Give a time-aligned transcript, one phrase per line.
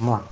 [0.00, 0.24] Vamos lá.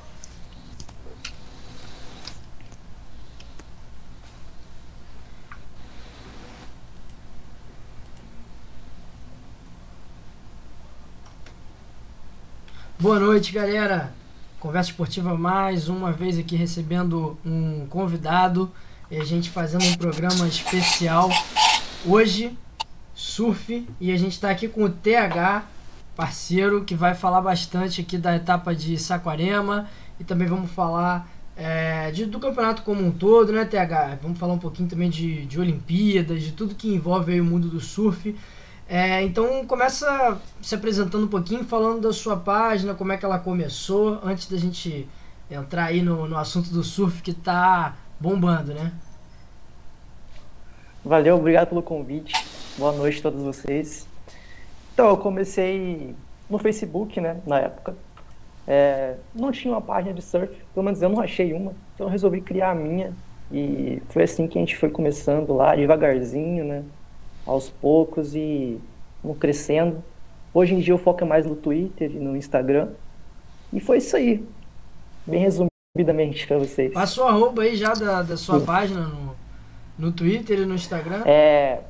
[12.98, 14.14] Boa noite, galera.
[14.58, 18.72] Conversa Esportiva mais uma vez aqui recebendo um convidado
[19.10, 21.28] e a gente fazendo um programa especial
[22.06, 22.56] hoje,
[23.14, 25.66] surf, e a gente está aqui com o TH,
[26.18, 32.10] parceiro, que vai falar bastante aqui da etapa de Saquarema e também vamos falar é,
[32.10, 34.18] de, do campeonato como um todo, né, TH?
[34.20, 37.78] Vamos falar um pouquinho também de, de Olimpíadas, de tudo que envolve o mundo do
[37.78, 38.34] surf.
[38.88, 43.38] É, então começa se apresentando um pouquinho, falando da sua página, como é que ela
[43.38, 45.08] começou, antes da gente
[45.48, 48.90] entrar aí no, no assunto do surf que tá bombando, né?
[51.04, 52.34] Valeu, obrigado pelo convite.
[52.76, 54.17] Boa noite a todos vocês.
[54.98, 56.12] Então, eu comecei
[56.50, 57.94] no Facebook, né, na época.
[58.66, 62.10] É, não tinha uma página de surf, pelo menos eu não achei uma, então eu
[62.10, 63.12] resolvi criar a minha.
[63.52, 66.82] E foi assim que a gente foi começando lá, devagarzinho, né?
[67.46, 68.80] aos poucos e
[69.38, 70.02] crescendo.
[70.52, 72.88] Hoje em dia eu foco mais no Twitter e no Instagram.
[73.72, 74.44] E foi isso aí.
[75.24, 76.92] Bem resumidamente para vocês.
[76.92, 78.66] Passou a arroba aí já da, da sua Sim.
[78.66, 79.36] página no,
[79.96, 81.22] no Twitter e no Instagram?
[81.24, 81.82] É.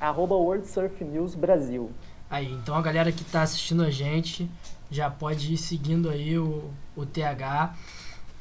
[0.00, 1.90] Arroba World Surf News Brasil.
[2.32, 4.50] Aí, então a galera que está assistindo a gente
[4.90, 7.74] já pode ir seguindo aí o, o TH.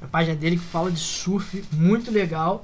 [0.01, 2.63] A página dele que fala de surf, muito legal.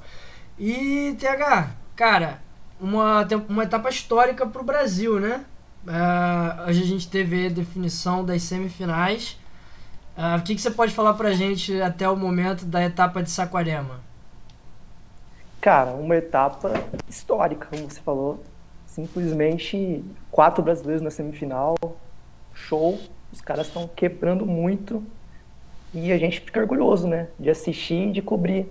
[0.58, 2.40] E TH, cara,
[2.80, 5.44] uma, uma etapa histórica para o Brasil, né?
[5.86, 9.38] Uh, hoje a gente teve a definição das semifinais.
[10.16, 13.22] Uh, o que, que você pode falar para a gente até o momento da etapa
[13.22, 14.00] de Saquarema?
[15.60, 16.72] Cara, uma etapa
[17.06, 18.42] histórica, como você falou.
[18.98, 21.76] Simplesmente quatro brasileiros na semifinal.
[22.52, 22.98] Show.
[23.32, 25.04] Os caras estão quebrando muito.
[25.94, 27.28] E a gente fica orgulhoso, né?
[27.38, 28.66] De assistir e de cobrir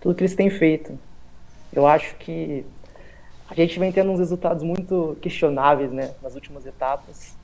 [0.00, 0.98] tudo que eles têm feito.
[1.72, 2.66] Eu acho que
[3.48, 7.36] a gente vem tendo uns resultados muito questionáveis, né, nas últimas etapas.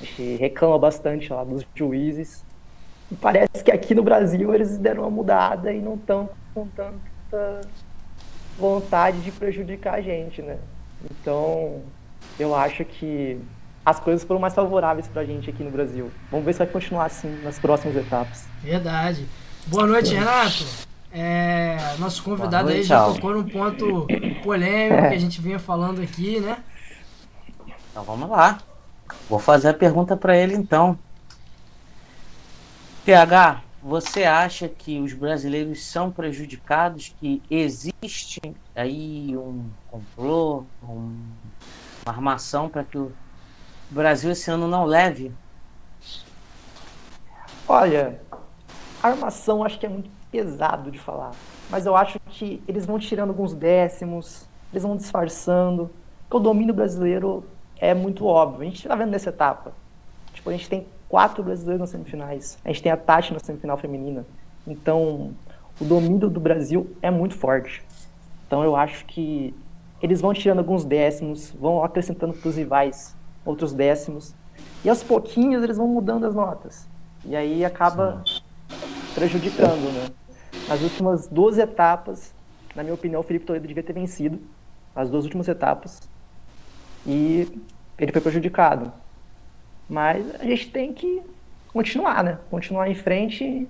[0.00, 2.44] A gente reclama bastante lá dos juízes.
[3.08, 7.60] E parece que aqui no Brasil eles deram uma mudada e não estão com tanta
[8.58, 10.58] vontade de prejudicar a gente, né?
[11.04, 11.82] Então,
[12.38, 13.40] eu acho que
[13.84, 16.10] as coisas foram mais favoráveis para a gente aqui no Brasil.
[16.30, 18.46] Vamos ver se vai continuar assim nas próximas etapas.
[18.62, 19.26] Verdade.
[19.66, 20.64] Boa noite, Renato.
[21.10, 24.06] É, nosso convidado noite, aí já tocou num ponto
[24.42, 25.08] polêmico é.
[25.08, 26.58] que a gente vinha falando aqui, né?
[27.90, 28.58] Então vamos lá.
[29.28, 30.98] Vou fazer a pergunta para ele então.
[33.06, 38.40] PH, você acha que os brasileiros são prejudicados, que existe
[38.74, 41.16] aí um complô, um,
[42.04, 43.12] uma armação para que o
[43.90, 45.32] Brasil esse ano não leve?
[47.68, 48.20] Olha,
[49.02, 51.32] armação acho que é muito pesado de falar.
[51.70, 55.90] Mas eu acho que eles vão tirando alguns décimos, eles vão disfarçando.
[56.22, 57.44] Porque o domínio brasileiro
[57.78, 58.62] é muito óbvio.
[58.62, 59.72] A gente está vendo nessa etapa.
[60.32, 62.58] Tipo, a gente tem quatro brasileiros nas semifinais.
[62.64, 64.24] A gente tem a Tati na semifinal feminina.
[64.66, 65.32] Então,
[65.80, 67.82] o domínio do Brasil é muito forte.
[68.46, 69.54] Então, eu acho que
[70.02, 74.34] eles vão tirando alguns décimos, vão acrescentando para os rivais outros décimos.
[74.84, 76.88] E aos pouquinhos eles vão mudando as notas.
[77.24, 78.22] E aí acaba
[79.14, 80.10] prejudicando, né?
[80.68, 82.32] Nas últimas duas etapas,
[82.76, 84.38] na minha opinião, o Felipe Toledo devia ter vencido
[84.94, 86.00] as duas últimas etapas
[87.06, 87.48] e
[87.98, 88.92] ele foi prejudicado.
[89.88, 91.22] Mas a gente tem que
[91.72, 92.38] continuar, né?
[92.50, 93.66] Continuar em frente,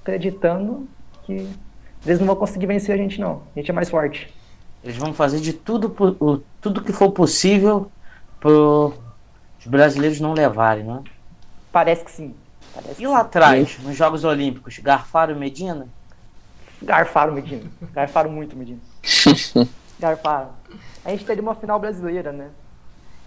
[0.00, 0.88] acreditando
[1.24, 1.48] que
[2.06, 3.42] eles não vão conseguir vencer a gente, não.
[3.54, 4.32] A gente é mais forte.
[4.82, 7.90] Eles vão fazer de tudo, tudo que for possível
[8.40, 11.02] para os brasileiros não levarem, né?
[11.72, 12.34] Parece que sim.
[12.72, 13.20] Parece e lá sim.
[13.22, 15.88] atrás, nos Jogos Olímpicos, Garfaro e Medina?
[16.80, 17.68] Garfaram Medina.
[17.92, 18.78] Garfaram muito Medina.
[19.98, 20.50] Garfaram.
[21.04, 22.50] A gente teria uma final brasileira, né?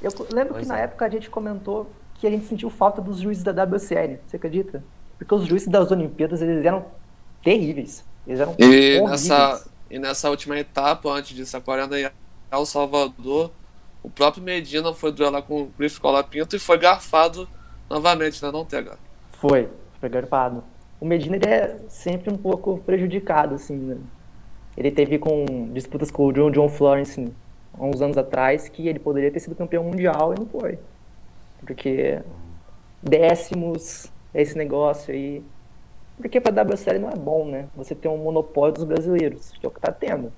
[0.02, 0.76] Eu lembro pois que é.
[0.76, 1.92] na época a gente comentou
[2.22, 4.20] que a gente sentiu falta dos juízes da WCL.
[4.26, 4.82] Você acredita?
[5.18, 6.86] Porque os juízes das Olimpíadas, eles eram
[7.44, 8.06] terríveis.
[8.26, 12.10] Eles eram e nessa E nessa última etapa, antes disso, a 40 em
[12.50, 13.52] El Salvador,
[14.02, 17.50] o próprio Medina foi duelar com o Griff Colapinto e foi garfado
[17.90, 18.52] novamente, né?
[18.52, 18.98] Não, TH?
[19.32, 19.68] Foi,
[20.00, 20.64] foi garfado
[21.02, 23.98] o Medina ele é sempre um pouco prejudicado, assim, né?
[24.78, 27.28] Ele teve com disputas com o John John Florence
[27.74, 30.78] há uns anos atrás que ele poderia ter sido campeão mundial e não foi.
[31.66, 32.22] Porque
[33.02, 35.44] décimos esse negócio aí.
[36.18, 37.68] Porque para a WSL não é bom, né?
[37.76, 40.32] Você ter um monopólio dos brasileiros, que é o que tá tendo.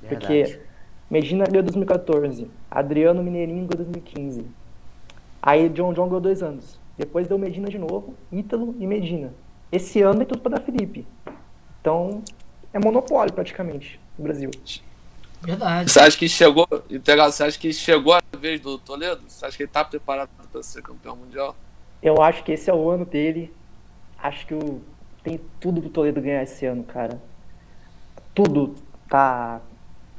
[0.00, 0.26] Verdade.
[0.26, 0.60] Porque
[1.08, 4.44] Medina ganhou 2014, Adriano Mineirinho ganhou 2015.
[5.42, 6.80] Aí John John ganhou dois anos.
[6.96, 9.32] Depois deu Medina de novo, Ítalo e Medina.
[9.72, 11.06] esse ano é tudo para dar Felipe.
[11.80, 12.22] Então,
[12.72, 14.50] é monopólio praticamente no Brasil.
[15.42, 15.90] Verdade.
[15.90, 19.22] Você acha que chegou, Integral, você acha que chegou a vez do Toledo?
[19.26, 21.56] Você acha que ele tá preparado para ser campeão mundial?
[22.02, 23.52] Eu acho que esse é o ano dele.
[24.18, 24.82] Acho que o,
[25.22, 27.20] tem tudo pro Toledo ganhar esse ano, cara.
[28.34, 28.74] Tudo
[29.08, 29.60] tá,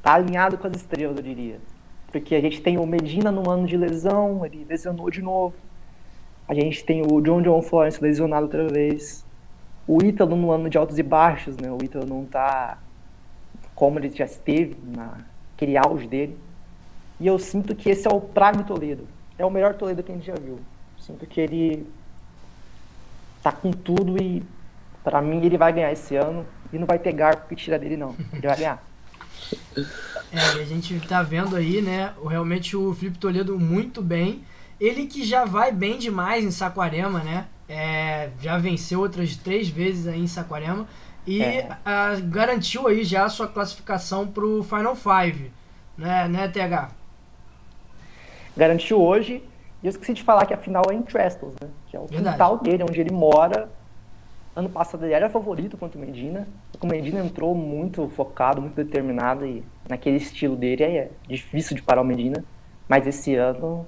[0.02, 1.60] tá alinhado com as estrelas, eu diria.
[2.12, 5.56] Porque a gente tem o Medina no ano de lesão, ele lesionou de novo.
[6.48, 9.26] A gente tem o John John Florence lesionado outra vez.
[9.88, 11.72] O Ítalo no ano de altos e baixos, né?
[11.72, 12.78] O Ítalo não tá
[13.82, 16.38] como ele já esteve naquele auge dele.
[17.20, 19.08] E eu sinto que esse é o Prime Toledo.
[19.40, 20.60] É o melhor Toledo que a gente já viu.
[21.00, 21.88] Sinto que ele
[23.42, 24.44] tá com tudo e
[25.04, 27.98] para mim ele vai ganhar esse ano e não vai ter garfo que tira dele
[27.98, 28.16] não.
[28.32, 28.84] Ele vai ganhar.
[30.34, 34.46] É, a gente tá vendo aí, né, realmente o Felipe Toledo muito bem.
[34.80, 37.48] Ele que já vai bem demais em Saquarema, né?
[37.68, 40.88] É, já venceu outras três vezes aí em Saquarema
[41.26, 41.68] e É.
[42.30, 45.52] garantiu aí já a sua classificação pro Final Five,
[45.98, 46.90] né, né, TH?
[48.56, 49.44] Garantiu hoje.
[49.84, 51.68] E eu esqueci de falar que a final é em Trestles, né?
[51.88, 52.36] Que é o Verdade.
[52.36, 53.70] quintal dele, onde ele mora.
[54.56, 56.48] Ano passado ele era favorito contra o Medina.
[56.80, 61.82] O Medina entrou muito focado, muito determinado e naquele estilo dele aí é difícil de
[61.82, 62.44] parar o Medina.
[62.88, 63.88] Mas esse ano,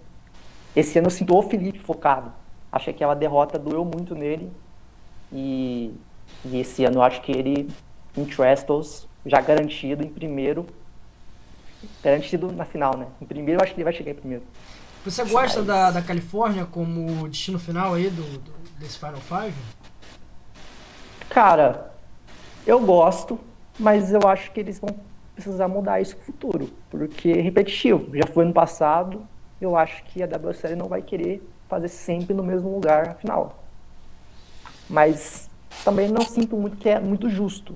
[0.75, 2.31] esse ano eu sinto o Felipe focado.
[2.71, 4.49] Acho que aquela derrota doeu muito nele.
[5.31, 5.93] E,
[6.45, 7.69] e esse ano eu acho que ele,
[8.17, 10.65] em Trestles, já garantido em primeiro.
[12.03, 13.07] Garantido na final, né?
[13.21, 14.43] Em primeiro eu acho que ele vai chegar em primeiro.
[15.05, 19.53] Você gosta Mas- da, da Califórnia como destino final aí do, do- desse Final Five?
[21.29, 21.91] Cara,
[22.65, 23.39] eu gosto,
[23.79, 24.95] mas eu acho que eles vão
[25.35, 28.15] precisar mudar isso no futuro, porque é repetitivo.
[28.15, 29.25] Já foi no passado,
[29.59, 33.63] eu acho que a WSL não vai querer fazer sempre no mesmo lugar na final.
[34.89, 35.49] Mas
[35.83, 37.75] também não sinto muito que é muito justo.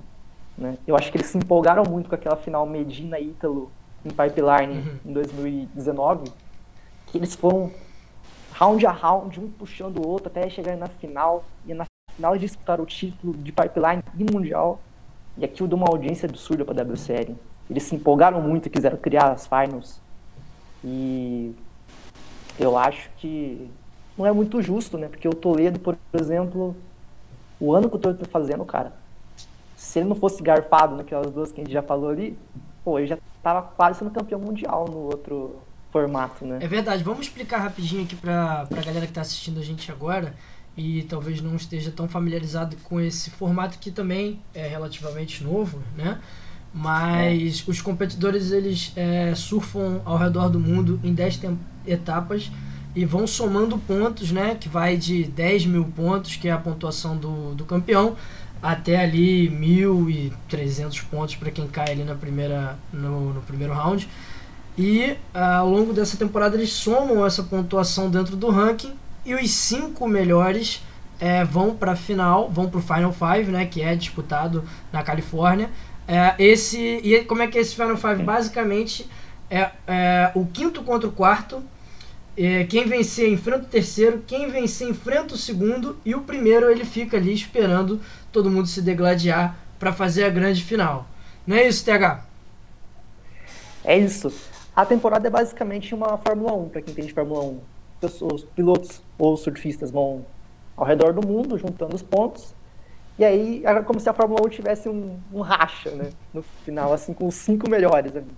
[0.56, 0.76] Né?
[0.86, 3.70] Eu acho que eles se empolgaram muito com aquela final Medina e Ítalo
[4.04, 6.30] em Pipeline em 2019,
[7.06, 7.70] que eles foram
[8.52, 11.84] round a round, um puxando o outro até chegarem na final, e na
[12.16, 14.80] final eles disputaram o título de Pipeline e Mundial,
[15.36, 17.36] e aquilo deu uma audiência absurda para a WSL.
[17.70, 20.00] Eles se empolgaram muito e quiseram criar as finals,
[20.82, 21.54] e
[22.58, 23.70] eu acho que
[24.16, 25.06] não é muito justo, né?
[25.08, 26.74] Porque o Toledo, por exemplo,
[27.60, 28.92] o ano que o Toledo tá fazendo, cara,
[29.76, 32.36] se ele não fosse garfado naquelas duas que a gente já falou ali,
[32.84, 35.56] pô, ele já tava quase sendo campeão mundial no outro
[35.92, 36.58] formato, né?
[36.60, 40.34] É verdade, vamos explicar rapidinho aqui pra, pra galera que tá assistindo a gente agora
[40.76, 46.20] e talvez não esteja tão familiarizado com esse formato que também é relativamente novo, né?
[46.72, 52.50] Mas os competidores eles é, surfam ao redor do mundo em 10 tem- etapas
[52.94, 54.56] e vão somando pontos, né?
[54.58, 58.16] Que vai de 10 mil pontos, que é a pontuação do, do campeão,
[58.62, 64.08] até ali 1.300 pontos para quem cai ali na primeira, no, no primeiro round.
[64.76, 68.92] E ah, ao longo dessa temporada eles somam essa pontuação dentro do ranking
[69.24, 70.82] e os cinco melhores
[71.20, 75.02] eh, vão para a final, vão para o Final Five, né, que é disputado na
[75.02, 75.68] Califórnia.
[76.06, 78.22] Eh, esse e como é que é esse Final Five?
[78.22, 79.08] Basicamente
[79.50, 81.62] é, é o quinto contra o quarto.
[82.38, 86.84] Eh, quem vencer enfrenta o terceiro, quem vencer enfrenta o segundo e o primeiro ele
[86.84, 91.06] fica ali esperando todo mundo se degladiar para fazer a grande final.
[91.44, 92.24] Não é isso, TH?
[93.84, 94.32] É isso.
[94.76, 97.60] A temporada é basicamente uma Fórmula 1, para quem entende Fórmula 1.
[98.02, 100.24] Os, os pilotos ou surfistas vão
[100.76, 102.54] ao redor do mundo, juntando os pontos.
[103.18, 106.10] E aí, é como se a Fórmula 1 tivesse um, um racha, né?
[106.32, 108.30] No final, assim, com os cinco melhores ali.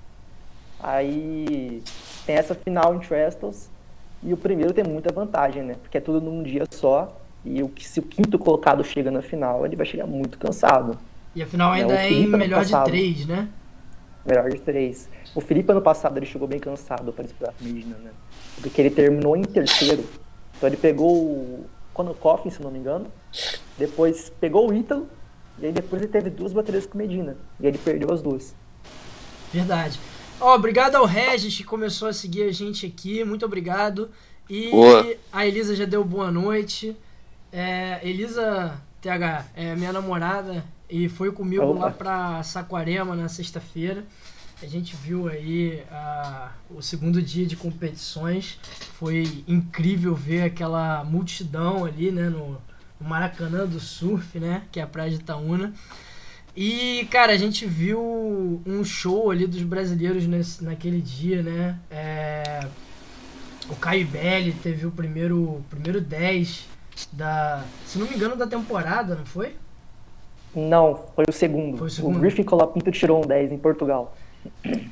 [0.83, 1.83] Aí
[2.25, 3.69] tem essa final em Trestles.
[4.23, 5.77] E o primeiro tem muita vantagem, né?
[5.81, 7.17] Porque é tudo num dia só.
[7.45, 10.99] E o que, se o quinto colocado chega na final, ele vai chegar muito cansado.
[11.35, 12.87] E a final É, ainda o é, em melhor de passado.
[12.89, 13.49] três, né?
[14.27, 15.09] Melhor de três.
[15.35, 18.11] O Felipe ano passado ele chegou bem cansado para disputar a Medina, né?
[18.61, 20.05] Porque ele terminou em terceiro.
[20.57, 23.07] Então ele pegou o Conor Coffin, se não me engano.
[23.79, 25.09] Depois pegou o Ítalo.
[25.59, 27.37] E aí depois ele teve duas baterias com Medina.
[27.59, 28.55] E ele perdeu as duas.
[29.53, 29.99] Verdade.
[30.41, 33.23] Ó, obrigado ao Regis que começou a seguir a gente aqui.
[33.25, 34.11] Muito obrigado.
[34.49, 35.15] E Boa.
[35.31, 36.97] a Elisa já deu boa noite.
[37.53, 41.79] É, Elisa TH é minha namorada e foi comigo Opa.
[41.79, 44.05] lá pra Saquarema na sexta-feira.
[44.63, 48.59] A gente viu aí ah, o segundo dia de competições.
[48.95, 52.59] Foi incrível ver aquela multidão ali, né, no,
[53.01, 55.73] no Maracanã do Surf, né, que é a praia de Itaúna.
[56.57, 61.79] E, cara, a gente viu um show ali dos brasileiros nesse, naquele dia, né?
[61.91, 62.67] É,
[63.69, 66.69] o Caio Belli teve o primeiro, primeiro 10
[67.13, 67.65] da.
[67.87, 69.55] Se não me engano, da temporada, não foi?
[70.55, 71.79] Não, foi o segundo.
[71.79, 72.17] Foi o segundo.
[72.17, 74.17] O Griffin Colapinto tirou um 10 em Portugal.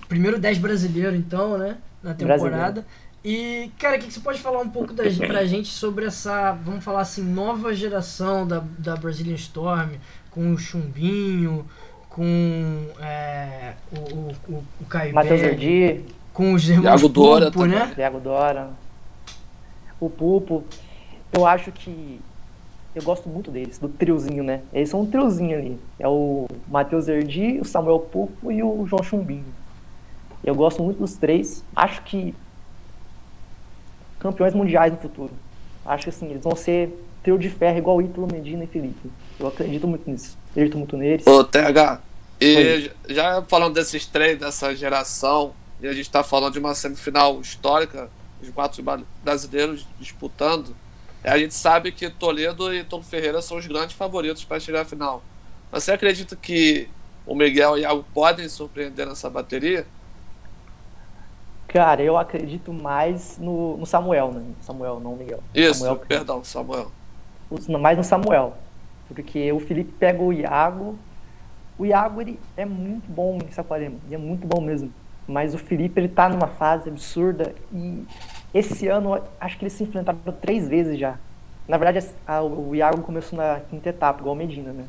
[0.09, 1.79] Primeiro 10 brasileiro, então, né?
[2.03, 2.87] Na temporada.
[3.25, 6.53] E, cara, o que, que você pode falar um pouco da, pra gente sobre essa,
[6.53, 9.91] vamos falar assim, nova geração da, da Brazilian Storm,
[10.31, 11.65] com o Chumbinho,
[12.11, 17.67] com é, o, o, o, o Caio Matheus Erdi, com os irmãos Thiago Dora Pulpo,
[17.67, 17.93] né?
[17.95, 18.71] Thiago Dora,
[20.01, 20.65] o Pupo.
[21.33, 22.21] Eu acho que.
[22.95, 24.63] Eu gosto muito deles, do triozinho, né?
[24.73, 25.79] Eles são um triozinho ali.
[25.99, 29.45] É o Matheus Erdi, o Samuel Pupo e o João Chumbinho.
[30.43, 31.65] Eu gosto muito dos três.
[31.77, 32.35] Acho que.
[34.19, 35.33] Campeões mundiais no futuro.
[35.87, 36.93] Acho que assim, eles vão ser
[37.29, 39.11] trio de ferro igual Ítalo, Medina e Felipe.
[39.39, 40.39] Eu acredito muito nisso.
[40.51, 41.27] Acredito muito neles.
[41.27, 42.01] Ô, TH,
[42.41, 42.93] e Oi.
[43.11, 48.09] já falando desses três, dessa geração, e a gente tá falando de uma semifinal histórica,
[48.41, 48.83] os quatro
[49.23, 50.75] brasileiros disputando,
[51.23, 54.85] a gente sabe que Toledo e Tom Ferreira são os grandes favoritos para chegar à
[54.85, 55.23] final.
[55.71, 56.89] Você acredita que
[57.27, 59.87] o Miguel e o Iago podem surpreender nessa bateria?
[61.67, 64.43] Cara, eu acredito mais no, no Samuel, né?
[64.63, 65.43] Samuel, não o Miguel.
[65.55, 66.91] Isso, Samuel, perdão, Samuel.
[67.81, 68.55] Mais no Samuel.
[69.09, 70.99] Porque o Felipe pega o Iago.
[71.79, 73.97] O Iago, ele é muito bom em Saquarema.
[74.07, 74.93] Ele é muito bom mesmo.
[75.27, 77.55] Mas o Felipe, ele tá numa fase absurda.
[77.73, 78.05] E
[78.53, 81.17] esse ano, acho que eles se enfrentaram três vezes já.
[81.67, 84.85] Na verdade, a- o Iago começou na quinta etapa, igual o Medina, né?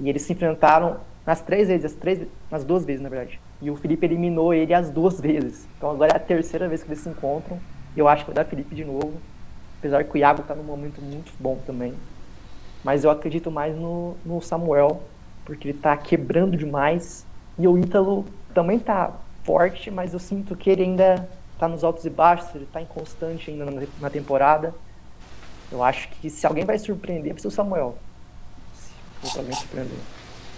[0.00, 3.38] E eles se enfrentaram nas três vezes, as três, nas duas vezes, na verdade.
[3.60, 5.68] E o Felipe eliminou ele as duas vezes.
[5.76, 7.58] Então agora é a terceira vez que eles se encontram.
[7.94, 9.12] E eu acho que vai dar Felipe de novo.
[9.78, 11.94] Apesar que o Iago tá num momento muito bom também.
[12.82, 15.02] Mas eu acredito mais no, no Samuel,
[15.44, 17.24] porque ele tá quebrando demais.
[17.58, 19.12] E o Ítalo também tá
[19.44, 23.50] forte, mas eu sinto que ele ainda tá nos altos e baixos, ele tá inconstante
[23.50, 24.74] ainda na, na temporada.
[25.70, 27.98] Eu acho que se alguém vai surpreender, vai ser o Samuel.
[29.22, 29.98] Se alguém surpreender.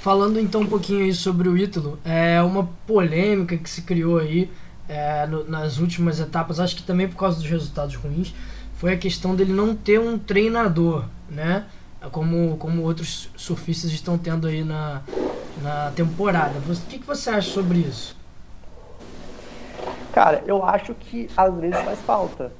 [0.01, 4.51] Falando então um pouquinho aí sobre o Ítalo, é uma polêmica que se criou aí
[4.89, 8.35] é, no- nas últimas etapas, acho que também por causa dos resultados ruins,
[8.81, 11.67] foi a questão dele não ter um treinador, né?
[12.11, 15.03] Como, como outros surfistas estão tendo aí na,
[15.63, 16.59] na temporada.
[16.59, 18.17] O que, que você acha sobre isso?
[20.15, 22.51] Cara, eu acho que às vezes faz falta.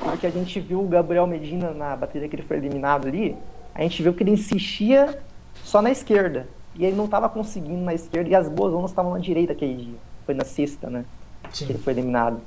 [0.00, 3.36] Porque a gente viu o Gabriel Medina na bateria que ele foi eliminado ali,
[3.74, 5.18] a gente viu que ele insistia
[5.64, 6.46] só na esquerda.
[6.76, 9.74] E ele não estava conseguindo na esquerda, e as boas ondas estavam na direita aquele
[9.74, 9.98] dia.
[10.24, 11.04] Foi na sexta, né?
[11.52, 11.80] Que ele Sim.
[11.80, 12.40] foi eliminado.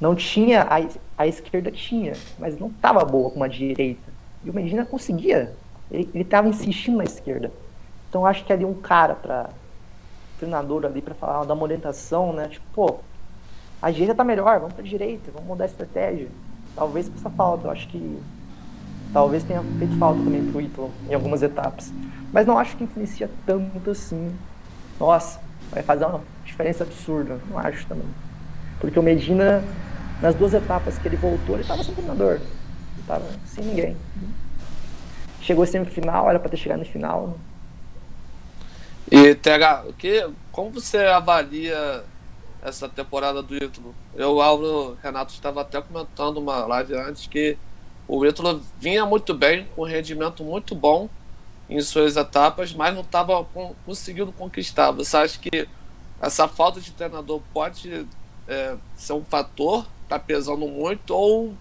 [0.00, 4.12] Não tinha, a, a esquerda tinha, mas não estava boa como a direita.
[4.44, 5.52] E o Medina conseguia.
[5.90, 7.52] Ele estava insistindo na esquerda.
[8.08, 9.50] Então acho que ali um cara para
[10.38, 12.48] treinador ali para falar, dar uma orientação, né?
[12.48, 12.96] Tipo, pô,
[13.80, 16.28] a direita tá melhor, vamos pra direita, vamos mudar a estratégia.
[16.74, 18.18] Talvez faça falta, eu acho que
[19.12, 21.92] talvez tenha feito falta também pro Ítalo em algumas etapas.
[22.32, 24.34] Mas não acho que influencia tanto assim.
[24.98, 27.38] Nossa, vai fazer uma diferença absurda.
[27.48, 28.06] Não acho também.
[28.84, 29.64] Porque o Medina,
[30.20, 32.34] nas duas etapas que ele voltou, ele tava sem treinador.
[32.34, 33.96] Ele tava sem ninguém.
[35.40, 37.38] Chegou semifinal, era pra ter chegado no final.
[39.10, 42.04] E TH, que, como você avalia
[42.62, 43.94] essa temporada do Ítalo?
[44.14, 47.56] Eu, Álvaro Renato estava até comentando uma live antes que
[48.06, 51.08] o Ítalo vinha muito bem, com um rendimento muito bom
[51.68, 53.44] em suas etapas, mas não estava
[53.86, 54.90] conseguindo conquistar.
[54.92, 55.66] Você acha que
[56.20, 58.06] essa falta de treinador pode
[58.48, 59.86] é, ser um fator?
[60.02, 61.10] Está pesando muito?
[61.14, 61.54] Ou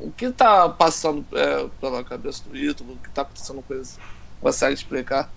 [0.00, 2.92] o que está passando é, pela cabeça do Ítalo?
[2.92, 3.98] O que está acontecendo com isso?
[4.40, 5.30] Consegue explicar?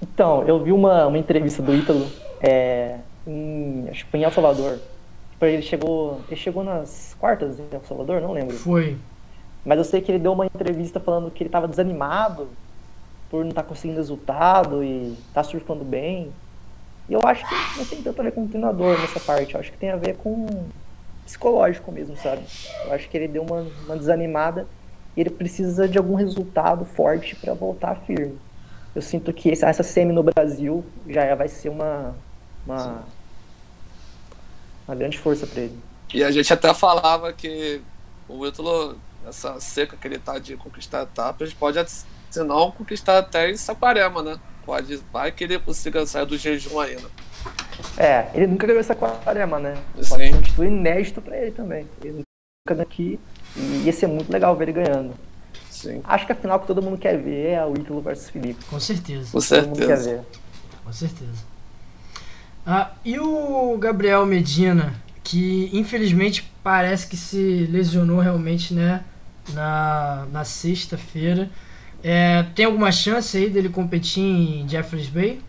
[0.00, 2.06] Então, eu vi uma, uma entrevista do Ítalo,
[2.40, 4.78] é, em, acho que foi em El Salvador.
[5.32, 8.56] Tipo, Ele chegou, ele chegou nas quartas em El Salvador, não lembro.
[8.56, 8.96] Foi.
[9.64, 12.48] Mas eu sei que ele deu uma entrevista falando que ele estava desanimado
[13.28, 16.30] por não estar conseguindo resultado e tá surfando bem.
[17.08, 19.54] E eu acho que não tem tanto a ver com o treinador nessa parte.
[19.54, 20.46] Eu acho que tem a ver com
[21.24, 22.42] psicológico mesmo, sabe?
[22.84, 24.66] Eu acho que ele deu uma, uma desanimada
[25.16, 28.38] e ele precisa de algum resultado forte para voltar firme.
[28.94, 32.14] Eu sinto que essa, essa semi no Brasil já vai ser uma,
[32.66, 33.04] uma,
[34.86, 35.78] uma grande força para ele.
[36.14, 37.80] E a gente até falava que
[38.28, 43.50] o Ítalo, essa seca que ele tá de conquistar etapas, pode, se não, conquistar até
[43.50, 44.38] em Saquarema, né?
[44.66, 47.08] Pode, vai que ele consiga sair do jejum ainda.
[47.96, 49.76] É, ele nunca ganhou essa aquarema, né?
[50.02, 50.08] Sim.
[50.08, 51.86] Pode ser um título inédito pra ele também.
[52.02, 52.24] Ele
[52.68, 53.18] nunca aqui
[53.56, 55.14] e ia ser muito legal ver ele ganhando.
[55.70, 58.64] Sim, Acho que a final que todo mundo quer ver é o Ítalo versus Felipe.
[58.64, 59.30] Com certeza.
[59.30, 60.10] com Todo mundo quer certeza.
[60.10, 60.22] ver.
[60.84, 61.44] Com certeza.
[62.66, 69.04] Ah, e o Gabriel Medina, que infelizmente parece que se lesionou realmente, né?
[69.52, 71.50] na, na sexta-feira.
[72.02, 75.40] É, tem alguma chance aí dele competir em Jeffreys Bay?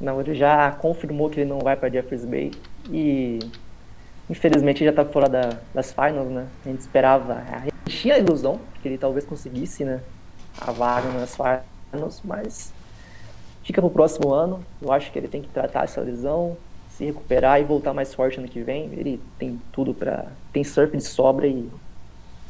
[0.00, 2.50] Não, ele já confirmou que ele não vai para Jeffreys Bay
[2.90, 3.38] e
[4.28, 6.46] infelizmente já está fora da, das finals, né?
[6.64, 10.00] A gente esperava, a gente tinha a ilusão que ele talvez conseguisse, né?
[10.60, 12.72] A vaga nas finals, mas
[13.62, 14.64] fica pro próximo ano.
[14.80, 16.56] Eu acho que ele tem que tratar essa lesão,
[16.90, 18.90] se recuperar e voltar mais forte ano que vem.
[18.92, 21.70] Ele tem tudo para tem surf de sobra e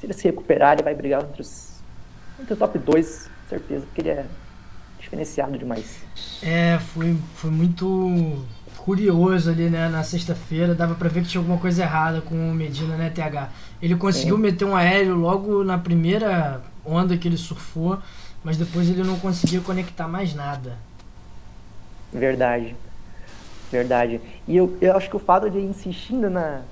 [0.00, 1.71] se ele se recuperar, ele vai brigar entre os
[2.42, 4.26] entre o top 2, certeza, porque ele é
[4.98, 6.02] diferenciado demais.
[6.42, 8.44] É, foi, foi muito
[8.78, 12.54] curioso ali, né, na sexta-feira, dava para ver que tinha alguma coisa errada com o
[12.54, 13.48] Medina, né, TH.
[13.80, 14.42] Ele conseguiu Sim.
[14.42, 17.98] meter um aéreo logo na primeira onda que ele surfou,
[18.42, 20.76] mas depois ele não conseguia conectar mais nada.
[22.12, 22.74] Verdade.
[23.70, 24.20] Verdade.
[24.46, 26.62] E eu, eu acho que o fato de insistindo na,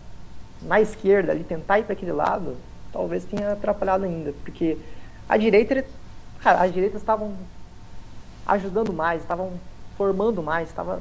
[0.62, 2.56] na esquerda, de tentar ir para aquele lado,
[2.92, 4.34] talvez tenha atrapalhado ainda.
[4.44, 4.76] Porque
[5.30, 5.84] a direita, ele,
[6.40, 7.34] cara, as direitas estavam
[8.44, 9.52] ajudando mais, estavam
[9.96, 11.00] formando mais, estava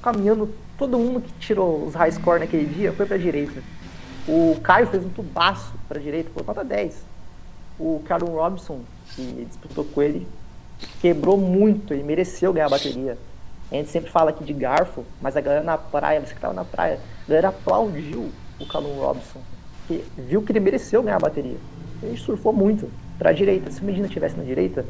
[0.00, 0.54] caminhando.
[0.78, 3.60] Todo mundo que tirou os high score naquele dia foi para a direita.
[4.28, 6.94] O Caio fez um tubaço para a direita, foi nota 10.
[7.76, 8.82] O Carol Robinson,
[9.16, 10.28] que disputou com ele,
[11.00, 13.18] quebrou muito e mereceu ganhar a bateria.
[13.72, 16.54] A gente sempre fala aqui de garfo, mas a galera na praia, você que estava
[16.54, 19.40] na praia, a galera aplaudiu o Callum Robson,
[19.88, 21.58] que viu que ele mereceu ganhar a bateria.
[22.00, 23.70] Ele surfou muito para a direita.
[23.70, 24.84] Se o Medina estivesse na direita,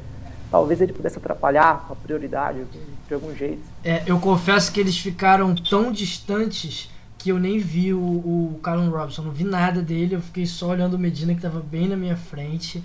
[0.51, 2.61] talvez ele pudesse atrapalhar a prioridade
[3.07, 3.63] de algum jeito.
[3.85, 8.91] É, eu confesso que eles ficaram tão distantes que eu nem vi o, o Callum
[8.91, 11.97] Robson, não vi nada dele, eu fiquei só olhando o Medina que estava bem na
[11.97, 12.83] minha frente.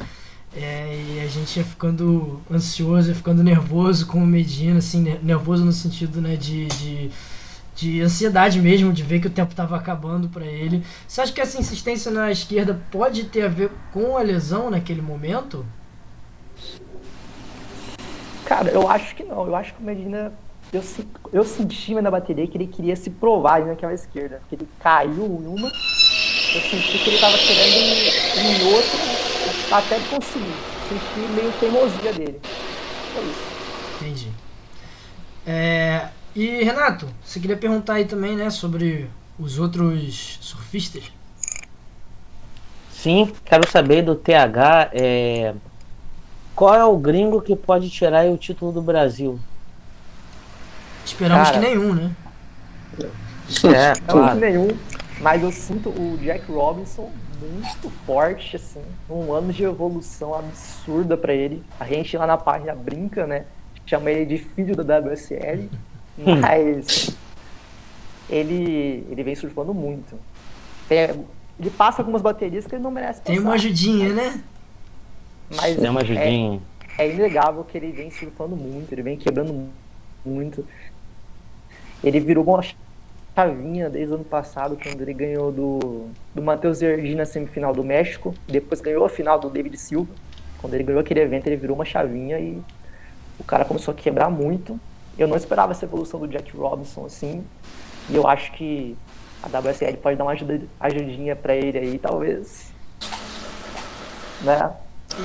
[0.54, 5.64] É, e a gente ia ficando ansioso, ia ficando nervoso com o Medina, assim, nervoso
[5.64, 7.12] no sentido né, de, de,
[7.82, 10.84] de ansiedade mesmo, de ver que o tempo estava acabando para ele.
[11.08, 15.02] Você acha que essa insistência na esquerda pode ter a ver com a lesão naquele
[15.02, 15.66] momento?
[18.46, 19.48] Cara, eu acho que não.
[19.48, 20.32] Eu acho que o Medina.
[20.72, 20.84] Eu,
[21.34, 24.40] eu senti na bateria que ele queria se provar naquela esquerda.
[24.42, 25.68] Porque ele caiu em uma.
[25.68, 27.78] Eu senti que ele estava querendo
[28.38, 29.00] ir em outra
[29.76, 30.54] até conseguir.
[30.88, 32.40] Senti meio teimosia dele.
[33.18, 34.02] É isso.
[34.02, 34.30] Entendi.
[35.48, 41.12] É, e Renato, você queria perguntar aí também, né, sobre os outros surfistas?
[42.92, 44.92] Sim, quero saber do TH.
[44.94, 45.54] É...
[46.56, 49.40] Qual é o gringo que pode tirar o título do Brasil?
[51.04, 52.12] Esperamos Cara, que nenhum, né?
[53.00, 54.40] É, claro.
[54.40, 54.68] nenhum.
[55.20, 61.34] Mas eu sinto o Jack Robinson muito forte, assim, um ano de evolução absurda para
[61.34, 61.64] ele.
[61.80, 63.46] A gente lá na página brinca, né?
[63.86, 65.70] Chama ele de filho da WSL,
[66.26, 67.16] mas
[68.30, 70.18] ele, ele vem surfando muito.
[70.88, 71.26] Tem,
[71.60, 73.34] ele passa algumas baterias que ele não merece passar.
[73.34, 74.42] Tem uma ajudinha, né?
[75.56, 76.62] Mas Tem uma ajudinha.
[76.98, 79.70] É, é inegável que ele vem surfando muito, ele vem quebrando
[80.26, 80.66] muito.
[82.04, 82.64] Ele virou uma
[83.36, 87.84] chavinha desde o ano passado, quando ele ganhou do, do Matheus Erdi na semifinal do
[87.84, 90.14] México, depois ganhou a final do David Silva.
[90.60, 92.62] Quando ele ganhou aquele evento, ele virou uma chavinha e
[93.40, 94.80] o cara começou a quebrar muito.
[95.18, 97.44] Eu não esperava essa evolução do Jack Robinson assim,
[98.10, 98.98] e eu acho que
[99.44, 102.72] a WSL pode dar uma ajuda, ajudinha para ele aí, talvez.
[104.42, 104.72] Né?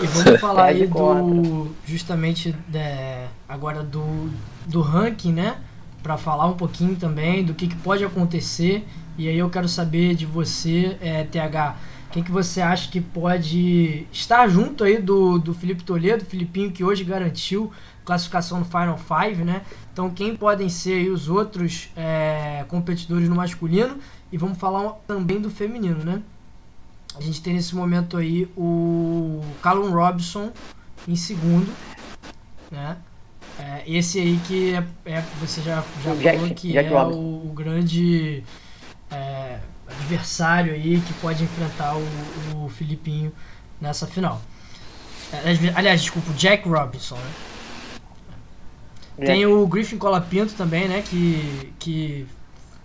[0.03, 4.31] E vamos falar aí do justamente né, agora do,
[4.67, 5.59] do ranking, né?
[6.07, 8.87] para falar um pouquinho também do que, que, pode acontecer.
[9.19, 11.77] E aí eu quero saber de você, é, TH,
[12.13, 16.85] quem que você acha que pode estar junto aí do, do Felipe Toledo, Filipinho que
[16.85, 17.73] hoje garantiu
[18.07, 19.63] classificação no Final Five, né?
[19.93, 23.99] Então quem podem ser os outros é, competidores no masculino
[24.33, 26.23] e vamos falar também do feminino, né?
[27.17, 30.53] A gente tem nesse momento aí o Callum Robson
[31.09, 31.71] em segundo,
[32.71, 32.97] né?
[33.59, 37.47] É, esse aí que é, é você já, já falou Jack, que Jack é o,
[37.47, 38.45] o, grande
[39.11, 43.33] é, adversário aí que pode enfrentar o, o Filipinho
[43.81, 44.43] nessa final.
[45.33, 47.31] É, aliás, desculpa, o Jack Robinson, né?
[49.17, 49.27] Jack.
[49.27, 51.03] Tem o Griffin Colapinto também, né?
[51.03, 52.27] Que, que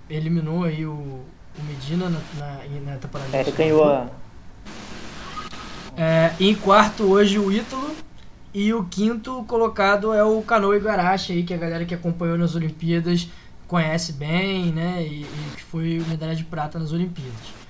[0.10, 3.36] eliminou aí o, o Medina na, na, na temporada.
[3.36, 4.08] É, ele ganhou a...
[5.98, 7.92] É, em quarto hoje o Ítalo
[8.54, 12.56] e o quinto colocado é o Kanoe Igarashi aí, que a galera que acompanhou nas
[12.56, 13.28] Olimpíadas
[13.68, 15.04] conhece bem, né?
[15.04, 17.62] E, e que foi medalha de prata nas Olimpíadas.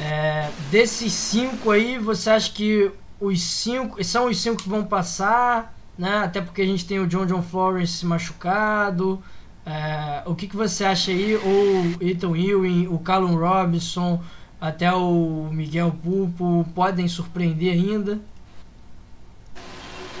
[0.00, 5.77] É, desses cinco aí, você acha que os cinco são os cinco que vão passar,
[5.98, 6.18] né?
[6.18, 9.22] Até porque a gente tem o John John Florence machucado.
[9.66, 11.36] É, o que, que você acha aí?
[11.36, 14.22] Ou Ethan Ewing, o Callum Robinson,
[14.60, 18.18] até o Miguel Pulpo podem surpreender ainda?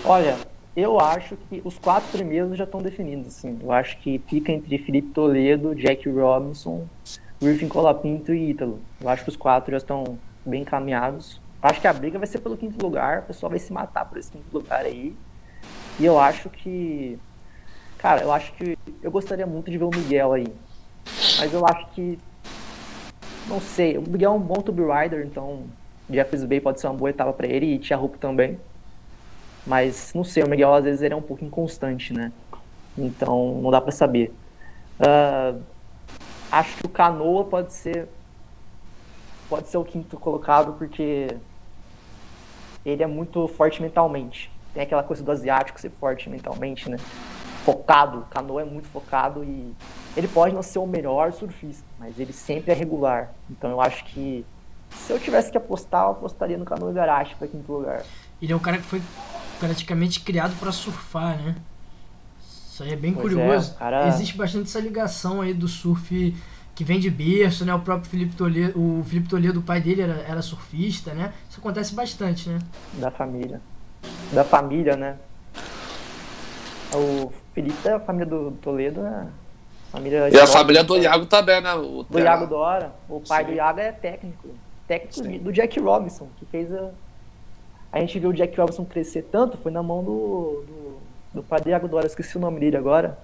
[0.04, 0.36] Olha,
[0.76, 3.28] eu acho que os quatro primeiros já estão definidos.
[3.28, 3.58] Assim.
[3.62, 6.86] Eu acho que fica entre Felipe Toledo, Jack Robinson,
[7.40, 8.80] Griffin Colapinto e Ítalo.
[9.00, 11.40] Eu acho que os quatro já estão bem encaminhados.
[11.62, 14.18] Acho que a briga vai ser pelo quinto lugar, o pessoal vai se matar por
[14.18, 15.16] esse quinto lugar aí.
[15.98, 17.18] E eu acho que.
[17.98, 18.78] Cara, eu acho que.
[19.02, 20.46] Eu gostaria muito de ver o Miguel aí.
[21.38, 22.18] Mas eu acho que.
[23.48, 23.98] Não sei.
[23.98, 25.64] O Miguel é um bom tube rider, então.
[26.10, 28.58] Jeffries Bay pode ser uma boa etapa para ele e Tia Rupp também.
[29.66, 32.32] Mas não sei, o Miguel às vezes ele é um pouco inconstante, né?
[32.96, 34.32] Então não dá para saber.
[34.98, 35.60] Uh,
[36.50, 38.08] acho que o Canoa pode ser
[39.48, 41.28] pode ser o quinto colocado porque
[42.84, 44.50] ele é muito forte mentalmente.
[44.74, 46.96] Tem aquela coisa do asiático ser forte mentalmente, né?
[47.64, 49.74] Focado, o Canoa é muito focado e
[50.16, 53.32] ele pode não ser o melhor surfista, mas ele sempre é regular.
[53.50, 54.44] Então eu acho que
[54.90, 58.02] se eu tivesse que apostar, eu apostaria no Canoa Igarashi para quinto lugar.
[58.40, 59.02] Ele é um cara que foi
[59.58, 61.56] praticamente criado para surfar, né?
[62.40, 63.72] Isso aí é bem Pois curioso.
[63.74, 66.34] é, cara- Existe bastante essa ligação aí do surf
[66.74, 67.74] que vem de berço, né?
[67.74, 71.32] O próprio Felipe Toledo, o Felipe Toledo, o pai dele era, era surfista, né?
[71.50, 72.60] Isso acontece bastante, né?
[72.94, 73.60] Da família.
[74.32, 75.16] Da família, né?
[76.94, 79.26] O Felipe da família do Toledo, né?
[79.90, 81.74] Família E a família do Iago também, né?
[81.74, 82.92] O do Iago Dora.
[83.08, 83.50] O pai Sim.
[83.50, 84.48] do Iago é técnico.
[84.86, 85.38] Técnico Sim.
[85.38, 86.90] do Jack Robinson, que fez a.
[87.90, 90.98] A gente viu o Jack Robinson crescer tanto, foi na mão do, do,
[91.34, 92.06] do pai do Iago Dora.
[92.06, 93.18] Esqueci o nome dele agora.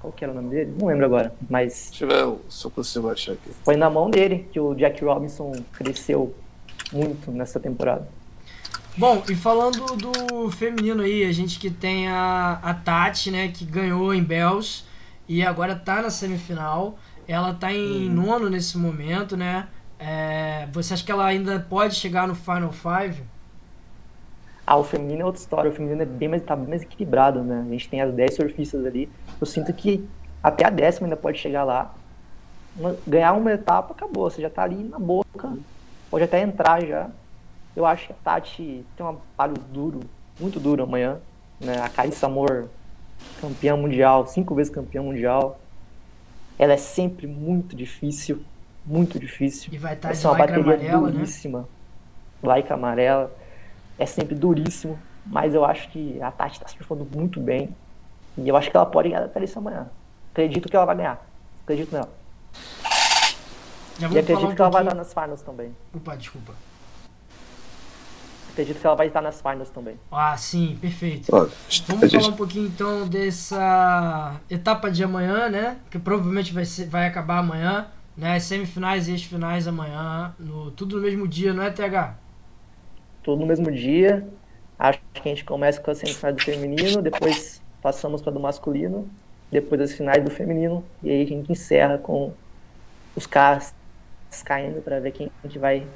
[0.00, 0.74] Qual que era o nome dele?
[0.78, 1.32] Não lembro agora.
[1.48, 3.50] Mas Deixa eu ver se eu consigo achar aqui.
[3.64, 6.34] foi na mão dele que o Jack Robinson cresceu
[6.92, 8.06] muito nessa temporada.
[8.96, 13.64] Bom, e falando do feminino aí, a gente que tem a, a Tati, né, que
[13.64, 14.84] ganhou em Bells
[15.28, 16.98] e agora tá na semifinal.
[17.26, 19.68] Ela tá em nono nesse momento, né?
[19.98, 23.22] É, você acha que ela ainda pode chegar no Final Five?
[24.66, 25.70] Ah, o feminino é outra história.
[25.70, 27.64] O feminino é bem mais, tá bem mais equilibrado, né?
[27.66, 29.08] A gente tem as 10 surfistas ali.
[29.40, 30.04] Eu sinto que
[30.42, 31.94] até a décima ainda pode chegar lá.
[32.76, 34.28] Uma- ganhar uma etapa, acabou.
[34.28, 35.52] Você já tá ali na boca.
[36.10, 37.08] Pode até entrar já.
[37.74, 40.00] Eu acho que a Tati tem um paro duro,
[40.38, 41.18] muito duro amanhã.
[41.60, 41.80] Né?
[41.80, 42.68] A Carissa Amor,
[43.40, 45.60] campeã mundial, cinco vezes campeã mundial.
[46.58, 48.42] Ela é sempre muito difícil,
[48.84, 49.72] muito difícil.
[49.72, 51.12] E vai estar Vai de ser uma bateria amarela, né?
[51.12, 51.68] duríssima.
[52.42, 53.30] Laica amarela.
[53.98, 54.98] É sempre duríssimo.
[55.26, 57.74] Mas eu acho que a Tati está surfando muito bem.
[58.36, 59.88] E eu acho que ela pode ganhar até isso amanhã.
[60.32, 61.26] Acredito que ela vai ganhar.
[61.62, 62.08] Acredito nela.
[63.98, 65.02] Já E acredito um que ela vai pouquinho...
[65.02, 65.76] nas finals também.
[65.94, 66.54] Opa, desculpa.
[68.50, 69.96] Acredito que ela vai estar nas finals também.
[70.10, 71.30] Ah, sim, perfeito.
[71.30, 75.76] Vamos falar um pouquinho então dessa etapa de amanhã, né?
[75.88, 77.86] Que provavelmente vai, ser, vai acabar amanhã,
[78.16, 78.34] né?
[78.34, 82.16] As semifinais e as finais amanhã, no, tudo no mesmo dia, não é, TH?
[83.22, 84.28] Tudo no mesmo dia.
[84.76, 89.08] Acho que a gente começa com a semifinal do feminino, depois passamos para do masculino,
[89.50, 92.32] depois as finais do feminino, e aí a gente encerra com
[93.14, 93.74] os caras
[94.44, 95.86] caindo para ver quem a gente vai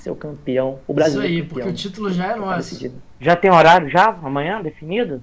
[0.00, 0.78] ser o campeão.
[0.86, 1.48] O Brasil Isso aí, campeão.
[1.54, 2.56] porque o título já é Tá nosso.
[2.70, 2.94] decidido.
[3.20, 4.08] Já tem horário já?
[4.22, 5.22] Amanhã definido?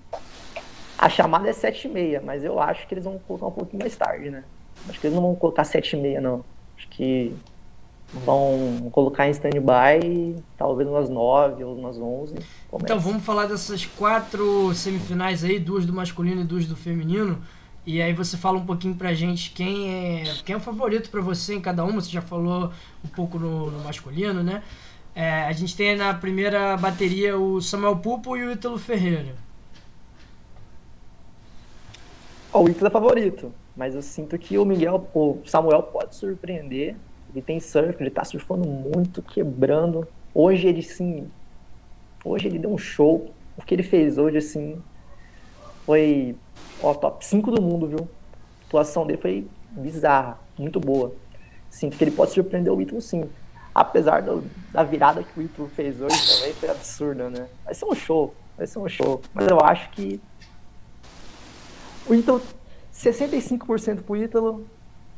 [0.98, 4.30] A chamada é 7h30, mas eu acho que eles vão colocar um pouquinho mais tarde,
[4.30, 4.44] né?
[4.90, 6.44] Acho que eles não vão colocar 7h30, não.
[6.78, 7.36] Acho que
[8.26, 12.36] vão colocar em stand-by, talvez umas 9 ou umas 11.
[12.70, 12.86] Começa.
[12.86, 17.42] Então vamos falar dessas quatro semifinais aí, duas do masculino e duas do feminino.
[17.86, 21.22] E aí você fala um pouquinho pra gente quem é, quem é o favorito pra
[21.22, 22.00] você em cada uma.
[22.00, 22.72] Você já falou
[23.04, 24.64] um pouco no, no masculino, né?
[25.14, 29.36] É, a gente tem na primeira bateria o Samuel Pupo e o Ítalo Ferreira.
[32.54, 36.96] O Ítalo é favorito, mas eu sinto que o Miguel, o Samuel pode surpreender.
[37.32, 40.08] Ele tem surf, ele tá surfando muito, quebrando.
[40.34, 41.28] Hoje ele sim.
[42.24, 43.34] Hoje ele deu um show.
[43.58, 44.82] O que ele fez hoje, assim,
[45.86, 46.36] foi
[46.82, 48.00] ó, top 5 do mundo, viu?
[48.64, 51.14] A atuação dele foi bizarra, muito boa.
[51.70, 53.26] Sinto que ele pode surpreender o Ítalo sim.
[53.74, 57.48] Apesar do- da virada que o Ítalo fez hoje também, foi absurda, né?
[57.66, 59.22] Vai ser um show, vai ser um show.
[59.34, 60.22] Mas eu acho que
[62.08, 62.42] o Ítalo,
[62.94, 64.66] 65% pro Ítalo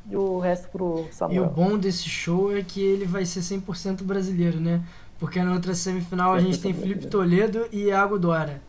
[0.09, 1.45] e o resto pro E o Samuel.
[1.47, 4.81] bom desse show é que ele vai ser 100% brasileiro, né?
[5.19, 8.61] Porque na outra semifinal a gente tem 100% Felipe Toledo e Iago Dora.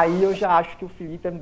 [0.00, 1.40] Aí eu já acho que o Felipe é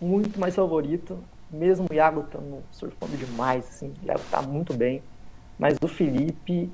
[0.00, 5.02] muito mais favorito, mesmo o Iago estando surfando demais, assim, o Iago tá muito bem.
[5.58, 6.72] Mas o Felipe,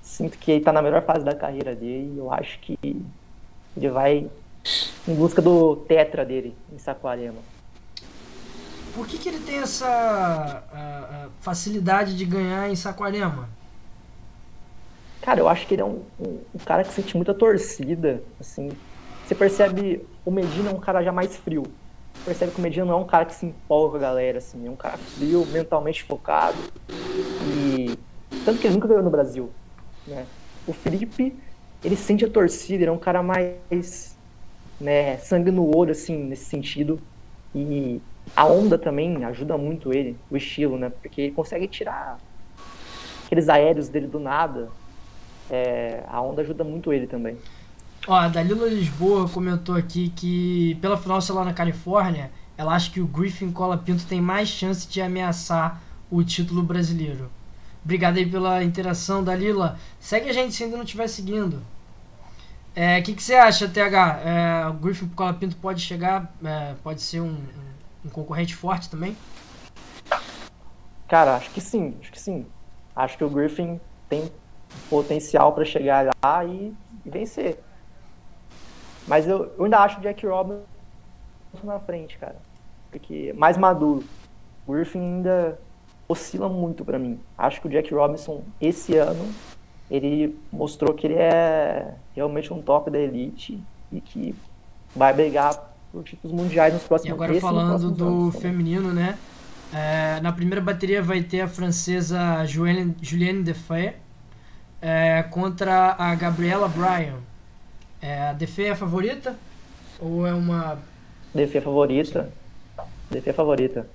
[0.00, 4.28] sinto que ele tá na melhor fase da carreira dele, eu acho que ele vai
[5.06, 7.38] em busca do tetra dele em Saquarema.
[8.96, 13.48] por que, que ele tem essa a, a facilidade de ganhar em Saquarema?
[15.20, 18.72] Cara, eu acho que ele é um, um, um, cara que sente muita torcida, assim.
[19.26, 21.62] Você percebe, o Medina é um cara já mais frio.
[22.14, 24.66] Você percebe que o Medina não é um cara que se empolga galera, assim.
[24.66, 26.56] É um cara frio, mentalmente focado.
[26.88, 27.98] E
[28.44, 29.50] tanto que ele nunca ganhou no Brasil,
[30.06, 30.26] né?
[30.66, 31.34] O Felipe,
[31.82, 34.16] ele sente a torcida, ele é um cara mais,
[34.80, 37.00] né, sangue no olho, assim, nesse sentido.
[37.54, 38.00] E
[38.36, 40.90] a onda também ajuda muito ele, o estilo, né?
[40.90, 42.18] Porque ele consegue tirar
[43.24, 44.70] aqueles aéreos dele do nada.
[45.50, 47.36] É, a onda ajuda muito ele também.
[48.06, 52.90] Ó, a Dalila Lisboa comentou aqui que pela final, sei lá, na Califórnia, ela acha
[52.90, 57.30] que o Griffin Cola Pinto tem mais chance de ameaçar o título brasileiro.
[57.84, 59.78] Obrigado aí pela interação, Dalila.
[60.00, 61.54] Segue a gente se ainda não estiver seguindo.
[61.54, 61.60] O
[62.74, 64.20] é, que, que você acha, TH?
[64.24, 67.36] É, o Griffin Cola Pinto pode chegar, é, pode ser um,
[68.04, 69.16] um concorrente forte também?
[71.06, 72.46] Cara, acho que sim, acho que sim.
[72.96, 74.30] Acho que o Griffin tem
[74.88, 76.72] potencial para chegar lá e,
[77.04, 77.58] vencer.
[79.06, 80.62] Mas eu, eu ainda acho o Jack Robinson
[81.64, 82.36] na frente, cara.
[82.90, 84.04] Porque mais maduro.
[84.66, 85.58] O Griffin ainda
[86.08, 87.18] oscila muito para mim.
[87.36, 89.28] Acho que o Jack Robinson, esse ano,
[89.90, 93.58] ele mostrou que ele é realmente um top da elite
[93.90, 94.34] e que
[94.94, 99.18] vai brigar por títulos mundiais nos próximos E agora falando do anos, feminino, né?
[99.72, 103.96] É, na primeira bateria vai ter a francesa Julienne, Julienne Defay
[104.80, 107.18] é, contra a Gabriela Bryan.
[108.02, 109.36] É, a Defay é a favorita?
[110.00, 110.76] Ou é uma.
[111.32, 112.32] Defay é favorita.
[113.08, 113.86] Defay é favorita.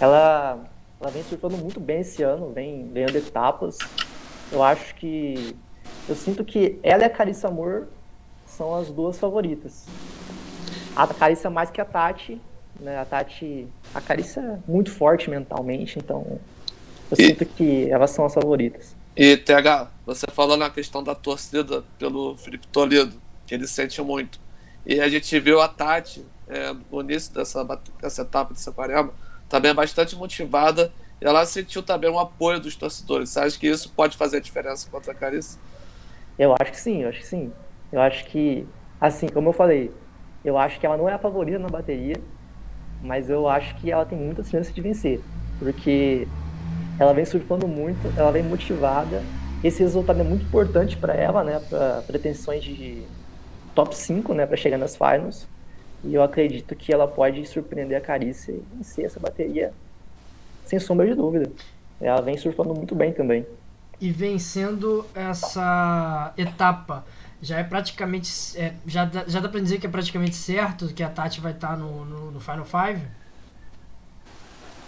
[0.00, 0.58] Ela,
[1.00, 3.78] ela vem surfando muito bem esse ano, vem ganhando etapas.
[4.50, 5.56] Eu acho que.
[6.08, 7.84] Eu sinto que ela e a Carissa Moore
[8.44, 9.86] são as duas favoritas.
[10.96, 12.40] A Carissa mais que a Tati,
[12.80, 12.98] né?
[12.98, 18.24] A Tati, a Carissa é muito forte mentalmente, então eu e, sinto que elas são
[18.24, 18.95] as favoritas.
[19.16, 24.38] E TH, você falou na questão da torcida pelo Felipe Toledo, que ele sente muito.
[24.84, 27.64] E a gente viu a Tati é, no início dessa,
[28.00, 29.12] dessa etapa de Saquarema
[29.48, 33.30] também bastante motivada e ela sentiu também um apoio dos torcedores.
[33.30, 35.58] Você acha que isso pode fazer a diferença contra a Carissa?
[36.38, 37.52] Eu acho que sim, eu acho que sim.
[37.90, 38.66] Eu acho que,
[39.00, 39.90] assim, como eu falei,
[40.44, 42.16] eu acho que ela não é a favorita na bateria,
[43.02, 45.20] mas eu acho que ela tem muitas chances de vencer,
[45.58, 46.28] porque
[46.98, 49.22] ela vem surfando muito, ela vem motivada.
[49.62, 53.02] Esse resultado é muito importante para ela, né, para pretensões de
[53.74, 55.46] top 5, né, para chegar nas finals.
[56.04, 59.72] E eu acredito que ela pode surpreender a Carícia e vencer essa bateria
[60.64, 61.50] sem sombra de dúvida.
[62.00, 63.46] Ela vem surfando muito bem também.
[64.00, 67.04] E vencendo essa etapa
[67.40, 68.30] já é praticamente.
[68.56, 71.52] É, já, dá, já dá pra dizer que é praticamente certo que a Tati vai
[71.52, 73.00] estar tá no, no, no, Final Five?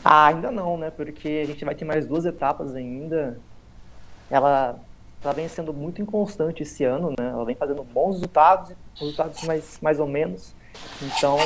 [0.04, 0.90] Ah, ainda não, né?
[0.90, 3.38] Porque a gente vai ter mais duas etapas ainda.
[4.30, 4.78] Ela,
[5.22, 7.28] ela vem sendo muito inconstante esse ano, né?
[7.28, 10.54] Ela vem fazendo bons resultados, resultados mais, mais ou menos.
[11.02, 11.36] Então,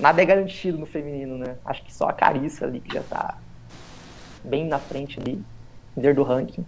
[0.00, 1.56] nada é garantido no feminino, né?
[1.64, 3.36] Acho que só a Carissa ali que já tá
[4.42, 5.42] bem na frente ali,
[5.96, 6.64] líder do ranking.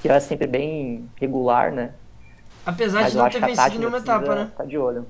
[0.00, 1.92] Que ela é sempre bem regular, né?
[2.64, 4.50] Apesar Mas de não ter vencido nenhuma etapa, né?
[4.56, 5.06] Tá de olho.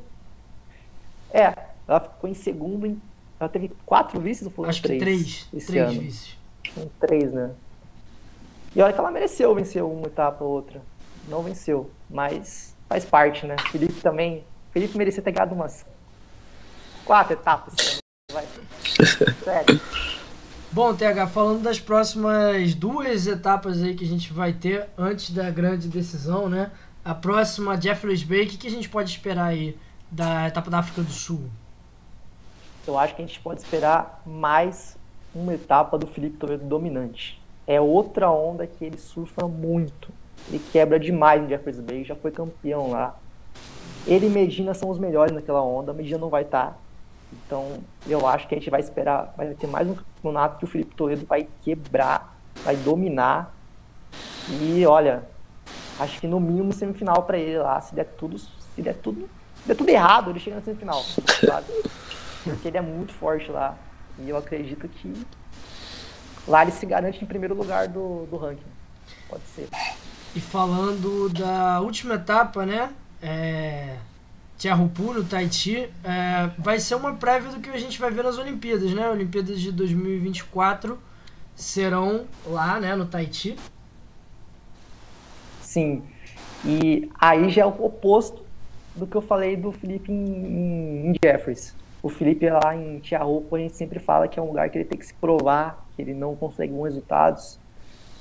[1.30, 1.52] É,
[1.86, 2.86] ela ficou em segundo.
[2.86, 3.00] Em...
[3.44, 4.98] Ela teve quatro vices ou foram Acho três?
[4.98, 5.48] Que três.
[5.52, 6.00] Esse três ano.
[6.00, 6.36] vices.
[7.00, 7.50] três, né?
[8.74, 10.82] E olha que ela mereceu vencer uma etapa ou outra.
[11.28, 13.56] Não venceu, mas faz parte, né?
[13.70, 14.44] Felipe também.
[14.72, 15.84] Felipe merecia ter ganhado umas
[17.04, 18.00] quatro etapas.
[18.32, 18.46] Vai.
[19.44, 19.80] Sério.
[20.72, 25.48] Bom, TH, falando das próximas duas etapas aí que a gente vai ter antes da
[25.50, 26.72] grande decisão, né?
[27.04, 29.76] a próxima Jeffreys Bay, o que, que a gente pode esperar aí
[30.10, 31.50] da etapa da África do Sul?
[32.86, 34.96] Eu acho que a gente pode esperar mais
[35.34, 37.42] uma etapa do Felipe Toledo dominante.
[37.66, 40.10] É outra onda que ele surfa muito.
[40.48, 43.16] Ele quebra demais no Jeffreys Bay, já foi campeão lá.
[44.06, 46.72] Ele e Medina são os melhores naquela onda, Medina não vai estar.
[46.72, 46.76] Tá.
[47.32, 50.68] Então, eu acho que a gente vai esperar, vai ter mais um campeonato que o
[50.68, 53.54] Felipe Toledo vai quebrar, vai dominar.
[54.60, 55.24] E olha,
[55.98, 59.28] acho que no mínimo semifinal para ele lá, se der tudo, se der tudo,
[59.62, 61.02] se der tudo errado, ele chega na semifinal?
[62.44, 63.76] Porque ele é muito forte lá.
[64.18, 65.12] E eu acredito que
[66.46, 68.62] lá ele se garante em primeiro lugar do, do ranking.
[69.28, 69.68] Pode ser.
[70.34, 72.92] E falando da última etapa, né?
[73.22, 73.96] É...
[74.58, 76.50] Tiahupu no Tahiti, é...
[76.58, 79.08] vai ser uma prévia do que a gente vai ver nas Olimpíadas, né?
[79.08, 80.98] Olimpíadas de 2024
[81.54, 83.56] serão lá, né, no Tahiti.
[85.60, 86.02] Sim.
[86.64, 88.42] E aí já é o oposto
[88.94, 91.74] do que eu falei do Felipe em, em Jeffries.
[92.04, 94.84] O Felipe lá em Tiarouco, a gente sempre fala que é um lugar que ele
[94.84, 97.58] tem que se provar, que ele não consegue bons resultados,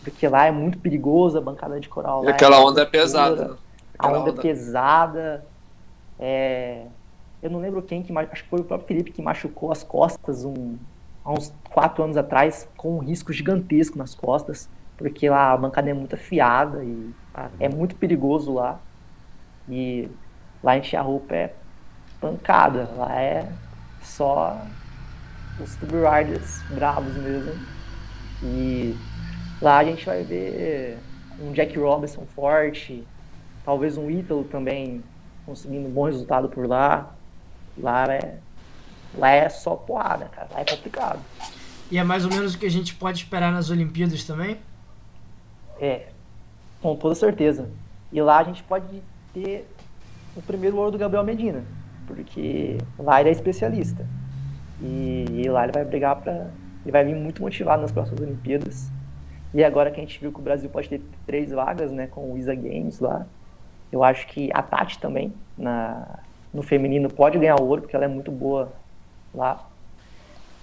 [0.02, 2.24] porque lá é muito perigoso a bancada de coral.
[2.24, 3.50] E aquela é onda é pesada.
[3.50, 3.58] Né?
[4.00, 5.46] A onda, onda é pesada.
[6.18, 6.86] É...
[7.42, 10.46] Eu não lembro quem que acho que foi o próprio Felipe que machucou as costas
[10.46, 10.78] um,
[11.26, 15.90] há uns quatro anos atrás, com um risco gigantesco nas costas, porque lá a bancada
[15.90, 17.14] é muito afiada e
[17.60, 18.80] é muito perigoso lá.
[19.68, 20.08] E
[20.64, 21.54] lá em Roupa é
[22.22, 23.52] pancada, lá é
[24.18, 24.62] só
[25.60, 27.54] os Tube Riders bravos mesmo.
[28.44, 28.96] E
[29.62, 30.98] lá a gente vai ver
[31.40, 33.04] um Jack Robinson forte,
[33.66, 35.04] talvez um Ítalo também
[35.46, 37.14] conseguindo um bom resultado por lá.
[37.78, 38.38] Lá é,
[39.18, 40.50] lá é só porrada, cara.
[40.54, 41.20] Lá é complicado.
[41.90, 44.58] E é mais ou menos o que a gente pode esperar nas Olimpíadas também?
[45.80, 46.08] É,
[46.82, 47.70] com toda certeza.
[48.12, 49.02] E lá a gente pode
[49.34, 49.68] ter
[50.36, 51.64] o primeiro ouro do Gabriel Medina
[52.06, 54.06] porque lá ele é especialista.
[54.82, 56.52] E, e lá ele vai brigar para.
[56.84, 58.92] Ele vai vir muito motivado nas próximas Olimpíadas.
[59.54, 62.34] E agora que a gente viu que o Brasil pode ter três vagas, né, com
[62.34, 63.26] o Isa Games lá,
[63.92, 66.20] eu acho que a Tati também, na,
[66.52, 68.74] no feminino, pode ganhar ouro, porque ela é muito boa
[69.34, 69.70] lá.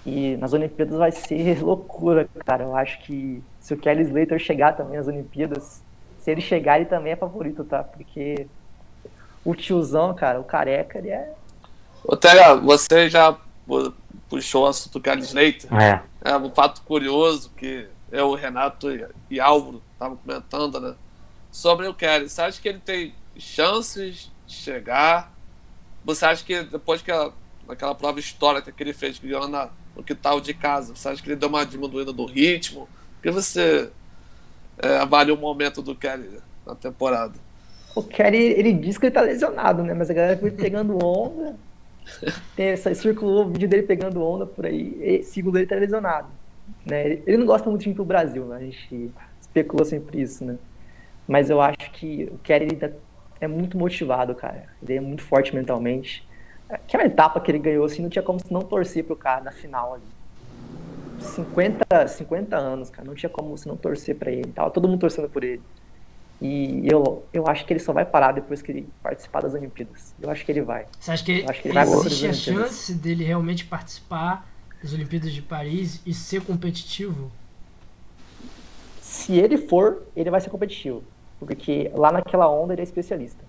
[0.04, 2.64] E nas Olimpíadas vai ser loucura, cara.
[2.64, 5.82] Eu acho que se o Kelly Slater chegar também nas Olimpíadas,
[6.18, 7.84] se ele chegar, ele também é favorito, tá?
[7.84, 8.46] Porque
[9.44, 11.32] o tiozão, cara, o careca, ele é.
[12.04, 13.36] Ô, Tega, você já
[14.28, 15.72] puxou o assunto do Carlos Slater.
[15.74, 16.02] É.
[16.22, 20.94] É um fato curioso que eu, o Renato e, e Álvaro estavam comentando, né?
[21.50, 22.28] Sobre o Kelly.
[22.28, 25.32] Você acha que ele tem chances de chegar?
[26.04, 27.32] Você acha que depois que ela,
[27.66, 31.22] naquela prova histórica que ele fez, que ganhou na, no quintal de casa, você acha
[31.22, 32.88] que ele deu uma diminuída do ritmo?
[33.18, 33.90] O que você
[34.78, 37.34] é, avalia o momento do Kelly na temporada?
[37.94, 39.94] O Kerry, ele diz que ele tá lesionado, né?
[39.94, 41.56] Mas a galera foi pegando onda.
[42.56, 44.96] Essa, circulou o vídeo dele pegando onda por aí.
[45.00, 46.28] E, segundo ele, tá lesionado.
[46.84, 47.20] Né?
[47.26, 48.56] Ele, não gosta muito de vir pro Brasil, né?
[48.56, 50.56] A gente especula sempre isso, né?
[51.26, 52.90] Mas eu acho que o Kerry ele tá,
[53.40, 54.64] é muito motivado, cara.
[54.82, 56.26] Ele é muito forte mentalmente.
[56.68, 59.94] Aquela etapa que ele ganhou, assim, não tinha como não torcer pro cara na final
[59.94, 60.04] ali.
[61.20, 63.06] 50, 50 anos, cara.
[63.06, 64.52] Não tinha como você não torcer para ele.
[64.52, 65.62] Tava todo mundo torcendo por ele.
[66.40, 70.14] E eu, eu acho que ele só vai parar depois que ele participar das Olimpíadas.
[70.20, 70.86] Eu acho que ele vai.
[70.98, 74.48] Você acha que, que ele existe a chance dele realmente participar
[74.82, 77.30] das Olimpíadas de Paris e ser competitivo?
[79.02, 81.04] Se ele for, ele vai ser competitivo.
[81.38, 83.44] Porque lá naquela onda ele é especialista.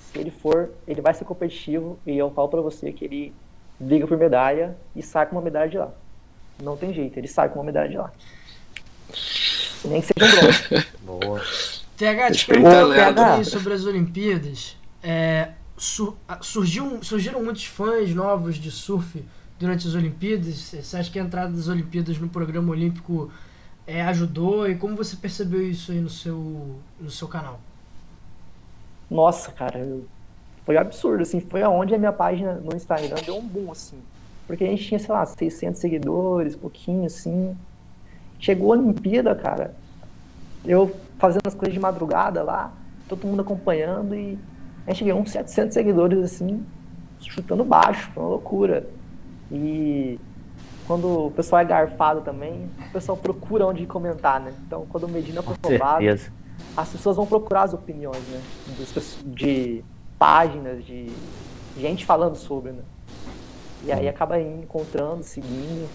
[0.00, 3.34] Se ele for, ele vai ser competitivo e eu falo pra você que ele
[3.78, 5.90] briga por medalha e sai com uma medalha de lá.
[6.62, 8.10] Não tem jeito, ele sai com uma medalha de lá.
[9.84, 10.86] Nem que seja um bronze.
[11.04, 11.42] Boa.
[11.96, 14.76] TH, te perguntando sobre as Olimpíadas.
[15.02, 19.24] É, sur, surgiu, surgiram muitos fãs novos de surf
[19.58, 20.56] durante as Olimpíadas.
[20.56, 23.30] Você acha que a entrada das Olimpíadas no programa olímpico
[23.86, 24.68] é, ajudou?
[24.68, 27.60] E como você percebeu isso aí no seu, no seu canal?
[29.10, 29.86] Nossa, cara,
[30.64, 33.98] foi absurdo, assim, foi aonde a minha página no Instagram deu um boom, assim.
[34.46, 37.56] Porque a gente tinha, sei lá, 600 seguidores, pouquinho, assim.
[38.38, 39.74] Chegou a Olimpíada, cara,
[40.64, 42.72] eu fazendo as coisas de madrugada lá,
[43.08, 44.38] todo mundo acompanhando e
[44.86, 46.64] a gente ganhou uns 700 seguidores assim,
[47.20, 48.88] chutando baixo, foi uma loucura.
[49.50, 50.18] E
[50.86, 54.52] quando o pessoal é garfado também, o pessoal procura onde comentar, né?
[54.66, 56.04] Então, quando o Medina foi roubado,
[56.76, 58.40] as pessoas vão procurar as opiniões, né?
[59.26, 59.84] De
[60.18, 61.10] páginas, de
[61.76, 62.82] gente falando sobre, né?
[63.84, 65.88] E aí acaba encontrando, seguindo,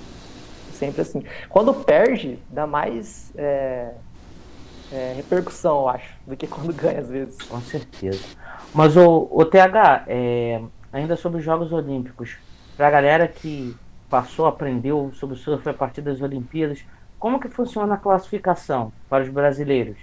[0.74, 1.24] sempre assim.
[1.50, 3.94] Quando perde, dá mais é,
[4.92, 7.38] é, repercussão, eu acho, do que quando ganha às vezes.
[7.44, 8.24] Com certeza.
[8.74, 10.62] Mas o, o TH, é,
[10.92, 12.38] ainda sobre os Jogos Olímpicos,
[12.76, 13.76] para a galera que
[14.10, 16.84] passou, aprendeu sobre o surf a partir das Olimpíadas,
[17.18, 19.98] como que funciona a classificação para os brasileiros?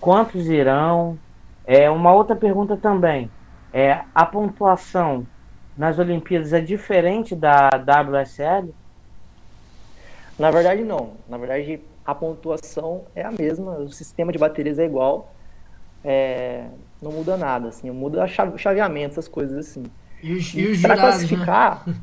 [0.00, 1.18] Quantos irão?
[1.64, 3.30] É, uma outra pergunta também.
[3.72, 5.26] É, a pontuação
[5.76, 8.74] nas Olimpíadas é diferente da WSL?
[10.38, 11.12] Na verdade, não.
[11.28, 15.30] Na verdade, a pontuação é a mesma, o sistema de baterias é igual,
[16.02, 16.64] é,
[17.02, 19.84] não muda nada, assim, muda o chaveamento, essas coisas assim.
[20.22, 21.94] E os, e os jurados, classificar, né?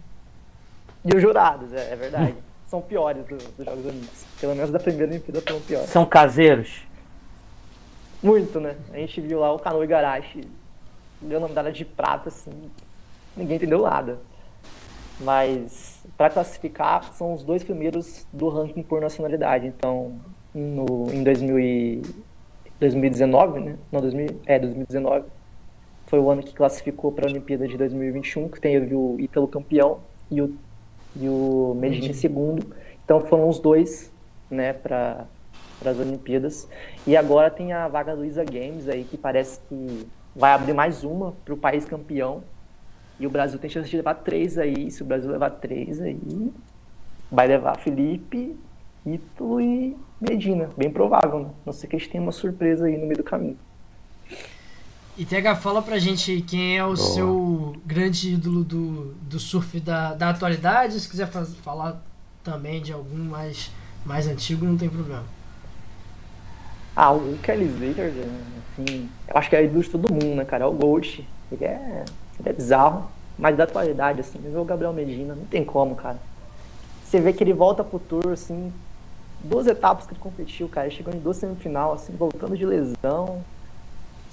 [1.11, 2.35] e os jurados, é, é verdade,
[2.67, 5.89] são piores dos, dos Jogos Olímpicos, pelo menos da primeira Olimpíada foram piores.
[5.89, 6.83] São caseiros?
[8.21, 8.75] Muito, né?
[8.93, 10.47] A gente viu lá o Cano Igarashi
[11.19, 12.69] deu medalha de prata, assim,
[13.35, 14.19] ninguém entendeu nada.
[15.19, 19.67] Mas para classificar são os dois primeiros do ranking por nacionalidade.
[19.67, 20.13] Então,
[20.53, 22.01] no, em 2000 e,
[22.79, 23.77] 2019, né?
[23.91, 25.25] Não, 2000, é, 2019
[26.07, 29.99] foi o ano que classificou para a Olimpíada de 2021, que teve o Ítalo campeão,
[30.29, 30.55] e o,
[31.15, 32.75] e o Medina em segundo.
[33.03, 34.11] Então foram os dois,
[34.49, 35.25] né, para
[35.83, 36.67] as Olimpíadas.
[37.05, 41.33] E agora tem a vaga ISA Games aí, que parece que vai abrir mais uma
[41.43, 42.43] para o país campeão.
[43.19, 44.91] E o Brasil tem chance de levar três aí.
[44.91, 46.51] Se o Brasil levar três aí,
[47.31, 48.55] vai levar Felipe,
[49.05, 50.69] Ítalo e Medina.
[50.77, 51.49] Bem provável, né?
[51.65, 53.57] Não sei que a gente tem uma surpresa aí no meio do caminho.
[55.17, 56.97] E TH, fala pra gente quem é o Boa.
[56.97, 60.99] seu grande ídolo do, do surf da, da atualidade.
[60.99, 62.03] Se quiser faz, falar
[62.43, 63.71] também de algum mais,
[64.05, 65.23] mais antigo, não tem problema.
[66.93, 68.13] Ah, o Kelly Slater,
[68.73, 70.65] assim, eu acho que é ídolo de todo mundo, né, cara?
[70.65, 71.25] É o Gold.
[71.51, 72.05] Ele é,
[72.39, 76.17] ele é bizarro, mas da atualidade, assim, ver o Gabriel Medina, não tem como, cara.
[77.03, 78.71] Você vê que ele volta pro tour, assim,
[79.43, 80.87] duas etapas que ele competiu, cara.
[80.87, 83.43] Ele chegou em duas semifinal, assim, voltando de lesão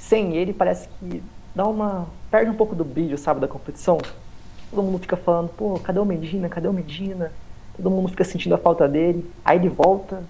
[0.03, 1.23] sem ele parece que
[1.55, 2.07] dá uma.
[2.31, 3.99] perde um pouco do brilho, sabe, da competição.
[4.69, 6.49] Todo mundo fica falando, pô, cadê o Medina?
[6.49, 7.33] Cadê o Medina?
[7.77, 9.31] Todo mundo fica sentindo a falta dele.
[9.45, 10.23] Aí ele volta,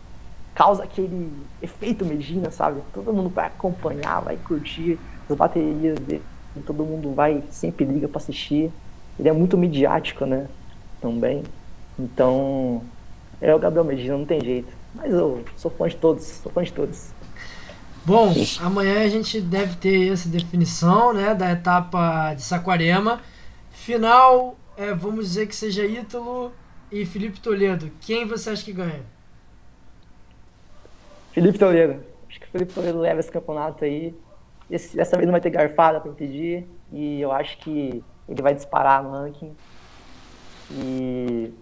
[0.55, 2.81] causa aquele efeito Medina, sabe?
[2.93, 4.99] Todo mundo vai acompanhar, vai curtir
[5.29, 6.23] as baterias dele.
[6.61, 8.71] Todo mundo vai, sempre liga para assistir.
[9.19, 10.47] Ele é muito midiático, né?
[11.01, 11.43] Também.
[11.99, 12.83] Então,
[13.41, 14.73] é o Gabriel Medina, não tem jeito.
[14.95, 17.11] Mas eu sou fã de todos, sou fã de todos.
[18.05, 23.21] Bom, amanhã a gente deve ter essa definição né, da etapa de Saquarema.
[23.71, 26.53] Final, é, vamos dizer que seja Ítalo
[26.91, 27.91] e Felipe Toledo.
[28.01, 29.03] Quem você acha que ganha?
[31.33, 32.03] Felipe Toledo.
[32.29, 34.15] Acho que o Felipe Toledo leva esse campeonato aí.
[34.71, 36.67] Esse, dessa vez não vai ter garfada para impedir.
[36.93, 39.55] E eu acho que ele vai disparar no ranking.
[40.71, 41.53] E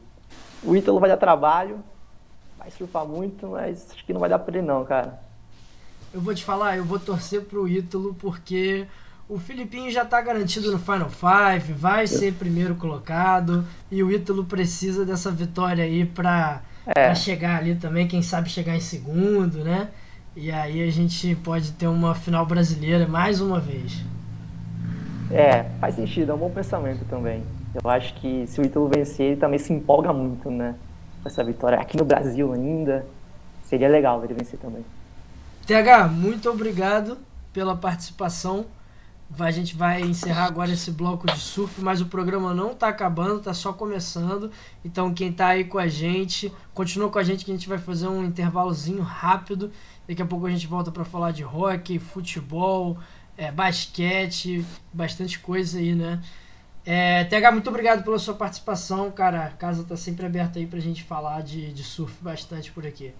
[0.63, 1.83] o Ítalo vai dar trabalho.
[2.59, 5.31] Vai surfar muito, mas acho que não vai dar para ele não, cara
[6.13, 8.87] eu vou te falar, eu vou torcer pro Ítalo porque
[9.29, 14.45] o Filipinho já tá garantido no Final Five, vai ser primeiro colocado e o Ítalo
[14.45, 16.93] precisa dessa vitória aí pra, é.
[16.93, 19.91] pra chegar ali também, quem sabe chegar em segundo, né?
[20.37, 24.05] E aí a gente pode ter uma final brasileira mais uma vez.
[25.29, 27.43] É, faz sentido, é um bom pensamento também.
[27.75, 30.77] Eu acho que se o Ítalo vencer, ele também se empolga muito, né?
[31.23, 33.05] Com essa vitória aqui no Brasil ainda.
[33.65, 34.85] Seria legal ele vencer também.
[35.67, 37.19] TH, muito obrigado
[37.53, 38.67] pela participação.
[39.39, 43.39] A gente vai encerrar agora esse bloco de surf, mas o programa não está acabando,
[43.39, 44.51] está só começando.
[44.85, 47.79] Então quem está aí com a gente, continua com a gente que a gente vai
[47.79, 49.71] fazer um intervalozinho rápido.
[50.11, 52.99] Daqui a pouco a gente volta para falar de hockey, futebol,
[53.39, 56.21] é, basquete, bastante coisa aí, né?
[56.85, 59.45] É, TH, muito obrigado pela sua participação, cara.
[59.45, 62.85] A casa está sempre aberta aí para a gente falar de, de surf bastante por
[62.85, 63.13] aqui.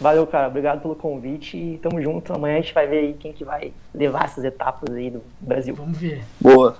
[0.00, 0.48] Valeu, cara.
[0.48, 2.32] Obrigado pelo convite e tamo junto.
[2.32, 5.74] Amanhã a gente vai ver aí quem que vai levar essas etapas aí do Brasil.
[5.74, 6.24] Vamos ver.
[6.40, 6.78] Boa.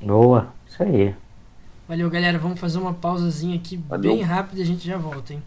[0.00, 0.54] Boa.
[0.68, 1.12] Isso aí.
[1.88, 2.38] Valeu, galera.
[2.38, 4.14] Vamos fazer uma pausazinha aqui Valeu.
[4.14, 5.42] bem rápida e a gente já volta, hein?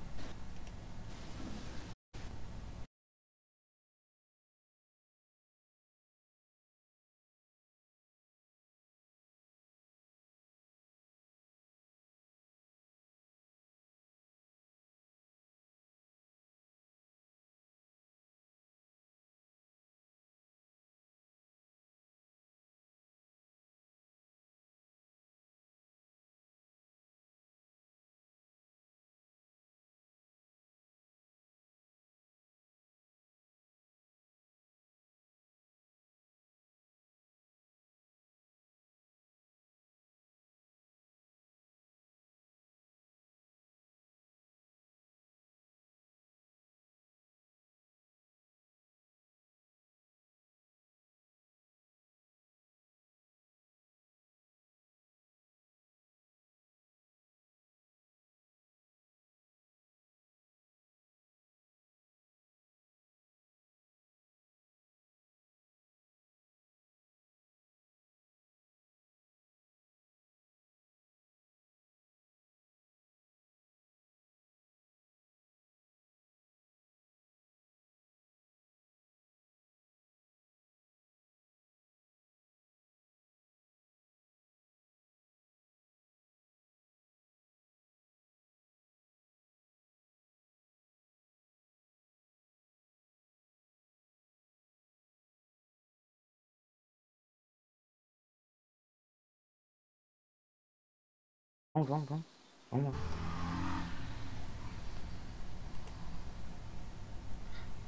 [101.77, 102.25] Vamos, vamos, vamos.
[102.71, 102.95] Vamos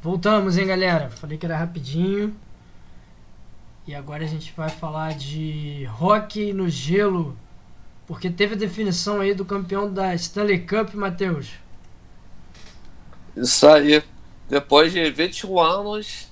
[0.02, 1.10] Voltamos, hein, galera?
[1.10, 2.36] Falei que era rapidinho.
[3.88, 7.36] E agora a gente vai falar de rock no gelo.
[8.06, 11.54] porque teve a definição aí do campeão da Stanley Cup, Matheus.
[13.36, 14.04] Isso aí.
[14.48, 16.32] Depois de 21 anos,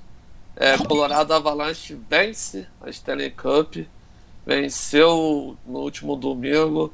[0.55, 3.77] é, Colorado Avalanche vence a Stanley Cup.
[4.45, 6.93] Venceu no último domingo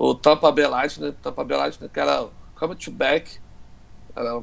[0.00, 1.12] o Tampa Bay Lightning.
[1.12, 2.26] Tampa Bay Lightning que era
[2.58, 3.38] come to back.
[4.16, 4.42] Era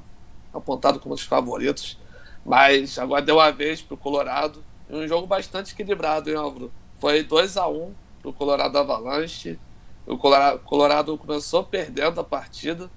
[0.53, 1.97] apontado como um dos favoritos.
[2.45, 4.64] Mas agora deu a vez para o Colorado.
[4.88, 6.72] Um jogo bastante equilibrado, hein, Álvaro?
[6.99, 9.60] Foi 2 a 1 para o Colorado Avalanche.
[10.05, 12.89] O Colorado, começou perdendo a partida.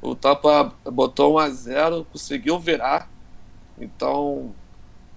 [0.00, 3.10] O Tampa botou 1 a 0 conseguiu virar.
[3.76, 4.54] Então,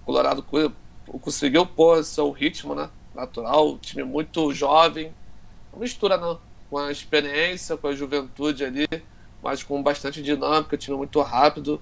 [0.02, 0.44] o Colorado
[1.22, 3.68] conseguiu pôr seu ritmo né, natural.
[3.68, 5.14] Um time muito jovem.
[5.76, 6.36] Mistura né,
[6.70, 8.86] com a experiência, com a juventude ali,
[9.42, 11.80] mas com bastante dinâmica, time muito rápido.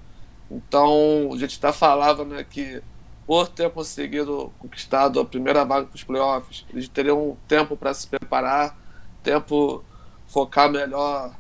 [0.51, 2.83] Então, a gente até falava né, que
[3.27, 7.93] por ter conseguido conquistado a primeira vaga para os playoffs, eles teriam um tempo para
[7.93, 8.79] se preparar,
[9.23, 9.85] tempo
[10.29, 11.35] focar melhor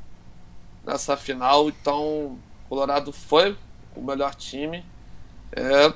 [0.85, 1.69] nessa final.
[1.69, 2.39] Então,
[2.69, 3.57] Colorado foi
[3.95, 4.85] o melhor time.
[5.53, 5.93] É,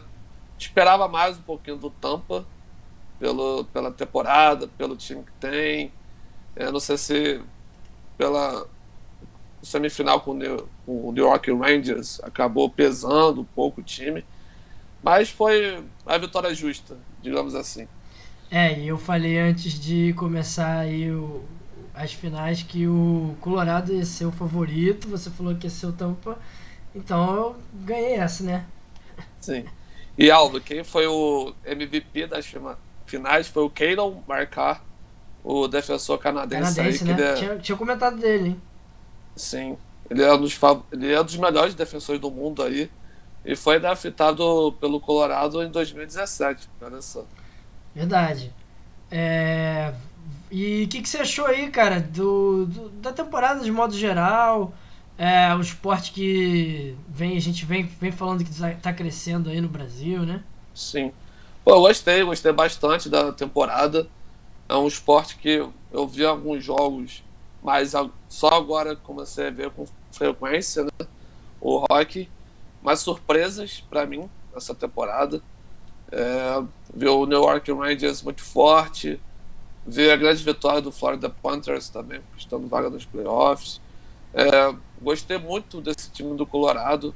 [0.57, 2.47] esperava mais um pouquinho do Tampa
[3.19, 5.93] pelo, pela temporada, pelo time que tem.
[6.57, 7.41] É, não sei se
[8.19, 8.67] pela
[9.63, 14.25] semifinal com o New, com o New York Rangers acabou pesando um pouco o time.
[15.03, 17.89] Mas foi a vitória justa, digamos assim.
[18.51, 21.45] É, e eu falei antes de começar aí o,
[21.95, 25.93] as finais que o Colorado ia ser o favorito, você falou que ia ser o
[25.93, 26.37] Tampa,
[26.95, 28.67] então eu ganhei essa, né?
[29.41, 29.65] Sim.
[30.19, 32.53] E Aldo, quem foi o MVP das
[33.07, 34.85] finais foi o Keylon Marcar,
[35.43, 37.31] o defensor canadense, canadense aí, né?
[37.31, 37.35] É...
[37.35, 38.63] Tinha, tinha, comentado dele, hein?
[39.37, 39.77] Sim.
[40.09, 40.59] Ele é, um dos,
[40.93, 42.91] ele é um dos melhores defensores do mundo aí.
[43.45, 47.25] E foi draftado pelo Colorado em 2017, olha só.
[47.95, 48.53] Verdade.
[49.11, 49.95] É...
[50.51, 54.75] E o que, que, você achou aí, cara, do, do, da temporada de modo geral?
[55.17, 59.69] É, o esporte que vem, a gente vem, vem falando que está crescendo aí no
[59.69, 60.43] Brasil, né?
[60.75, 61.13] Sim.
[61.65, 64.09] Pô, eu gostei, gostei bastante da temporada.
[64.71, 67.25] É um esporte que eu vi alguns jogos,
[67.61, 67.93] mas
[68.29, 71.09] só agora comecei a ver com frequência, né?
[71.61, 72.29] O rock
[72.81, 75.43] mais surpresas para mim nessa temporada.
[76.13, 76.63] É,
[76.95, 79.21] ver o New York Rangers muito forte,
[79.85, 83.81] ver a grande vitória do Florida Panthers também, estando vaga nos playoffs.
[84.33, 87.13] É, gostei muito desse time do Colorado.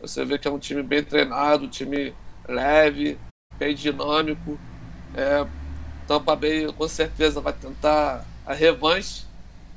[0.00, 2.12] Você vê que é um time bem treinado, um time
[2.48, 3.16] leve,
[3.56, 4.58] bem dinâmico.
[5.14, 5.46] É,
[6.06, 9.24] Tampa Bay com certeza vai tentar a revanche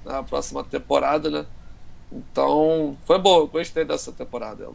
[0.05, 1.45] na próxima temporada, né?
[2.11, 4.69] Então, foi bom, gostei dessa temporada.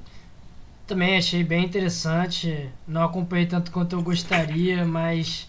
[0.87, 2.71] Também achei bem interessante.
[2.87, 5.49] Não acompanhei tanto quanto eu gostaria, mas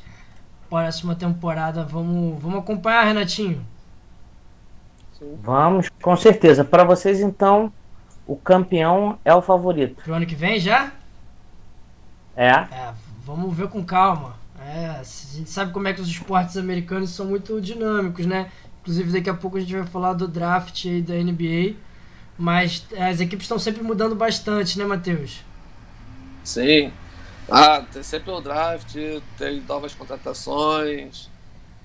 [0.69, 3.65] próxima temporada vamos, vamos acompanhar, Renatinho.
[5.17, 5.37] Sim.
[5.41, 6.63] Vamos, com certeza.
[6.63, 7.71] Para vocês, então,
[8.25, 10.01] o campeão é o favorito.
[10.03, 10.91] Pro ano que vem já?
[12.35, 12.49] É.
[12.49, 12.93] é
[13.23, 14.35] vamos ver com calma.
[14.65, 18.51] É, a gente sabe como é que os esportes americanos são muito dinâmicos, né?
[18.81, 21.75] Inclusive, daqui a pouco a gente vai falar do draft aí da NBA.
[22.37, 25.41] Mas as equipes estão sempre mudando bastante, né, Matheus?
[26.43, 26.91] Sim.
[27.49, 28.95] Ah, tem sempre o draft,
[29.37, 31.29] tem novas contratações,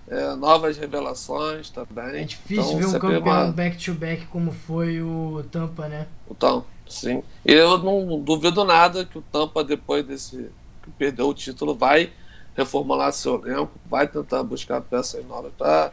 [0.08, 2.22] é, novas revelações também.
[2.22, 6.06] É difícil então, ver um campeão back-to-back -back como foi o Tampa, né?
[6.26, 7.22] O Tampa, sim.
[7.44, 10.50] Eu não duvido nada que o Tampa, depois desse
[10.82, 12.10] que perdeu o título, vai
[12.56, 15.92] reformular seu elenco, vai tentar buscar peças novas para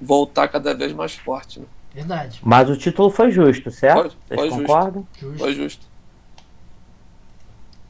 [0.00, 1.60] voltar cada vez mais forte.
[1.60, 1.66] Né?
[1.94, 2.40] Verdade.
[2.42, 4.16] Mas o título foi justo, certo?
[4.26, 5.06] Foi, foi Vocês concordam?
[5.18, 5.38] Justo.
[5.38, 5.86] Foi justo.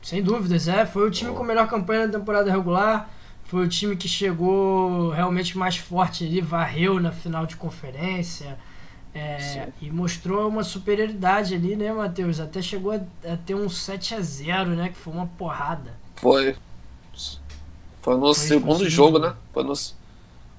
[0.03, 0.85] Sem dúvidas, é.
[0.85, 3.09] Foi o time com a melhor campanha na temporada regular.
[3.45, 8.59] Foi o time que chegou realmente mais forte ali, varreu na final de conferência.
[9.15, 12.41] É, e mostrou uma superioridade ali, né, Matheus?
[12.41, 12.97] Até chegou a,
[13.33, 14.89] a, ter um 7 a 0 né?
[14.89, 15.95] Que foi uma porrada.
[16.17, 16.57] Foi.
[18.05, 19.35] Foi no segundo foi jogo, né?
[19.51, 19.73] Foi no,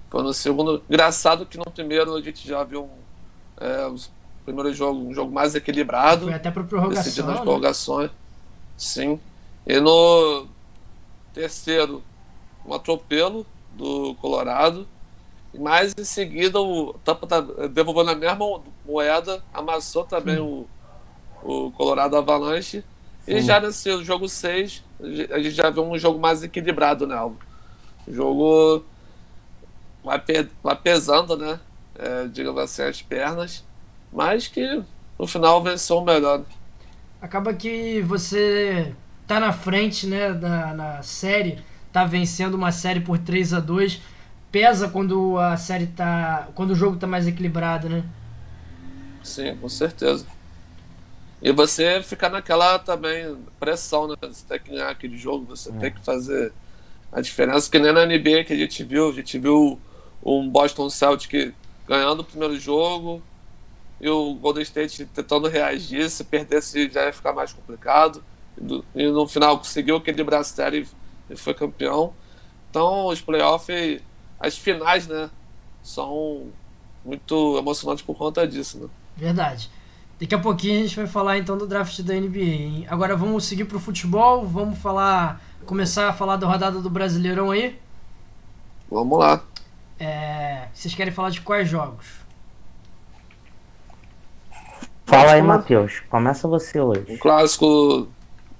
[0.09, 0.81] foi no segundo.
[0.89, 3.05] Engraçado que no primeiro a gente já viu um
[3.63, 3.95] é, o
[4.43, 6.25] primeiro jogo, um jogo mais equilibrado.
[6.25, 7.03] Foi até para prorrogação.
[7.03, 7.43] Decidido nas né?
[7.43, 8.09] prorrogações.
[8.75, 9.19] Sim.
[9.63, 10.47] E no
[11.35, 12.01] terceiro,
[12.65, 14.87] um atropelo do Colorado.
[15.53, 20.65] Mas em seguida o Tampa tá devolvendo a mesma moeda, amassou também o,
[21.43, 22.83] o Colorado Avalanche.
[23.27, 27.37] E já nesse jogo 6, a gente já viu um jogo mais equilibrado, né, Alvo?
[28.07, 28.85] O jogo
[30.03, 30.21] vai,
[30.63, 31.59] vai pesando, né?
[31.97, 33.63] é, digamos assim, as pernas,
[34.11, 34.83] mas que
[35.17, 36.43] no final venceu o melhor.
[37.21, 38.93] Acaba que você
[39.25, 41.59] tá na frente, né, na, na série,
[41.91, 44.01] tá vencendo uma série por 3 a 2
[44.51, 46.47] pesa quando a série tá.
[46.55, 48.03] quando o jogo tá mais equilibrado, né?
[49.21, 50.25] Sim, com certeza.
[51.41, 54.15] E você fica naquela também pressão, né?
[54.21, 55.73] Você tem que ganhar aquele jogo, você É.
[55.73, 56.53] tem que fazer
[57.11, 59.79] a diferença, que nem na NBA que a gente viu, a gente viu
[60.23, 61.53] um Boston Celtic
[61.87, 63.21] ganhando o primeiro jogo
[64.01, 68.23] e o Golden State tentando reagir, se perdesse já ia ficar mais complicado.
[68.95, 70.87] E, no final conseguiu equilibrar a série
[71.29, 72.13] e foi campeão.
[72.69, 74.01] Então os playoffs,
[74.39, 75.29] as finais, né,
[75.83, 76.47] são
[77.05, 78.89] muito emocionantes por conta disso, né?
[79.15, 79.69] Verdade.
[80.19, 82.39] Daqui a pouquinho a gente vai falar então do draft da NBA.
[82.39, 82.87] Hein?
[82.89, 87.77] Agora vamos seguir pro futebol, vamos falar, começar a falar da rodada do Brasileirão aí.
[88.89, 89.43] Vamos lá.
[89.99, 92.05] É, vocês querem falar de quais jogos?
[95.05, 95.57] Fala aí, falar.
[95.57, 96.01] Matheus.
[96.09, 97.17] Começa você Um hoje.
[97.17, 98.07] clássico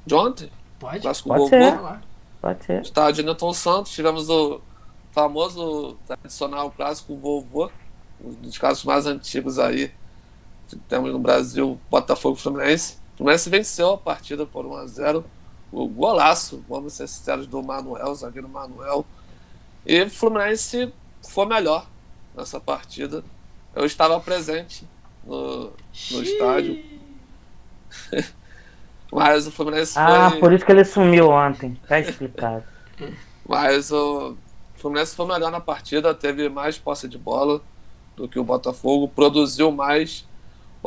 [0.05, 0.99] de ontem, Pode?
[0.99, 1.81] clássico Pode vovô, ser.
[1.81, 2.01] Lá.
[2.41, 2.81] Pode ser.
[2.81, 4.59] estádio Newton Santos, tivemos o
[5.11, 7.71] famoso, tradicional clássico vovô,
[8.21, 9.91] um dos casos mais antigos aí
[10.87, 12.97] temos no Brasil, Botafogo e Fluminense.
[13.13, 15.25] O Fluminense venceu a partida por 1 a 0
[15.71, 19.05] o golaço, vamos ser sinceros, do Manuel, zagueiro Manuel.
[19.85, 21.85] E o Fluminense foi melhor
[22.35, 23.23] nessa partida.
[23.75, 24.87] Eu estava presente
[25.25, 25.73] no,
[26.11, 26.81] no estádio,
[29.11, 30.39] mas o Fluminense Ah, foi...
[30.39, 31.77] por isso que ele sumiu ontem.
[31.87, 32.63] Tá explicado.
[33.47, 34.35] Mas o
[34.75, 37.61] Fluminense foi melhor na partida, teve mais posse de bola
[38.15, 40.25] do que o Botafogo, produziu mais.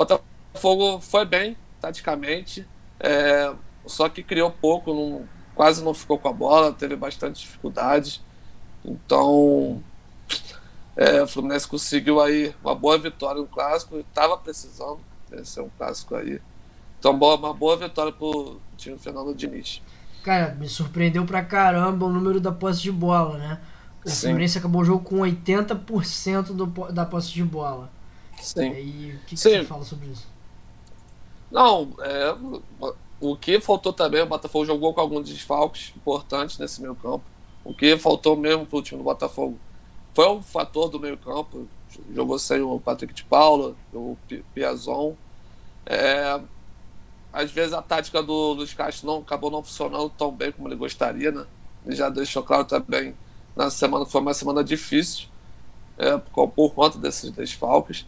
[0.07, 2.67] Botafogo foi bem, taticamente,
[3.01, 3.53] é,
[3.87, 8.21] só que criou pouco, não- quase não ficou com a bola, teve bastante dificuldades.
[8.85, 9.83] Então,
[10.97, 16.15] é, o Fluminense conseguiu aí uma boa vitória no clássico, estava precisando vencer um clássico
[16.15, 16.41] aí.
[16.99, 19.83] Então, boa, uma boa vitória para o time do Fernando Diniz.
[20.23, 23.61] Cara, me surpreendeu pra caramba o número da posse de bola, né?
[24.05, 24.29] O Sim.
[24.29, 27.91] Fluminense acabou o jogo com 80% do, da posse de bola.
[28.41, 28.61] E Sim.
[28.61, 30.27] aí, o que, que você fala sobre isso?
[31.51, 32.37] Não, é,
[33.21, 37.25] o que faltou também, o Botafogo jogou com alguns desfalques importantes nesse meio campo.
[37.65, 39.59] O que faltou mesmo para o time do Botafogo
[40.15, 41.67] foi o fator do meio campo.
[42.15, 45.15] Jogou sem o Patrick de Paula, o Pi- Piazon.
[45.87, 46.41] É,
[47.33, 50.77] às vezes a tática do Luiz Castro não, acabou não funcionando tão bem como ele
[50.77, 51.47] gostaria, né?
[51.87, 53.15] Ele já deixou claro também
[53.57, 55.29] na semana que foi uma semana difícil
[55.97, 58.07] é, por, por conta desses desfalques.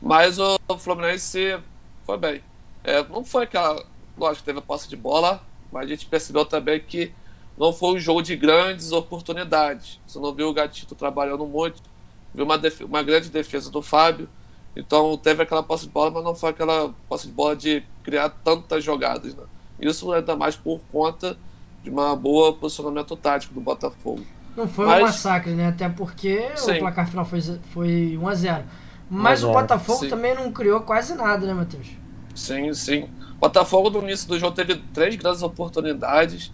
[0.00, 1.58] Mas o Fluminense
[2.04, 2.42] foi bem.
[2.82, 3.84] É, não foi aquela.
[4.16, 5.42] Lógico, teve a posse de bola,
[5.72, 7.12] mas a gente percebeu também que
[7.58, 10.00] não foi um jogo de grandes oportunidades.
[10.06, 11.82] Você não viu o Gatito trabalhando muito,
[12.34, 14.28] viu uma, def- uma grande defesa do Fábio.
[14.74, 18.28] Então teve aquela posse de bola, mas não foi aquela posse de bola de criar
[18.30, 19.34] tantas jogadas.
[19.34, 19.44] Né?
[19.80, 21.36] Isso ainda mais por conta
[21.82, 24.24] de uma boa posicionamento tático do Botafogo.
[24.56, 25.68] Não foi um Mas- massacre, né?
[25.68, 26.76] Até porque Sim.
[26.76, 27.40] o placar final foi,
[27.72, 28.64] foi 1x0.
[29.10, 30.08] Mas 1 a o 0, Botafogo sim.
[30.08, 31.88] também não criou quase nada, né, Matheus?
[32.34, 33.10] Sim, sim.
[33.32, 36.52] O Botafogo no início do jogo teve três grandes oportunidades,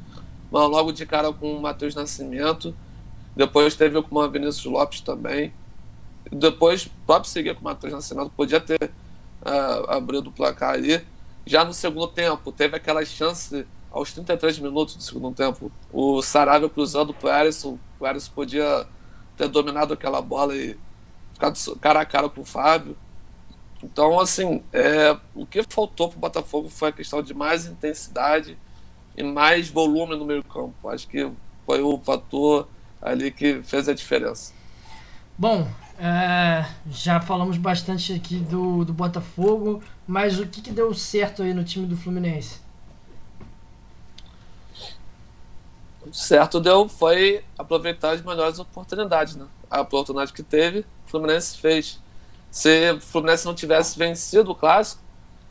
[0.50, 2.74] mas logo de cara com o Matheus Nascimento.
[3.36, 5.52] Depois teve com o Vinícius Lopes também.
[6.32, 8.90] Depois, o próprio seguir com o Matheus Nascimento podia ter
[9.44, 11.04] ah, abrido o placar ali.
[11.44, 15.70] Já no segundo tempo, teve aquela chance aos 33 minutos do segundo tempo.
[15.92, 17.78] O Sarabia cruzando pro Alisson.
[18.00, 18.86] O Alisson podia
[19.36, 20.76] ter dominado aquela bola e
[21.36, 22.96] ficado cara a cara com o Fábio.
[23.82, 28.58] Então, assim, é, o que faltou para o Botafogo foi a questão de mais intensidade
[29.16, 30.88] e mais volume no meio campo.
[30.88, 31.30] Acho que
[31.64, 32.66] foi o fator
[33.00, 34.52] ali que fez a diferença.
[35.38, 35.68] Bom,
[35.98, 41.52] é, já falamos bastante aqui do, do Botafogo, mas o que, que deu certo aí
[41.52, 42.60] no time do Fluminense?
[46.06, 49.46] O certo deu foi aproveitar as melhores oportunidades, né?
[49.70, 52.00] A oportunidade que teve, o Fluminense fez.
[52.50, 55.02] Se o Fluminense não tivesse vencido o clássico,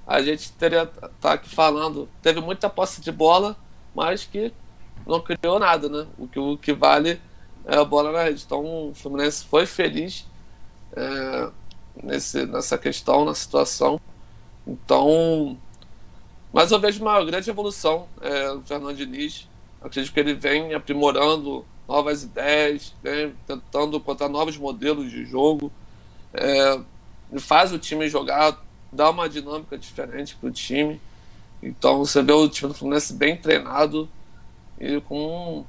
[0.06, 0.86] a gente teria
[1.20, 2.08] tá aqui falando.
[2.22, 3.56] Teve muita posse de bola,
[3.94, 4.54] mas que
[5.06, 6.08] não criou nada, né?
[6.18, 7.20] O que, o que vale
[7.66, 8.44] é a bola na rede.
[8.46, 10.26] Então o Fluminense foi feliz
[10.94, 11.50] é,
[12.04, 14.00] nesse, nessa questão, na situação.
[14.68, 15.58] Então.
[16.52, 19.48] Mas eu vejo uma grande evolução é, Fernando Diniz.
[19.82, 25.72] Acredito que ele vem aprimorando novas ideias, vem tentando encontrar novos modelos de jogo.
[26.34, 26.80] É,
[27.40, 31.00] faz o time jogar, dá uma dinâmica diferente para o time.
[31.62, 34.10] Então você vê o time do Fluminense bem treinado
[34.80, 35.66] e com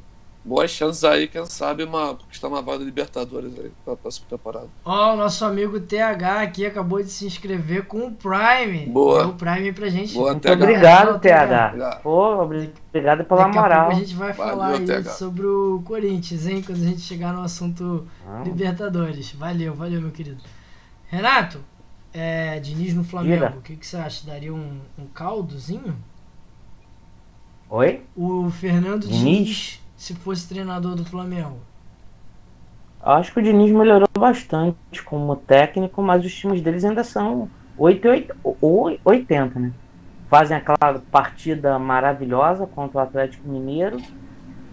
[0.47, 4.69] boas chances aí, quem sabe, uma, conquistar uma vaga de Libertadores aí pra próxima temporada.
[4.85, 8.87] Ó, o nosso amigo TH aqui acabou de se inscrever com o Prime.
[8.87, 9.21] Boa.
[9.25, 10.15] Deu o Prime pra gente.
[10.15, 10.55] Boa, Muito TH.
[10.65, 11.67] obrigado, TH.
[11.67, 12.03] Obrigado.
[12.03, 13.81] Pô, obrigado pela Daqui a moral.
[13.87, 15.11] pouco a gente vai Valeu, falar aí TH.
[15.11, 16.63] sobre o Corinthians, hein?
[16.65, 18.45] Quando a gente chegar no assunto Não.
[18.45, 19.33] Libertadores.
[19.33, 20.43] Valeu, valeu, meu querido.
[21.09, 21.61] Renato,
[22.15, 24.25] é, Diniz no Flamengo, o que, que você acha?
[24.27, 25.95] Daria um, um caldozinho?
[27.69, 28.03] Oi?
[28.17, 29.19] O Fernando Diniz?
[29.19, 31.59] Diniz, se fosse treinador do Flamengo.
[33.03, 38.07] Acho que o Diniz melhorou bastante como técnico, mas os times deles ainda são 8
[38.07, 39.73] e 8 80, né?
[40.29, 43.99] Fazem aquela partida maravilhosa contra o Atlético Mineiro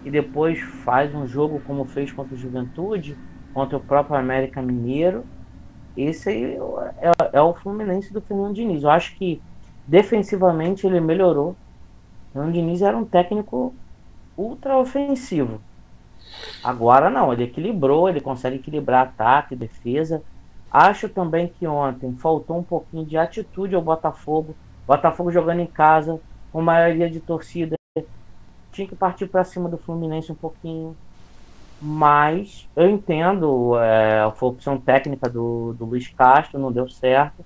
[0.04, 3.16] e depois faz um jogo como fez contra o Juventude,
[3.52, 5.24] contra o próprio América Mineiro.
[5.96, 6.58] Esse aí
[7.00, 8.82] é, é o Fluminense do Fernando Diniz.
[8.82, 9.40] Eu acho que
[9.86, 11.50] defensivamente ele melhorou.
[11.50, 13.72] O Fernando Diniz era um técnico
[14.36, 15.60] ultra ofensivo.
[16.62, 20.22] Agora não, ele equilibrou, ele consegue equilibrar ataque, defesa.
[20.70, 24.56] Acho também que ontem faltou um pouquinho de atitude ao Botafogo.
[24.86, 26.20] Botafogo jogando em casa,
[26.52, 27.76] com maioria de torcida.
[28.72, 30.96] Tinha que partir para cima do Fluminense um pouquinho.
[31.80, 37.40] Mas eu entendo, é, foi opção técnica do, do Luiz Castro, não deu certo.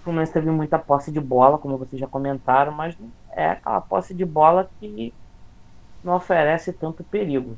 [0.00, 2.96] O Fluminense teve muita posse de bola, como vocês já comentaram, mas
[3.32, 5.12] é aquela posse de bola que
[6.02, 7.56] não oferece tanto perigo.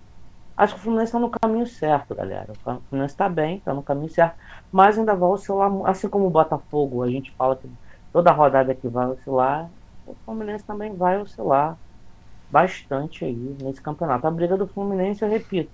[0.57, 2.53] Acho que o Fluminense está no caminho certo, galera.
[2.53, 4.37] O Fluminense está bem, está no caminho certo,
[4.71, 7.69] mas ainda vai oscilar, assim como o Botafogo, a gente fala que
[8.13, 9.71] toda rodada que vai oscilar,
[10.07, 11.77] o Fluminense também vai oscilar
[12.51, 14.27] bastante aí nesse campeonato.
[14.27, 15.71] A briga do Fluminense, eu repito,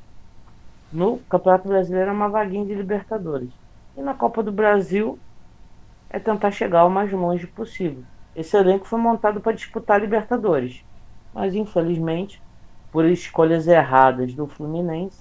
[0.92, 3.50] no Campeonato Brasileiro é uma vaguinha de Libertadores.
[3.96, 5.18] E na Copa do Brasil
[6.08, 8.04] é tentar chegar o mais longe possível.
[8.34, 10.84] Esse elenco foi montado para disputar Libertadores,
[11.34, 12.40] mas infelizmente,
[12.90, 15.18] por escolhas erradas do Fluminense,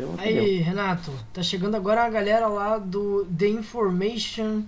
[0.00, 0.14] deu.
[0.18, 4.62] Aí, Renato, tá chegando agora a galera lá do The Information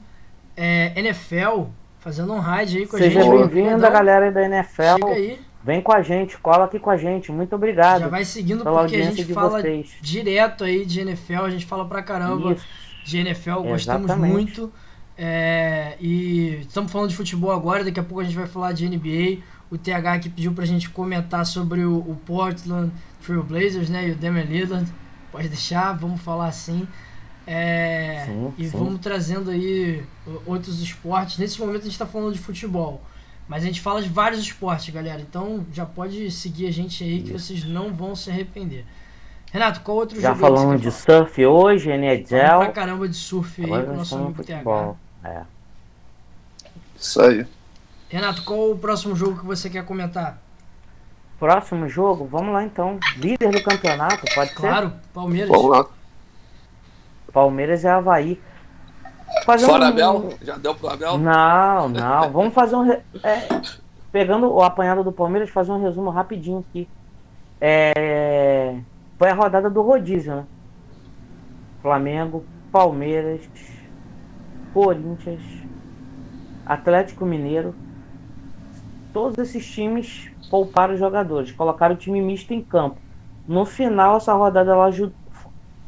[0.57, 1.64] é, NFL,
[2.01, 3.30] fazendo um raid aí com a Seja gente.
[3.30, 3.93] bem-vindo, Obrigadão.
[3.93, 4.82] galera da NFL.
[4.82, 7.30] Chega aí, Vem com a gente, cola aqui com a gente.
[7.30, 9.95] Muito obrigado já vai seguindo porque a gente fala vocês.
[10.01, 12.66] direto aí de NFL, a gente fala pra caramba Isso.
[13.05, 14.32] de NFL, gostamos Exatamente.
[14.32, 14.72] muito.
[15.16, 18.88] É, e estamos falando de futebol agora, daqui a pouco a gente vai falar de
[18.88, 19.40] NBA.
[19.72, 22.92] O TH aqui pediu pra gente comentar sobre o, o Portland
[23.24, 24.08] Trail Blazers, né?
[24.08, 24.86] E o Damian Lillard.
[25.32, 26.86] Pode deixar, vamos falar assim.
[27.46, 28.70] É, Sim, e sim.
[28.78, 30.04] vamos trazendo aí
[30.46, 31.38] outros esportes.
[31.38, 33.02] Nesse momento a gente está falando de futebol.
[33.48, 35.20] Mas a gente fala de vários esportes, galera.
[35.20, 38.84] Então já pode seguir a gente aí que vocês não vão se arrepender.
[39.50, 41.18] Renato, qual outro Já jogo que você falamos de falar?
[41.26, 42.58] surf hoje, Falamos NHL.
[42.58, 44.52] pra caramba de surf aí Agora nosso amigo TH.
[44.58, 44.96] futebol.
[45.24, 45.42] É.
[46.98, 47.46] Isso aí.
[48.12, 50.36] Renato, qual o próximo jogo que você quer comentar?
[51.38, 52.98] Próximo jogo, vamos lá então.
[53.16, 55.48] Líder do campeonato, pode Claro, Palmeiras.
[55.48, 55.84] Vamos lá.
[55.84, 55.90] ser?
[57.32, 58.40] Palmeiras e Havaí.
[59.46, 60.34] Fazer Fora um- Abel?
[60.42, 61.16] Já deu pro Abel?
[61.16, 62.28] Não, não.
[62.30, 62.92] Vamos fazer um.
[62.92, 63.02] é,
[64.12, 66.86] pegando o apanhado do Palmeiras, fazer um resumo rapidinho aqui.
[67.58, 68.76] É,
[69.18, 70.44] foi a rodada do rodízio, né?
[71.80, 73.40] Flamengo, Palmeiras,
[74.74, 75.40] Corinthians,
[76.66, 77.74] Atlético Mineiro.
[79.12, 82.96] Todos esses times pouparam os jogadores, colocaram o time misto em campo.
[83.46, 85.14] No final, essa rodada ela ajudou.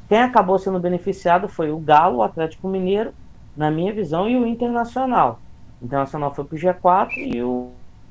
[0.09, 3.13] Quem acabou sendo beneficiado foi o Galo, o Atlético Mineiro,
[3.57, 5.41] na minha visão, e o Internacional.
[5.81, 7.71] O Internacional foi pro G4 e o,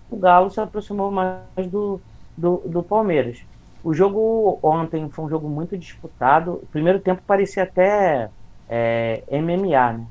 [0.09, 2.01] o Galo se aproximou mais do,
[2.35, 3.43] do, do Palmeiras.
[3.83, 6.53] O jogo ontem foi um jogo muito disputado.
[6.63, 8.29] O primeiro tempo parecia até
[8.69, 10.07] é, MMA, né?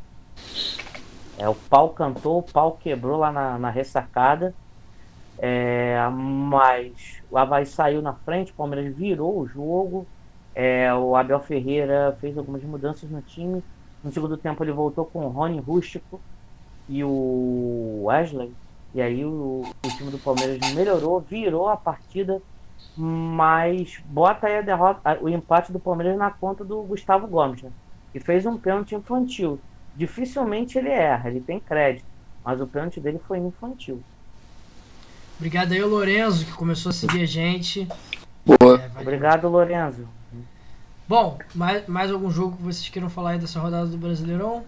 [1.39, 4.55] É, o pau cantou, o pau quebrou lá na, na ressacada.
[5.45, 10.09] É, mas o Havaí saiu na frente, o Palmeiras virou o jogo.
[10.55, 13.65] É, o Abel Ferreira fez algumas mudanças no time.
[14.03, 16.25] No segundo tempo ele voltou com o Rony Rústico
[16.89, 18.57] e o Wesley.
[18.95, 22.43] E aí o, o time do Palmeiras melhorou, virou a partida,
[22.97, 27.73] mas bota aí a derrota, o empate do Palmeiras na conta do Gustavo Gomes, né?
[28.13, 29.65] Que fez um pênalti infantil.
[29.95, 32.09] Dificilmente ele erra, ele tem crédito,
[32.45, 34.05] mas o pênalti dele foi infantil.
[35.43, 37.89] Obrigado aí ao Lorenzo, que começou a seguir a gente.
[38.47, 38.81] Boa.
[38.81, 39.01] É.
[39.01, 40.07] Obrigado, Lorenzo.
[41.09, 44.65] Bom, mais, mais algum jogo que vocês queiram falar aí dessa rodada do Brasileirão?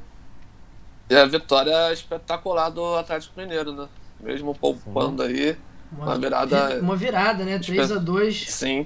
[1.08, 3.86] E a vitória espetacular do Atlético Mineiro, né?
[4.18, 5.56] Mesmo poupando aí.
[5.96, 7.56] Uma virada- Uma virada, né?
[7.60, 8.48] 3x2.
[8.50, 8.84] Sim.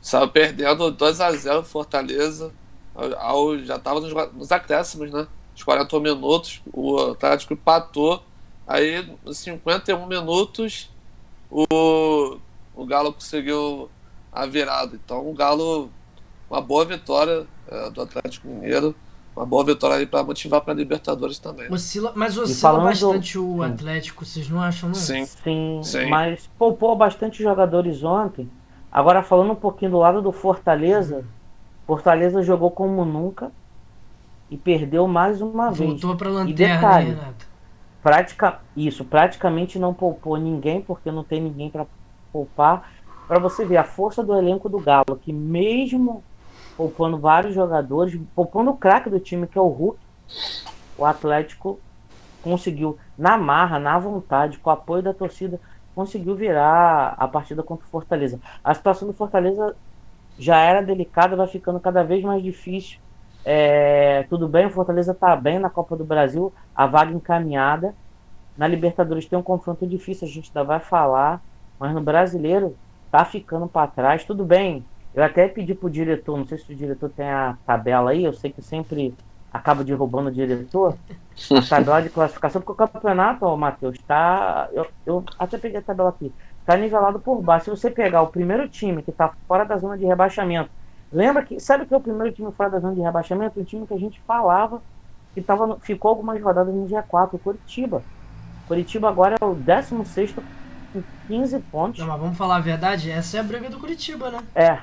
[0.00, 2.52] Saiu perdendo 2x0 Fortaleza.
[2.94, 5.26] Ao, ao- já tava nos, nos acréscimos, né?
[5.56, 6.62] Os 40 minutos.
[6.72, 8.22] O Atlético empatou.
[8.68, 10.88] Aí, nos 51 minutos,
[11.50, 12.38] o,
[12.74, 13.90] o Galo conseguiu
[14.32, 14.98] a virada.
[15.02, 15.90] Então o Galo,
[16.50, 18.94] uma boa vitória é, do Atlético Mineiro,
[19.34, 21.70] uma boa vitória aí para motivar para Libertadores também.
[21.72, 22.84] Oscila, mas oscila falando...
[22.84, 24.94] bastante o Atlético, vocês não acham não?
[24.94, 25.24] Sim.
[25.24, 26.06] Sim, Sim.
[26.06, 28.50] mas poupou bastante jogadores ontem.
[28.90, 31.24] Agora falando um pouquinho do lado do Fortaleza,
[31.86, 33.52] Fortaleza jogou como nunca
[34.50, 36.00] e perdeu mais uma Voltou vez.
[36.00, 37.47] Voltou para lanterna, e detalhe, Renato.
[38.02, 41.86] Pratica, isso, praticamente não poupou ninguém, porque não tem ninguém para
[42.32, 42.92] poupar.
[43.26, 46.22] Para você ver a força do elenco do Galo, que mesmo
[46.76, 49.98] poupando vários jogadores, poupando o craque do time, que é o Hulk,
[50.96, 51.80] o Atlético
[52.42, 55.60] conseguiu, na marra, na vontade, com o apoio da torcida,
[55.94, 58.40] conseguiu virar a partida contra o Fortaleza.
[58.62, 59.74] A situação do Fortaleza
[60.38, 63.00] já era delicada, vai ficando cada vez mais difícil
[63.44, 67.94] é, tudo bem, o Fortaleza está bem na Copa do Brasil, a vaga encaminhada.
[68.56, 71.40] Na Libertadores tem um confronto difícil, a gente ainda vai falar,
[71.78, 72.76] mas no brasileiro
[73.10, 74.24] tá ficando para trás.
[74.24, 74.84] Tudo bem,
[75.14, 78.32] eu até pedi pro diretor, não sei se o diretor tem a tabela aí, eu
[78.32, 79.14] sei que sempre
[79.52, 80.96] acaba derrubando o diretor,
[81.50, 84.68] a tabela de classificação, porque o campeonato, ó, Matheus, tá.
[84.72, 86.32] Eu, eu até peguei a tabela aqui,
[86.66, 87.64] tá nivelado por baixo.
[87.64, 90.70] Se você pegar o primeiro time que tá fora da zona de rebaixamento
[91.12, 91.58] Lembra que.
[91.60, 93.60] Sabe que é o primeiro time fora da zona de rebaixamento?
[93.60, 94.82] Um time que a gente falava
[95.34, 98.02] que tava ficou algumas rodadas no dia 4, o Curitiba.
[98.66, 100.34] Curitiba agora é o 16
[100.92, 102.00] com 15 pontos.
[102.00, 104.38] Não, mas vamos falar a verdade, essa é a briga do Curitiba, né?
[104.54, 104.78] É.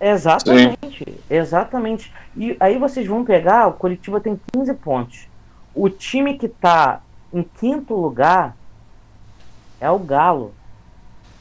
[0.00, 1.04] Exatamente.
[1.04, 1.18] Sim.
[1.28, 2.12] Exatamente.
[2.36, 5.28] E aí vocês vão pegar, o Curitiba tem 15 pontos.
[5.74, 7.00] O time que tá
[7.32, 8.56] em quinto lugar
[9.80, 10.52] é o Galo,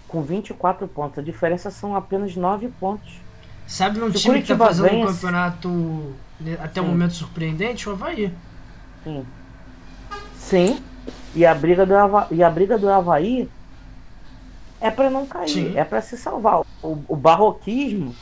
[0.07, 1.19] com 24 pontos.
[1.19, 3.28] A diferença são apenas 9 pontos.
[3.69, 7.87] Sabe um time que tá fazendo um campeonato né, até o um momento surpreendente?
[7.87, 8.33] O Havaí.
[9.03, 9.25] Sim.
[10.33, 10.83] Sim.
[11.35, 13.47] E a briga do Havaí, e a briga do Havaí
[14.81, 15.77] é para não cair, Sim.
[15.77, 16.61] é para se salvar.
[16.81, 18.15] O, o, barroquismo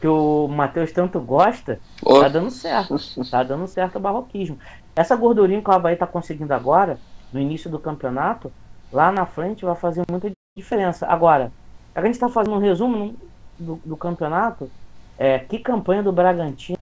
[0.00, 2.20] que o Matheus tanto gosta, oh.
[2.20, 2.96] tá dando certo.
[3.30, 4.58] Tá dando certo o barroquismo.
[4.96, 6.98] Essa gordurinha que o Havaí tá conseguindo agora,
[7.32, 8.52] no início do campeonato,
[8.92, 11.06] lá na frente vai fazer muita diferença.
[11.06, 11.52] Agora,
[11.94, 13.14] a gente está fazendo um resumo,
[13.58, 14.70] do, do campeonato,
[15.18, 16.78] é, que campanha do Bragantino.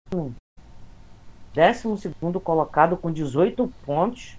[1.55, 4.37] 12 colocado com 18 pontos.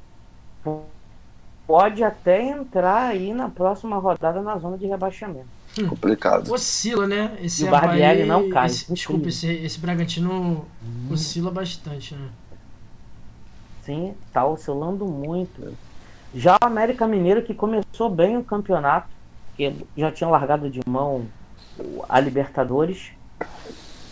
[1.65, 5.47] Pode até entrar aí na próxima rodada na zona de rebaixamento.
[5.79, 5.87] Hum.
[5.87, 6.51] Complicado.
[6.51, 7.37] Oscila, né?
[7.41, 8.67] Esse e o Barbieri não cai.
[8.67, 11.09] Esse, desculpa, esse, esse Bragantino hum.
[11.11, 12.29] oscila bastante, né?
[13.83, 15.73] Sim, tá oscilando muito.
[16.33, 19.07] Já o América Mineiro, que começou bem o campeonato,
[19.55, 21.25] que já tinha largado de mão
[22.07, 23.11] a Libertadores.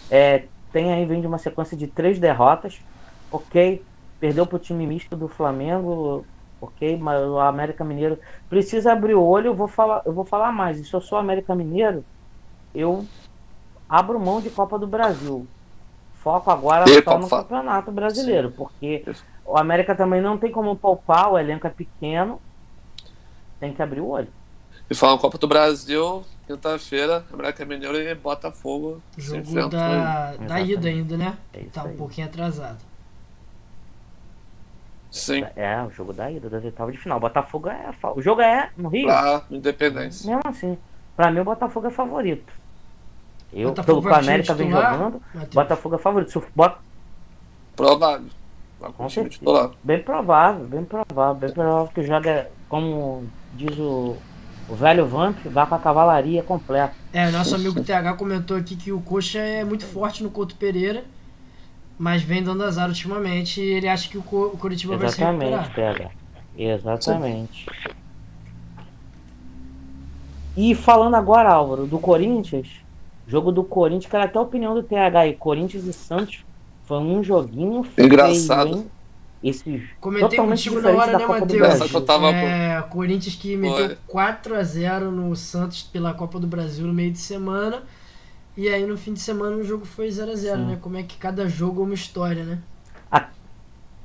[0.10, 2.82] É, tem aí, vem de uma sequência de três derrotas.
[3.32, 3.84] Ok,
[4.20, 6.26] perdeu para o time misto do Flamengo.
[6.60, 9.48] Ok, mas o América Mineiro precisa abrir o olho.
[9.48, 10.80] Eu vou falar, eu vou falar mais.
[10.80, 12.06] E se eu sou América Mineiro,
[12.74, 13.06] eu
[13.90, 15.48] abro mão de Copa do Brasil.
[16.16, 19.04] Foco agora só no Campeonato Brasileiro, porque
[19.44, 22.40] o América também não tem como poupar, o elenco é pequeno.
[23.60, 24.28] Tem que abrir o olho.
[24.90, 29.02] E falar Copa do Brasil, quinta-feira, América Mineiro e Botafogo.
[29.18, 31.38] Jogo da, da ida ainda, né?
[31.54, 32.80] É tá um pouquinho atrasado.
[35.10, 35.44] Sim.
[35.56, 37.20] É, o jogo da ida, das oitavas de final.
[37.20, 37.94] Botafogo é.
[38.16, 39.10] O jogo é no Rio?
[39.10, 40.28] Ah, Independência.
[40.28, 40.78] Mesmo assim.
[41.16, 42.54] Pra mim, o Botafogo é favorito.
[43.52, 45.54] Eu, Botafogo pelo que o América vem jogando, Mateus.
[45.54, 46.32] Botafogo é favorito.
[46.32, 46.80] Se bota...
[47.76, 48.28] Provável.
[48.98, 49.72] Com certeza.
[49.84, 51.36] Bem provável, bem provável.
[51.36, 54.18] Bem provável que joga, como diz o
[54.70, 56.94] o velho Vamp vai com a cavalaria completa.
[57.12, 61.04] É, nosso amigo TH comentou aqui que o Coxa é muito forte no Couto Pereira,
[61.98, 65.60] mas vem dando azar ultimamente e ele acha que o, Co o Curitiba Exatamente, vai
[65.60, 65.96] se recuperar.
[65.96, 66.12] TH.
[66.58, 67.66] Exatamente.
[70.56, 72.68] E falando agora, Álvaro, do Corinthians,
[73.28, 76.44] jogo do Corinthians, que era até a opinião do TH aí, Corinthians e Santos,
[76.86, 78.78] foi um joguinho feio, Engraçado.
[78.78, 78.92] Hein?
[79.44, 82.06] Esse Comentei contigo na hora, né, Matheus?
[82.06, 82.30] Tava...
[82.32, 87.84] É, Corinthians que meteu 4x0 no Santos pela Copa do Brasil no meio de semana.
[88.56, 90.78] E aí no fim de semana o jogo foi 0x0, né?
[90.80, 92.60] Como é que cada jogo é uma história, né?
[93.12, 93.30] A...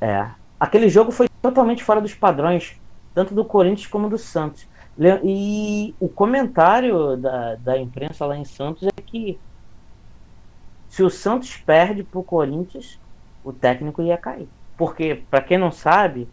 [0.01, 0.31] É.
[0.59, 2.81] Aquele jogo foi totalmente fora dos padrões,
[3.15, 4.67] tanto do Corinthians como do Santos.
[5.23, 9.39] E o comentário da, da imprensa lá em Santos é que
[10.89, 12.99] se o Santos perde pro Corinthians,
[13.45, 14.49] o técnico ia cair.
[14.77, 16.29] Porque, para quem não sabe,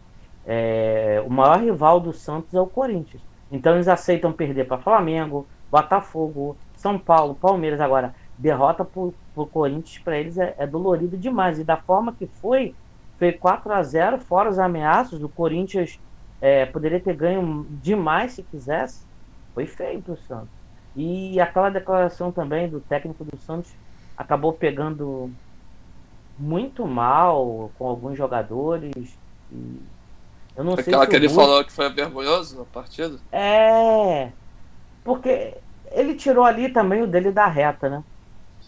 [0.46, 3.22] é, o maior rival do Santos é o Corinthians.
[3.50, 7.80] Então eles aceitam perder para Flamengo, Botafogo, São Paulo, Palmeiras.
[7.80, 11.58] Agora, derrota para o Corinthians para eles é, é, dolorido demais.
[11.58, 12.74] E da forma que foi,
[13.18, 15.22] foi 4 a 0 fora os ameaços.
[15.22, 15.98] O Corinthians
[16.40, 19.06] é, poderia ter ganho demais se quisesse.
[19.54, 20.48] Foi feio para o Santos.
[20.96, 23.72] E aquela declaração também do técnico do Santos
[24.16, 25.30] acabou pegando
[26.38, 29.16] muito mal com alguns jogadores.
[30.56, 33.18] eu não Aquela sei se que ele falou que foi vergonhoso na partida?
[33.32, 34.30] É.
[35.02, 35.54] Porque
[35.92, 38.04] ele tirou ali também o dele da reta, né?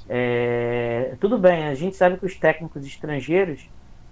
[0.08, 3.68] É, tudo bem, a gente sabe que os técnicos estrangeiros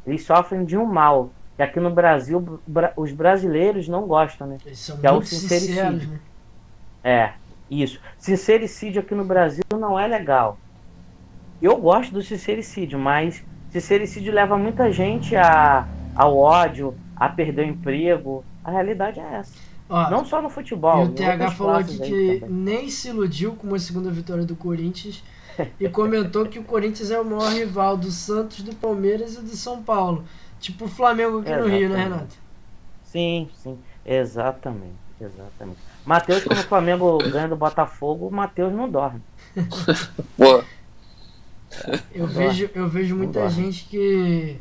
[0.06, 1.30] eles sofrem de um mal.
[1.56, 2.60] Que aqui no Brasil
[2.96, 4.58] os brasileiros não gostam, né?
[4.66, 6.08] Eles são que muito é o sincericídio.
[6.08, 6.20] Né?
[7.04, 7.32] É,
[7.70, 8.00] isso.
[8.18, 10.58] Sincericídio aqui no Brasil não é legal.
[11.64, 17.70] Eu gosto do sincericídio, mas sincericídio leva muita gente a, ao ódio, a perder o
[17.70, 18.44] emprego.
[18.62, 19.54] A realidade é essa.
[19.88, 21.06] Ó, não só no futebol.
[21.06, 25.24] E o TH falou aqui que nem se iludiu com uma segunda vitória do Corinthians
[25.80, 29.56] e comentou que o Corinthians é o maior rival do Santos, do Palmeiras e do
[29.56, 30.22] São Paulo.
[30.60, 31.72] Tipo o Flamengo aqui Exatamente.
[31.72, 32.36] no Rio, né, Renato?
[33.04, 33.78] Sim, sim.
[34.04, 35.02] Exatamente.
[35.18, 35.78] Exatamente.
[36.04, 39.22] Matheus, quando o Flamengo ganha do Botafogo, o Matheus não dorme.
[40.36, 40.62] Boa.
[42.14, 44.58] Eu vejo, eu vejo muita gente que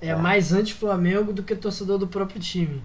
[0.00, 0.16] é, é.
[0.16, 2.82] mais anti-Flamengo do que torcedor do próprio time.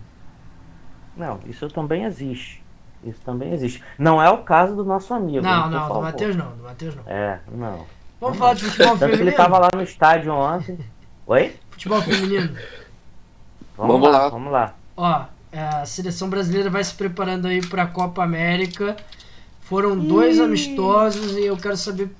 [1.15, 2.63] Não, isso também existe.
[3.03, 3.83] Isso também existe.
[3.97, 5.41] Não é o caso do nosso amigo.
[5.41, 7.03] Não, não, do Matheus não, do Matheus não.
[7.07, 7.85] É, não.
[8.19, 8.33] Vamos não.
[8.35, 9.23] falar de futebol Tanto feminino?
[9.23, 10.77] ele estava lá no estádio ontem.
[11.25, 11.55] Oi?
[11.71, 12.55] Futebol feminino.
[13.75, 14.75] Vamos, vamos lá, lá, vamos lá.
[14.95, 18.95] Ó, a seleção brasileira vai se preparando aí para a Copa América.
[19.61, 20.41] Foram dois Ih.
[20.41, 22.13] amistosos e eu quero saber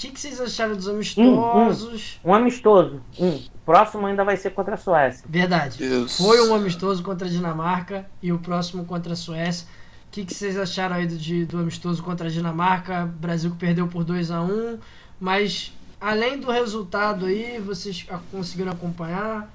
[0.00, 2.18] o que, que vocês acharam dos amistosos.
[2.24, 2.30] Um, um.
[2.30, 3.02] um amistoso.
[3.18, 3.38] Um.
[3.66, 5.22] Próximo ainda vai ser contra a Suécia.
[5.28, 5.84] Verdade.
[5.84, 6.24] Isso.
[6.24, 9.66] Foi um amistoso contra a Dinamarca e o próximo contra a Suécia.
[10.08, 13.12] O que, que vocês acharam aí do, de, do amistoso contra a Dinamarca?
[13.20, 14.78] Brasil que perdeu por 2 a 1 um,
[15.20, 15.70] mas
[16.00, 19.52] além do resultado aí, vocês conseguiram acompanhar?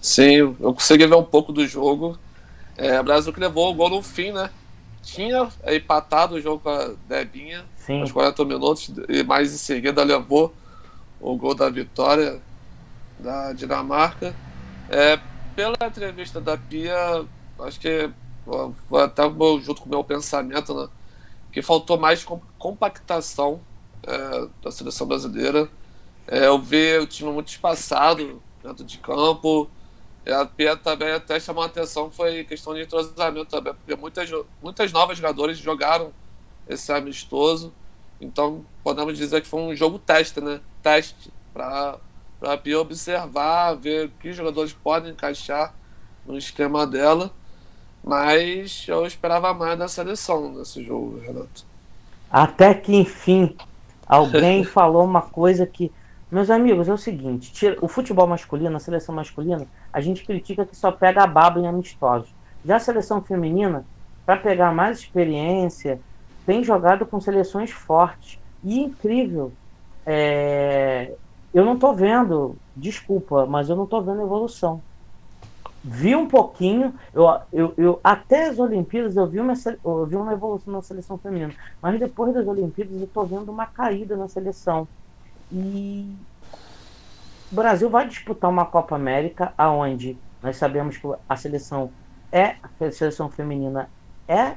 [0.00, 2.18] Sim, eu consegui ver um pouco do jogo.
[2.76, 4.50] É, o Brasil que levou o gol no fim, né?
[5.02, 8.00] Tinha empatado o jogo com a Debinha Sim.
[8.00, 10.54] aos 40 minutos, e mais em seguida levou
[11.20, 12.40] o gol da vitória
[13.18, 14.34] da Dinamarca.
[14.88, 15.18] É,
[15.56, 17.24] pela entrevista da Pia,
[17.60, 18.10] acho que
[19.02, 19.22] até
[19.60, 20.88] junto com o meu pensamento, né?
[21.52, 22.24] Que faltou mais
[22.58, 23.60] compactação
[24.02, 25.68] é, da seleção brasileira.
[26.26, 29.68] É, eu vi o time muito espaçado dentro de campo.
[30.28, 34.30] E a Pia também até chamou a atenção foi questão de entrosamento também, porque muitas,
[34.62, 36.12] muitas novas jogadores jogaram
[36.68, 37.72] esse amistoso.
[38.20, 40.60] Então podemos dizer que foi um jogo teste, né?
[40.82, 41.98] Teste para
[42.38, 45.74] para a Pia observar, ver que jogadores podem encaixar
[46.24, 47.32] no esquema dela.
[48.04, 51.64] Mas eu esperava mais da seleção nesse jogo, Renato.
[52.30, 53.56] Até que enfim
[54.06, 55.90] alguém falou uma coisa que.
[56.30, 60.76] Meus amigos, é o seguinte: o futebol masculino, a seleção masculina, a gente critica que
[60.76, 62.34] só pega a baba em amistosos.
[62.64, 63.84] Já a seleção feminina,
[64.26, 66.00] para pegar mais experiência,
[66.44, 68.38] tem jogado com seleções fortes.
[68.62, 69.52] E incrível.
[70.04, 71.14] É,
[71.54, 74.82] eu não estou vendo, desculpa, mas eu não estou vendo evolução.
[75.82, 79.54] Vi um pouquinho, eu, eu, eu, até as Olimpíadas eu vi, uma,
[79.84, 83.66] eu vi uma evolução na seleção feminina, mas depois das Olimpíadas eu estou vendo uma
[83.66, 84.88] caída na seleção.
[85.50, 86.16] E
[87.50, 91.92] o Brasil vai disputar uma Copa América aonde nós sabemos que a seleção
[92.30, 93.90] é a seleção feminina
[94.28, 94.56] é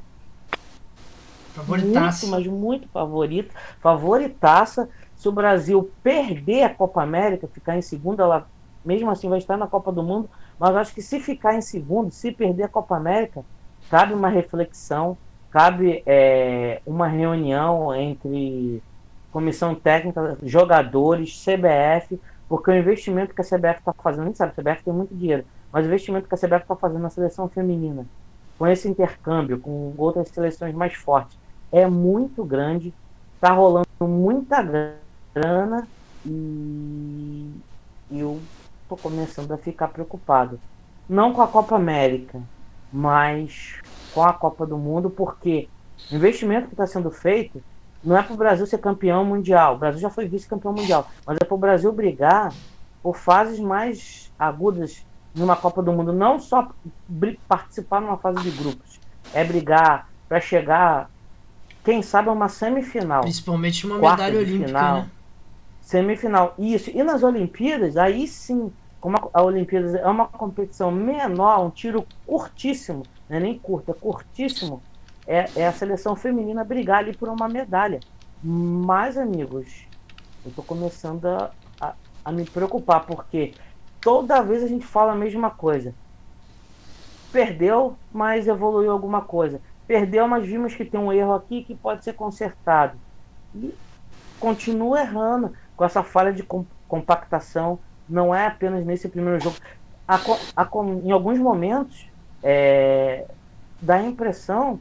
[1.53, 2.25] favoritaça.
[2.25, 8.21] muito, mas muito favorita, favoritaça se o Brasil perder a Copa América, ficar em segundo,
[8.21, 8.47] ela
[8.83, 12.11] mesmo assim vai estar na Copa do Mundo, mas acho que se ficar em segundo,
[12.11, 13.45] se perder a Copa América,
[13.89, 15.17] cabe uma reflexão,
[15.49, 18.83] cabe é, uma reunião entre
[19.31, 24.51] comissão técnica, jogadores, CBF, porque o investimento que a CBF está fazendo, a gente sabe,
[24.51, 27.47] a CBF tem muito dinheiro, mas o investimento que a CBF está fazendo na seleção
[27.47, 28.05] feminina,
[28.59, 31.37] com esse intercâmbio, com outras seleções mais fortes,
[31.71, 32.93] é muito grande,
[33.35, 35.87] está rolando muita grana
[36.25, 37.49] e
[38.11, 38.39] eu
[38.89, 40.59] tô começando a ficar preocupado.
[41.07, 42.41] Não com a Copa América,
[42.91, 43.79] mas
[44.13, 45.69] com a Copa do Mundo, porque
[46.11, 47.63] o investimento que está sendo feito
[48.03, 49.75] não é para o Brasil ser campeão mundial.
[49.75, 52.53] O Brasil já foi vice-campeão mundial, mas é para o Brasil brigar
[53.01, 56.11] por fases mais agudas numa Copa do Mundo.
[56.11, 56.69] Não só
[57.47, 58.99] participar numa fase de grupos,
[59.33, 61.09] é brigar para chegar,
[61.83, 63.21] quem sabe, a uma semifinal.
[63.21, 64.95] Principalmente uma medalha olímpica, final.
[64.97, 65.09] né?
[65.81, 66.53] Semifinal.
[66.57, 66.89] Isso.
[66.89, 72.05] E nas Olimpíadas, aí sim, como a, a Olimpíadas é uma competição menor, um tiro
[72.25, 74.81] curtíssimo, não é nem curto, é curtíssimo,
[75.27, 77.99] é, é a seleção feminina brigar ali por uma medalha.
[78.43, 79.85] Mas, amigos,
[80.43, 81.93] eu estou começando a, a,
[82.25, 83.53] a me preocupar, porque
[83.99, 85.93] toda vez a gente fala a mesma coisa.
[87.31, 89.61] Perdeu, mas evoluiu alguma coisa.
[89.87, 92.97] perdeu, mas vimos que tem um erro aqui que pode ser consertado.
[93.53, 93.73] E
[94.39, 96.45] continua errando com essa falha de
[96.87, 97.79] compactação.
[98.09, 99.55] Não é apenas nesse primeiro jogo.
[100.07, 100.67] A, a,
[101.03, 102.09] em alguns momentos,
[102.43, 103.25] é,
[103.81, 104.79] dá a impressão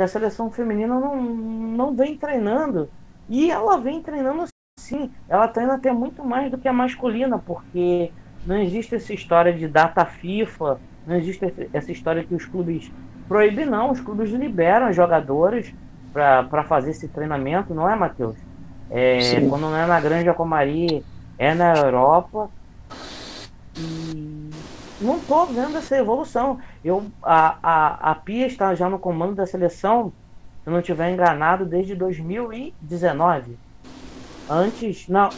[0.00, 2.88] que a seleção feminina não, não vem treinando.
[3.28, 4.46] E ela vem treinando
[4.78, 5.10] sim.
[5.28, 8.10] Ela treina até muito mais do que a masculina, porque
[8.46, 12.90] não existe essa história de data FIFA, não existe essa história que os clubes
[13.28, 13.90] proíbem, não.
[13.90, 15.70] Os clubes liberam as jogadoras
[16.14, 18.36] para fazer esse treinamento, não é, Matheus?
[18.90, 21.04] É, quando não é na Granja Comari,
[21.36, 22.48] é na Europa.
[23.76, 24.39] E
[25.00, 26.58] não estou vendo essa evolução.
[26.84, 30.12] Eu, a, a, a Pia está já no comando da seleção,
[30.62, 33.56] se eu não estiver enganado, desde 2019.
[34.48, 35.30] Antes, não,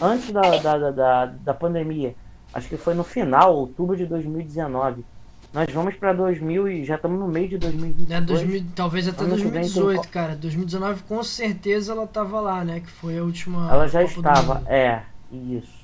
[0.00, 2.14] antes da, da, da, da pandemia.
[2.52, 5.04] Acho que foi no final, outubro de 2019.
[5.52, 8.10] Nós vamos para 2000 e já estamos no meio de 2022.
[8.10, 10.10] É, 2000, talvez até 2018, tem...
[10.10, 10.36] cara.
[10.36, 12.80] 2019 com certeza ela estava lá, né?
[12.80, 13.68] Que foi a última.
[13.68, 15.79] Ela já Copa estava, é, isso.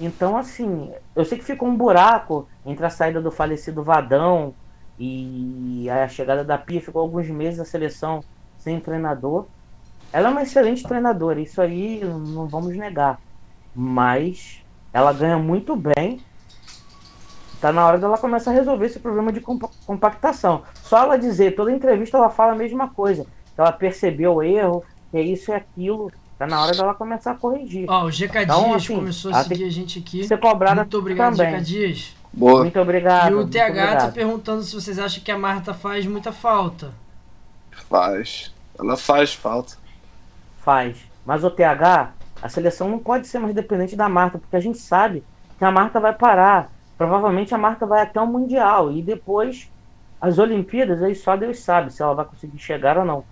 [0.00, 4.54] Então, assim, eu sei que ficou um buraco entre a saída do falecido Vadão
[4.98, 6.80] e a chegada da Pia.
[6.80, 8.22] Ficou alguns meses a seleção
[8.58, 9.46] sem treinador.
[10.12, 13.20] Ela é uma excelente treinadora, isso aí não vamos negar.
[13.74, 14.62] Mas
[14.92, 16.20] ela ganha muito bem
[17.60, 20.62] Tá na hora dela começar a resolver esse problema de compactação.
[20.74, 23.26] Só ela dizer, toda entrevista ela fala a mesma coisa.
[23.56, 26.12] Ela percebeu o erro, é isso e aquilo.
[26.38, 27.86] Tá na hora dela começar a corrigir.
[27.88, 30.24] Ó, o GK então, Dias assim, começou a seguir a gente aqui.
[30.24, 31.54] Ser cobrada Muito obrigado, também.
[31.54, 32.16] GK Dias.
[32.32, 32.60] Boa.
[32.62, 33.32] Muito obrigado.
[33.32, 36.92] E o TH tá perguntando se vocês acham que a Marta faz muita falta.
[37.88, 38.54] Faz.
[38.78, 39.76] Ela faz falta.
[40.58, 40.98] Faz.
[41.26, 44.78] Mas o TH, a seleção não pode ser mais dependente da Marta, porque a gente
[44.78, 45.24] sabe
[45.58, 49.70] que a Marta vai parar provavelmente a marca vai até o Mundial e depois
[50.20, 53.24] as Olimpíadas, aí só Deus sabe se ela vai conseguir chegar ou não.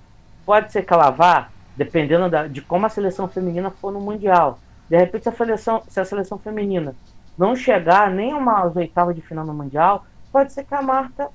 [0.46, 4.58] Pode ser que ela vá, dependendo da, de como a seleção feminina for no Mundial.
[4.88, 6.94] De repente, se a seleção, se a seleção feminina
[7.36, 11.28] não chegar nem uma oitava de final no Mundial, pode ser que a Marta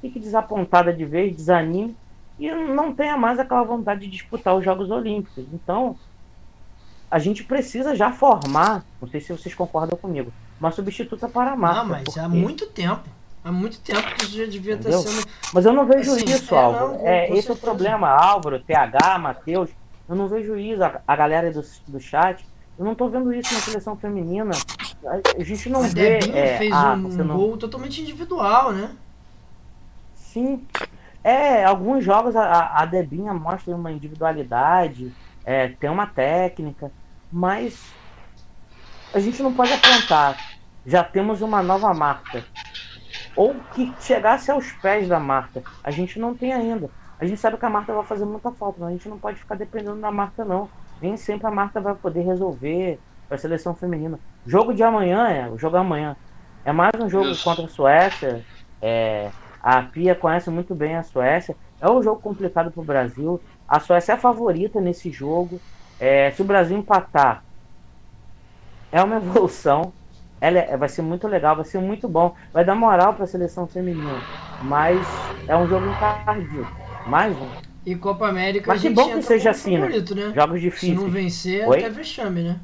[0.00, 1.96] fique desapontada de vez, desanime
[2.38, 5.44] e não tenha mais aquela vontade de disputar os Jogos Olímpicos.
[5.52, 5.96] Então,
[7.10, 11.56] a gente precisa já formar, não sei se vocês concordam comigo, uma substituta para a
[11.56, 11.82] Marta.
[11.82, 12.18] Não, mas porque...
[12.18, 13.08] há muito tempo.
[13.44, 15.26] Há muito tempo que isso já devia estar sendo.
[15.52, 16.88] Mas eu não vejo assim, isso, é, Álvaro.
[16.92, 17.52] Não, é, esse certeza.
[17.52, 19.70] é o problema, Álvaro, TH, Matheus.
[20.08, 22.44] Eu não vejo isso, a, a galera do, do chat.
[22.78, 24.52] Eu não tô vendo isso na seleção feminina.
[25.04, 26.18] A, gente não a vê.
[26.18, 27.36] Debinha é, fez ah, um não...
[27.36, 28.90] gol totalmente individual, né?
[30.14, 30.66] Sim.
[31.22, 35.12] É, alguns jogos a, a Debinha mostra uma individualidade,
[35.44, 36.90] é, tem uma técnica,
[37.30, 37.92] mas
[39.14, 40.36] a gente não pode apontar.
[40.84, 42.44] Já temos uma nova marca.
[43.36, 45.62] Ou que chegasse aos pés da marca.
[45.84, 46.90] A gente não tem ainda.
[47.22, 49.38] A gente sabe que a marca vai fazer muita falta, mas a gente não pode
[49.38, 50.68] ficar dependendo da marca, não.
[51.00, 54.18] Nem sempre a marca vai poder resolver para a seleção feminina.
[54.44, 56.16] Jogo de amanhã é, o jogo amanhã.
[56.64, 57.44] É mais um jogo Isso.
[57.44, 58.44] contra a Suécia.
[58.82, 59.30] É,
[59.60, 61.56] a Pia conhece muito bem a Suécia.
[61.80, 63.40] É um jogo complicado para o Brasil.
[63.68, 65.62] A Suécia é a favorita nesse jogo.
[66.00, 67.44] É, se o Brasil empatar,
[68.90, 69.94] é uma evolução.
[70.40, 72.34] Ela é, vai ser muito legal, vai ser muito bom.
[72.52, 74.26] Vai dar moral para a seleção feminina.
[74.58, 76.81] Mas é um jogo encardido.
[77.06, 77.48] Mais um.
[77.84, 79.86] E Copa América Mas que bom que seja assim, né?
[79.86, 80.32] favorito, né?
[80.34, 80.92] Jogos difíceis.
[80.92, 81.78] Se não vencer, Oi?
[81.78, 82.60] até vexame, né?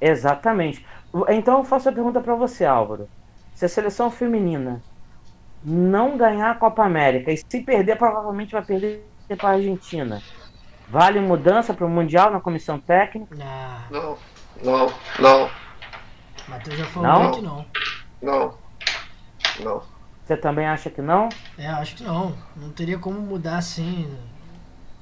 [0.00, 0.84] Exatamente.
[1.28, 3.08] Então eu faço a pergunta para você, Álvaro.
[3.54, 4.82] Se a seleção feminina
[5.64, 9.04] não ganhar a Copa América e se perder, provavelmente vai perder
[9.36, 10.22] para a Argentina.
[10.88, 13.36] Vale mudança para o Mundial na comissão técnica?
[13.40, 13.86] Ah.
[13.90, 14.18] Não.
[14.62, 15.50] Não, não.
[16.48, 17.32] Matheus já falou não?
[17.32, 17.66] que não.
[18.22, 18.54] Não.
[19.60, 19.93] Não.
[20.24, 21.28] Você também acha que não?
[21.58, 22.34] É, acho que não.
[22.56, 24.08] Não teria como mudar assim.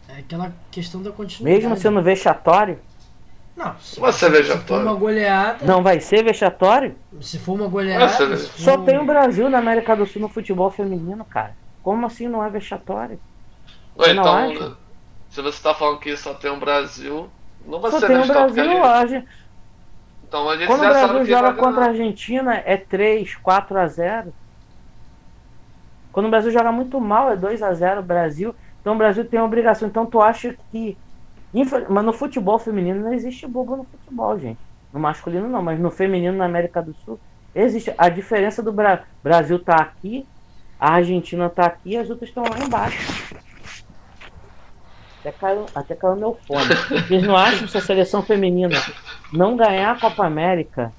[0.09, 1.63] É aquela questão da continuidade.
[1.63, 2.79] Mesmo sendo vexatório?
[3.57, 4.63] Não, se, vai ser vexatório.
[4.63, 5.65] se for uma goleada.
[5.65, 6.97] Não vai ser vexatório?
[7.21, 8.09] Se for uma goleada.
[8.09, 8.37] For...
[8.37, 11.55] Só tem o Brasil na América do Sul no futebol feminino, cara.
[11.83, 13.21] Como assim não é vexatório?
[13.99, 14.77] Ué, então,
[15.31, 17.29] se você tá falando que só tem o Brasil,
[17.67, 19.29] não vai só ser tem o Brasil, a gente...
[20.27, 24.35] Então a gente Quando o Brasil joga contra a Argentina é 3, 4 a 0.
[26.13, 28.55] Quando o Brasil joga muito mal é 2 a 0 o Brasil.
[28.81, 29.89] Então o Brasil tem a obrigação.
[29.89, 30.97] Então tu acha que.
[31.89, 34.59] Mas no futebol feminino não existe bobo no futebol, gente.
[34.93, 37.19] No masculino não, mas no feminino na América do Sul
[37.55, 37.93] existe.
[37.97, 39.05] A diferença do Bra...
[39.23, 40.27] Brasil tá aqui,
[40.79, 43.33] a Argentina tá aqui e as outras estão lá embaixo.
[45.21, 46.75] Até caiu, até caiu meu fone.
[47.07, 48.77] Vocês não acham que se a seleção feminina
[49.33, 50.93] não ganhar a Copa América,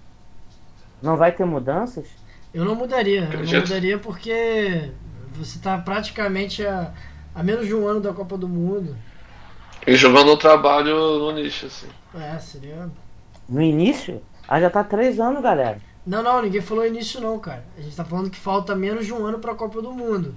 [1.02, 2.22] não vai ter mudanças?
[2.53, 3.30] Eu não mudaria.
[3.31, 4.91] Eu não mudaria porque
[5.34, 6.91] você está praticamente a,
[7.34, 8.95] A menos de um ano da Copa do Mundo.
[9.85, 11.88] E jogando um trabalho no nicho, assim.
[12.15, 12.89] É, seria.
[13.49, 14.21] No início?
[14.47, 15.81] Ah, já tá três anos, galera.
[16.05, 17.65] Não, não, ninguém falou início não, cara.
[17.77, 20.35] A gente tá falando que falta menos de um ano pra Copa do Mundo.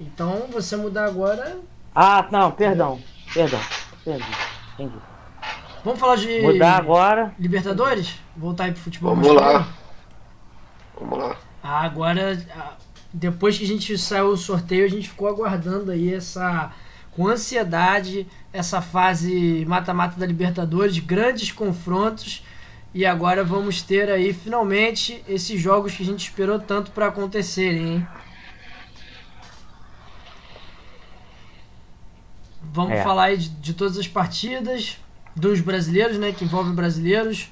[0.00, 1.58] Então, você mudar agora.
[1.94, 3.00] Ah, não, perdão.
[3.32, 3.60] Perdão.
[4.06, 4.24] Entendi.
[4.74, 4.98] Entendi.
[5.84, 7.34] Vamos falar de Mudar agora.
[7.38, 8.16] Libertadores?
[8.36, 9.66] Voltar aí pro futebol Vamos lá.
[10.98, 11.36] Vamos lá.
[11.62, 12.76] Ah, agora, ah,
[13.12, 16.72] depois que a gente saiu o sorteio, a gente ficou aguardando aí essa,
[17.12, 22.44] com ansiedade, essa fase mata-mata da Libertadores, grandes confrontos.
[22.94, 27.94] E agora vamos ter aí finalmente esses jogos que a gente esperou tanto para acontecerem,
[27.96, 28.08] hein?
[32.62, 33.02] Vamos É.
[33.02, 34.96] falar aí de, de todas as partidas,
[35.34, 36.32] dos brasileiros, né?
[36.32, 37.48] Que envolvem brasileiros.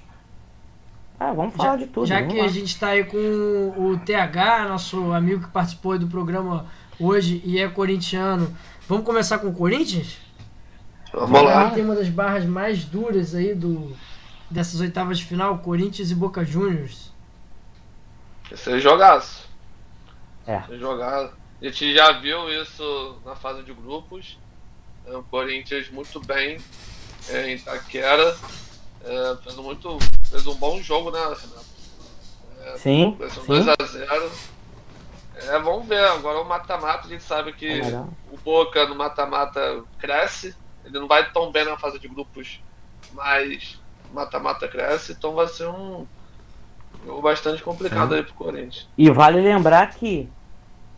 [1.19, 2.07] Ah, vamos falar de tudo.
[2.07, 2.45] Já que lá.
[2.45, 6.67] a gente está aí com o TH, nosso amigo que participou do programa
[7.01, 8.55] hoje e é corintiano,
[8.89, 10.19] vamos começar com o Corinthians?
[11.13, 11.71] Vamos lá.
[11.71, 13.97] Tem uma das barras mais duras aí do,
[14.51, 17.13] dessas oitavas de final, Corinthians e Boca Juniors.
[18.51, 19.49] Esse é jogaço.
[20.47, 20.59] É.
[20.59, 21.33] Esse é jogaço.
[21.61, 24.39] A gente já viu isso na fase de grupos.
[25.07, 26.59] É, O Corinthians muito bem
[27.29, 28.37] é, em Itaquera.
[29.07, 31.77] É, fez, muito, fez um bom jogo, né, Renato?
[32.79, 33.53] Sim, Vai ser um sim.
[33.53, 34.31] 2x0.
[35.37, 36.05] É, vamos ver.
[36.05, 40.55] Agora o mata-mata, a gente sabe que É o Boca no mata-mata cresce.
[40.85, 42.61] Ele não vai tão bem na fase de grupos,
[43.13, 43.81] mas
[44.11, 45.13] o mata-mata cresce.
[45.13, 46.07] Então vai ser um
[47.05, 48.89] jogo bastante complicado aí pro Corinthians.
[48.97, 50.29] E vale lembrar que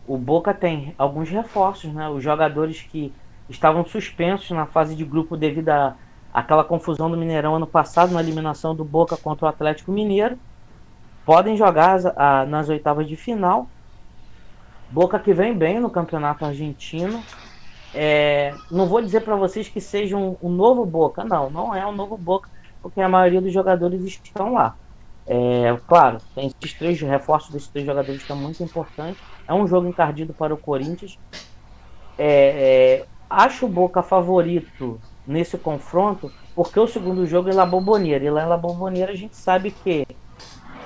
[0.07, 2.09] o Boca tem alguns reforços, né?
[2.09, 3.13] Os jogadores que
[3.47, 5.95] estavam suspensos na fase de grupo devido à
[6.33, 10.39] àquela confusão do Mineirão ano passado, na eliminação do Boca contra o Atlético Mineiro,
[11.25, 13.71] podem jogar as- a- nas oitavas de final.
[14.87, 17.27] Boca que vem bem no campeonato argentino.
[17.93, 21.85] É, não vou dizer para vocês que seja um, um novo Boca, não, não é
[21.87, 22.49] um novo Boca,
[22.81, 24.77] porque a maioria dos jogadores estão lá.
[25.27, 29.23] É, claro, tem esses três reforços desses três jogadores que é muito importante.
[29.47, 31.17] É um jogo encardido para o Corinthians.
[32.17, 38.23] É, é, acho o Boca favorito nesse confronto, porque o segundo jogo é La Bombonera.
[38.25, 38.59] E lá em La
[39.07, 40.03] a gente sabe que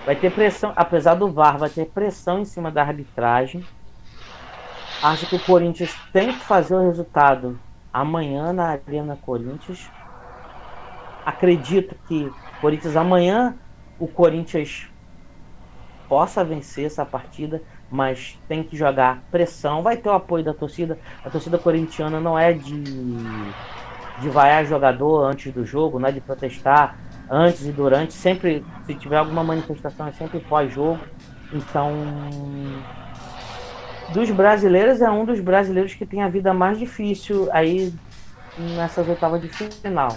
[0.06, 3.66] vai ter pressão, apesar do VAR, vai ter pressão em cima da arbitragem.
[5.02, 7.58] Acho que o Corinthians tem que fazer o resultado
[7.92, 9.90] amanhã na Arena Corinthians.
[11.26, 12.30] Acredito que
[12.60, 13.58] Corinthians amanhã
[13.98, 14.90] o Corinthians
[16.10, 19.82] possa vencer essa partida, mas tem que jogar pressão.
[19.82, 21.00] Vai ter o apoio da torcida.
[21.24, 23.54] A torcida corintiana não é de,
[24.20, 26.98] de vaiar jogador antes do jogo, não é de protestar
[27.30, 28.14] antes e durante.
[28.14, 31.00] Sempre, se tiver alguma manifestação, é sempre pós-jogo.
[31.52, 31.84] Então,
[34.14, 37.94] dos brasileiros, é um dos brasileiros que tem a vida mais difícil aí
[38.58, 40.10] nessas oitavas de final.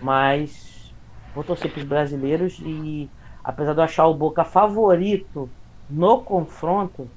[0.00, 0.94] Mas
[1.34, 3.10] vou torcer para os brasileiros e
[3.42, 5.50] apesar de eu achar o Boca favorito
[5.88, 7.08] no confronto,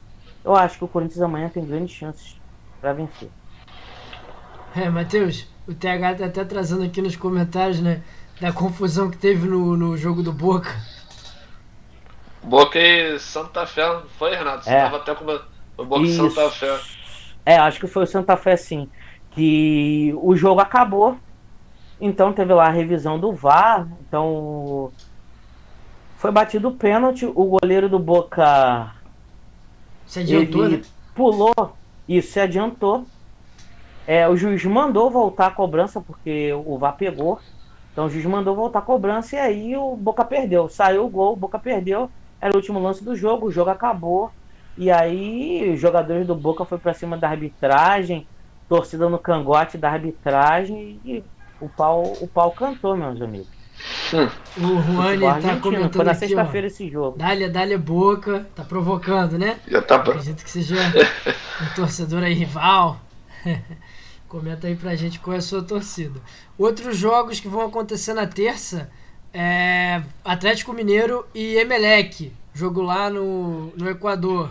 [0.43, 2.39] eu acho que o Corinthians amanhã tem grandes chances
[2.79, 3.29] para vencer.
[4.75, 8.01] É, Matheus, o TH tá até trazendo aqui nos comentários, né?
[8.39, 10.69] Da confusão que teve no, no jogo do Boca.
[12.43, 14.65] Boca e Santa Fé, não foi, Renato?
[14.65, 14.83] Você É.
[14.83, 15.25] tava até com
[15.77, 16.29] o Boca e Isso.
[16.29, 16.79] Santa Fé.
[17.45, 18.89] É, acho que foi o Santa Fé sim.
[19.31, 21.17] Que o jogo acabou.
[21.99, 23.87] Então teve lá a revisão do VAR.
[24.07, 24.91] Então
[26.17, 27.25] foi batido o pênalti.
[27.25, 28.91] O goleiro do Boca
[30.05, 30.83] Se adiantou, ele né?
[31.15, 31.53] pulou
[32.07, 33.05] isso, se adiantou.
[34.07, 37.39] É, o juiz mandou voltar a cobrança, porque o VAR pegou.
[37.91, 40.67] Então o juiz mandou voltar a cobrança e aí o Boca perdeu.
[40.67, 42.09] Saiu o gol, o Boca perdeu.
[42.41, 44.31] Era o último lance do jogo, o jogo acabou.
[44.77, 48.27] E aí os jogadores do Boca foi pra cima da arbitragem,
[48.67, 51.23] torcida no cangote da arbitragem e
[51.61, 53.47] o pau, o pau cantou, meus amigos.
[54.57, 57.17] O Juani Futebol tá comentando Foi na sexta-feira esse jogo.
[57.17, 59.57] Dália, Dália Boca, tá provocando, né?
[59.67, 60.11] Já tá pra...
[60.13, 62.97] Acredito que seja um torcedor aí rival.
[64.35, 66.19] Comenta aí pra gente qual é a sua torcida.
[66.57, 68.91] Outros jogos que vão acontecer na terça
[69.33, 72.33] é Atlético Mineiro e Emelec.
[72.53, 74.49] Jogo lá no, no Equador.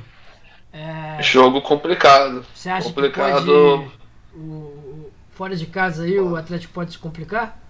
[0.72, 2.46] É, Jogo complicado.
[2.54, 3.44] você acha complicado.
[3.44, 3.90] que
[4.32, 4.40] pode.
[4.40, 7.60] O, fora de casa aí, o Atlético pode se complicar?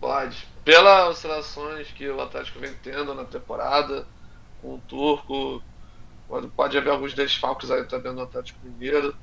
[0.00, 0.48] Pode.
[0.64, 4.04] Pelas oscilações que o Atlético vem tendo na temporada,
[4.60, 5.62] com o Turco,
[6.26, 9.14] pode, pode haver alguns desfalques aí também no Atlético Mineiro.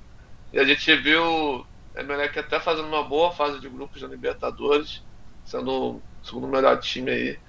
[0.52, 1.66] E a gente viu o
[1.96, 5.04] Emelec até fazendo uma boa fase de grupos da Libertadores,
[5.46, 7.40] sendo o segundo melhor time aí.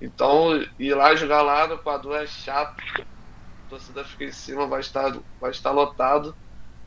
[0.00, 2.74] Então, ir lá jogar lá no Equador é chato.
[2.98, 6.34] A torcida fica em cima, vai estar, vai estar lotado.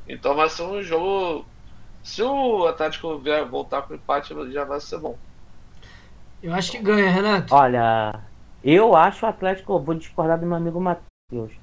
[0.07, 1.45] Então vai ser um jogo.
[2.03, 5.17] Se o Atlético vier voltar com empate, já vai ser bom.
[6.41, 7.55] Eu acho que ganha, Renato.
[7.55, 8.21] Olha,
[8.63, 9.79] eu acho o Atlético.
[9.79, 11.62] Vou discordar do meu amigo Matheus.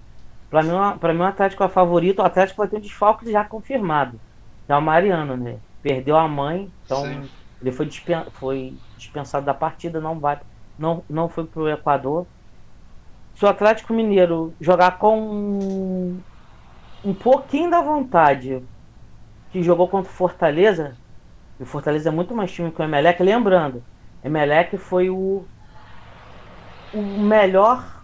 [0.50, 2.20] Pra mim, pra mim, o Atlético é favorito.
[2.20, 4.20] O Atlético vai ter um desfalque já confirmado.
[4.68, 5.62] É o Mariano, né?
[5.82, 7.30] Perdeu a mãe, então Sim.
[7.60, 10.40] ele foi, dispen foi dispensado da partida, não vai,
[10.78, 12.28] não, não foi pro Equador.
[13.34, 16.22] Se o Atlético Mineiro jogar com
[17.04, 18.68] um pouquinho da vontade
[19.50, 21.00] que jogou contra o Fortaleza,
[21.58, 23.86] e o Fortaleza é muito mais time que o Emelec, lembrando,
[24.22, 25.50] Emelec foi o,
[26.92, 27.99] o melhor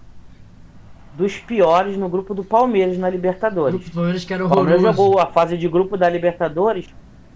[1.16, 3.88] dos piores no grupo do Palmeiras na Libertadores.
[3.88, 6.86] O Palmeiras que era o Palmeiras jogou a fase de grupo da Libertadores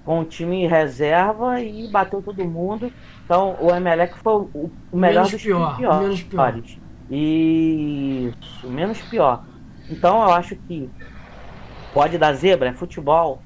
[0.05, 2.93] com o time reserva e bateu todo mundo.
[3.25, 6.01] Então o Emelec foi o, o melhor menos dos pior, piores.
[6.01, 6.63] Menos pior.
[7.11, 9.45] Isso, menos pior.
[9.89, 10.91] Então eu acho que
[11.95, 13.43] pode dar zebra, é futebol.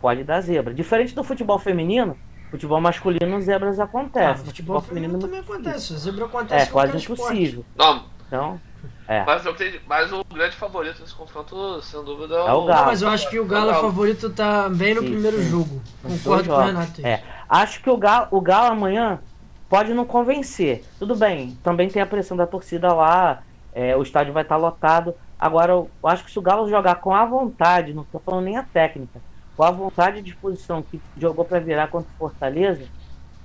[0.00, 0.74] Pode dar zebra.
[0.74, 2.16] Diferente do futebol feminino,
[2.50, 4.30] futebol masculino, zebras acontecem.
[4.30, 5.96] Ah, futebol, futebol feminino também acontece.
[5.96, 6.68] Zebra acontece.
[6.68, 7.64] É quase impossível.
[7.74, 8.04] Não.
[8.26, 8.60] Então,
[9.06, 9.24] é.
[9.24, 12.64] Mas, eu tenho, mas o grande favorito nesse confronto, sem dúvida, é o, é o
[12.64, 12.80] Galo.
[12.80, 15.50] Não, mas eu acho que o Galo é favorito tá bem no sim, primeiro sim.
[15.50, 15.82] jogo.
[16.02, 17.06] Concordo com o Renato.
[17.06, 17.22] É.
[17.48, 19.20] Acho que o Galo, o Galo amanhã
[19.68, 20.84] pode não convencer.
[20.98, 23.42] Tudo bem, também tem a pressão da torcida lá,
[23.74, 25.14] é, o estádio vai estar tá lotado.
[25.38, 28.56] Agora, eu acho que se o Galo jogar com a vontade, não estou falando nem
[28.56, 29.20] a técnica,
[29.54, 32.84] com a vontade e disposição que jogou para virar contra o Fortaleza,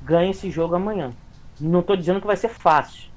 [0.02, 1.12] ganha esse jogo amanhã.
[1.60, 3.09] Não estou dizendo que vai ser fácil,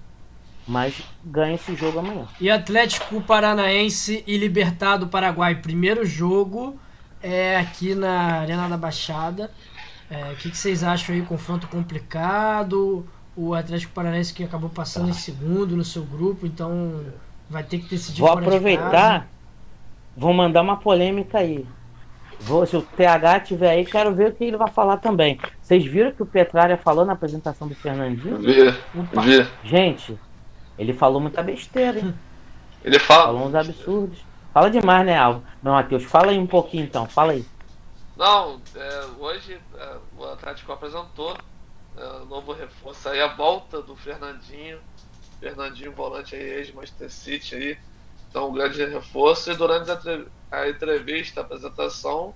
[0.66, 2.26] mas ganha esse jogo amanhã.
[2.40, 6.78] E Atlético Paranaense e Libertado Paraguai, primeiro jogo
[7.22, 9.50] é aqui na Arena da Baixada.
[10.10, 11.22] É, o que, que, vocês acham aí?
[11.22, 13.06] Confronto complicado?
[13.34, 17.00] O Atlético Paranaense que acabou passando em segundo no seu grupo, então
[17.48, 18.20] vai ter que decidir.
[18.20, 19.26] Vou aproveitar,
[20.16, 21.66] vou mandar uma polêmica aí.
[22.40, 25.38] Vou, se o TH tiver aí, quero ver o que ele vai falar também.
[25.62, 28.38] Vocês viram que o Petralha falou na apresentação do Fernandinho?
[28.38, 28.70] Vi,
[29.22, 29.46] vi.
[29.64, 30.18] Gente,
[30.78, 32.14] ele falou muita besteira, hein?
[32.84, 33.26] Ele fala.
[33.26, 34.18] Falou uns absurdos.
[34.52, 35.44] Fala demais, né, Alvo?
[35.62, 37.46] Não, Matheus, fala aí um pouquinho então, fala aí.
[38.16, 41.36] Não, é, hoje é, o Atlético apresentou
[41.96, 44.78] é, o novo reforço aí, a volta do Fernandinho.
[45.40, 47.78] Fernandinho, volante aí, ex-Manchester City aí.
[48.28, 49.50] Então, um grande reforço.
[49.50, 49.90] E durante
[50.50, 52.34] a entrevista, a apresentação,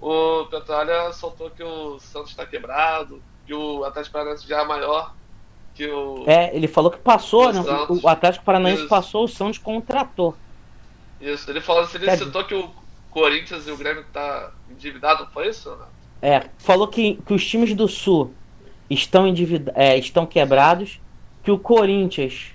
[0.00, 5.14] o Petralha soltou que o Santos está quebrado, que o Atlético Paranaense já é maior
[5.74, 6.24] que o.
[6.26, 7.60] É, ele falou que passou, né?
[7.88, 8.88] O Atlético Paranaense Isso.
[8.88, 10.34] passou, o Santos contratou.
[11.20, 12.68] Isso, ele falou assim, ele Quer citou que o
[13.10, 15.70] Corinthians e o Grêmio tá endividado, foi isso?
[15.70, 15.84] Né?
[16.20, 18.32] É, falou que, que os times do Sul
[18.90, 19.24] estão,
[19.74, 21.00] é, estão quebrados,
[21.44, 22.54] que o Corinthians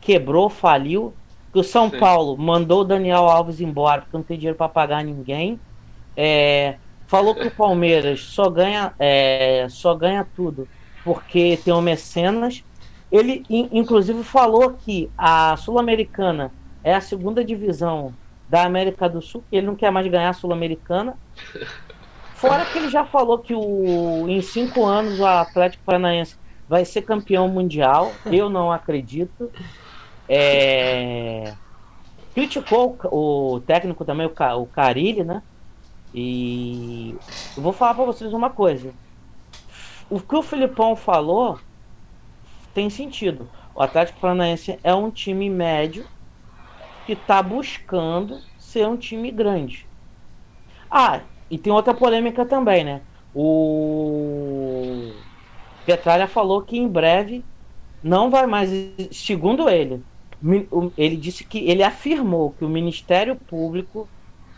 [0.00, 1.14] quebrou, faliu,
[1.52, 1.98] que o São Sim.
[1.98, 5.58] Paulo mandou o Daniel Alves embora porque não tem dinheiro para pagar ninguém.
[6.16, 6.76] É,
[7.06, 10.68] falou que o Palmeiras só ganha, é, só ganha tudo
[11.04, 12.64] porque tem o Mecenas.
[13.12, 16.50] Ele, inclusive, falou que a Sul-Americana
[16.82, 18.12] é a segunda divisão
[18.48, 21.16] da América do Sul, que ele não quer mais ganhar a Sul-Americana.
[22.34, 26.36] Fora que ele já falou que o, em cinco anos o Atlético Paranaense
[26.68, 28.12] vai ser campeão mundial.
[28.26, 29.50] Eu não acredito.
[30.28, 31.54] É...
[32.34, 35.42] Criticou o técnico também, o Carilli, né?
[36.12, 37.16] E
[37.56, 38.92] eu vou falar para vocês uma coisa
[40.10, 41.58] o que o Filipão falou
[42.72, 43.48] tem sentido.
[43.74, 46.06] O Atlético Paranaense é um time médio
[47.06, 49.86] que está buscando ser um time grande.
[50.90, 51.20] Ah,
[51.50, 53.02] e tem outra polêmica também, né?
[53.32, 55.12] O
[55.84, 57.44] Petralha falou que em breve
[58.02, 58.70] não vai mais,
[59.10, 60.04] segundo ele,
[60.96, 64.08] ele disse que ele afirmou que o Ministério Público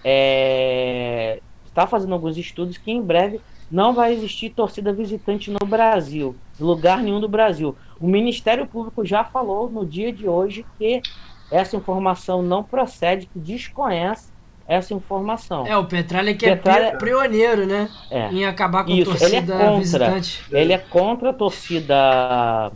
[0.04, 3.40] é, está fazendo alguns estudos que em breve
[3.70, 7.76] não vai existir torcida visitante no Brasil, lugar nenhum do Brasil.
[8.00, 11.02] O Ministério Público já falou no dia de hoje que
[11.50, 14.30] essa informação não procede, que desconhece
[14.68, 15.66] essa informação.
[15.66, 16.86] É, o Petralha que é Petralha...
[16.86, 17.88] é pioneiro, né?
[18.10, 18.28] É.
[18.32, 20.44] Em acabar com Isso, torcida ele é contra, visitante.
[20.50, 22.72] Ele é contra a torcida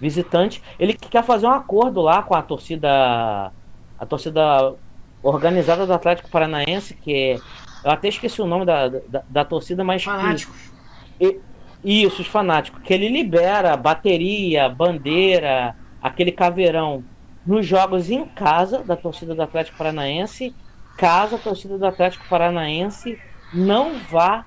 [0.00, 0.62] visitante.
[0.78, 3.52] Ele quer fazer um acordo lá com a torcida
[3.98, 4.74] a torcida
[5.22, 7.38] organizada do Atlético Paranaense, que é
[7.84, 10.02] eu até esqueci o nome da, da, da torcida, mas.
[10.02, 10.72] Fanáticos.
[11.18, 11.40] Que,
[11.84, 12.82] isso, os fanáticos.
[12.82, 17.04] Que ele libera bateria, bandeira, aquele caveirão
[17.46, 20.54] nos jogos em casa da torcida do Atlético Paranaense,
[20.96, 23.18] caso a torcida do Atlético Paranaense
[23.52, 24.46] não vá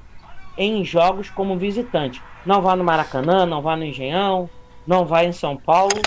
[0.58, 2.22] em jogos como visitante.
[2.44, 4.50] Não vá no Maracanã, não vá no Engenhão,
[4.88, 6.02] não vá em São Paulo.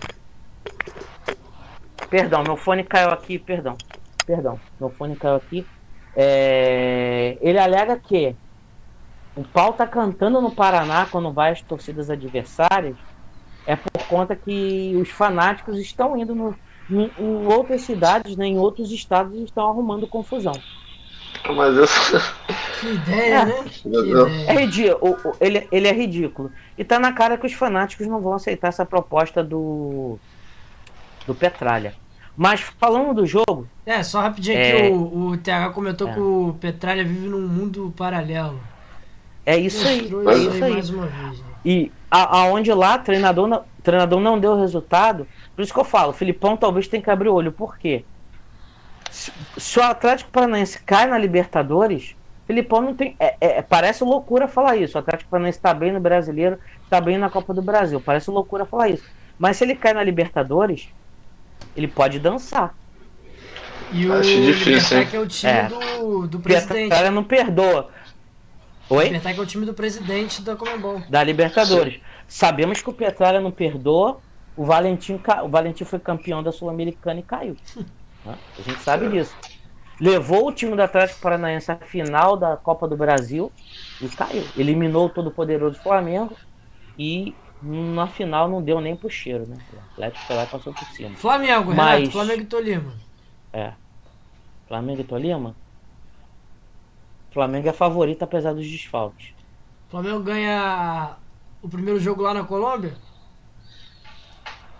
[2.08, 3.76] Perdão, meu fone caiu aqui, perdão.
[4.26, 5.64] Perdão, meu fone caiu aqui.
[6.16, 8.34] É, ele alega que
[9.36, 12.96] o pau tá cantando no Paraná quando vai às torcidas adversárias
[13.66, 16.54] é por conta que os fanáticos estão indo no,
[16.90, 20.52] em, em outras cidades, né, em outros estados e estão arrumando confusão.
[21.54, 22.16] Mas isso.
[22.80, 23.44] Que ideia, É.
[23.44, 23.64] né?
[23.64, 24.30] Que Deus.
[24.30, 24.60] É ideia.
[24.60, 26.50] ridículo, o- o- ele, ele é ridículo.
[26.76, 30.18] E tá na cara que os fanáticos não vão aceitar essa proposta do
[31.26, 31.94] do Petralha.
[32.42, 34.72] Mas falando do jogo, É, só rapidinho É.
[34.78, 36.12] aqui, o, o TH comentou É.
[36.14, 38.58] que o Petralha vive num mundo paralelo.
[39.44, 40.72] é isso aí, Mostrou é isso isso aí aí.
[40.72, 41.38] mais uma vez.
[41.38, 41.44] Né?
[41.66, 46.12] E a- aonde lá treinador não, treinador não deu resultado, por isso que eu falo,
[46.12, 47.52] o Filipão talvez tenha que abrir o olho.
[47.52, 48.04] Por quê?
[49.10, 53.14] Se, se o Atlético Paranaense cai na Libertadores, Filipão não tem.
[53.20, 54.96] é- é- parece loucura falar isso.
[54.96, 58.00] O Atlético Paranaense está bem no brasileiro, está bem na Copa do Brasil.
[58.00, 59.04] Parece loucura falar isso.
[59.38, 60.88] Mas se ele cai na Libertadores,
[61.76, 62.74] ele pode dançar.
[63.92, 65.06] E o Acho difícil, Libertar hein?
[65.10, 65.68] que é o time É.
[65.68, 66.88] do, do presidente.
[66.90, 67.90] Petralha não perdoa.
[68.88, 69.04] O Oi?
[69.04, 71.02] Libertar que é o time do presidente da Comembol.
[71.08, 72.00] da Libertadores.
[72.28, 74.20] Sabemos que o Petralha não perdoa.
[74.56, 77.56] O Valentim, o Valentim foi campeão da Sul-Americana e caiu.
[78.24, 78.34] né?
[78.58, 79.34] A gente sabe disso.
[80.00, 83.50] Levou o time do Atlético Paranaense à final da Copa do Brasil
[84.00, 84.44] e caiu.
[84.56, 86.36] Eliminou o todo-poderoso Flamengo
[86.98, 89.56] e na final não deu nem pro cheiro, né?
[89.72, 91.14] O Atlético foi lá e passou por cima.
[91.16, 92.92] Flamengo, Mas- Renato, Flamengo e Tolima.
[93.52, 93.72] É.
[94.68, 95.54] Flamengo e Tolima?
[97.32, 99.32] Flamengo é favorito apesar dos desfalques.
[99.88, 101.16] Flamengo ganha
[101.62, 102.94] o primeiro jogo lá na Colômbia,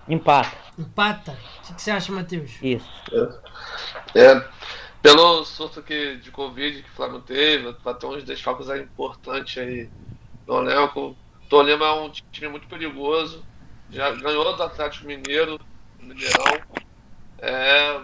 [0.09, 0.57] Empata.
[0.79, 1.37] empata.
[1.71, 2.59] O que você acha, Matheus?
[2.63, 2.89] Isso.
[4.15, 4.45] É,
[5.03, 9.59] pelo surto que, de Covid que o Flamengo teve, vai ter uns desfalques aí importantes
[9.63, 9.89] aí
[10.47, 11.17] no elenco.
[11.51, 13.45] Tolima é um time muito perigoso.
[13.91, 15.59] Já ganhou do Atlético Mineiro,
[15.99, 16.63] no Mineirão.
[17.41, 18.01] É,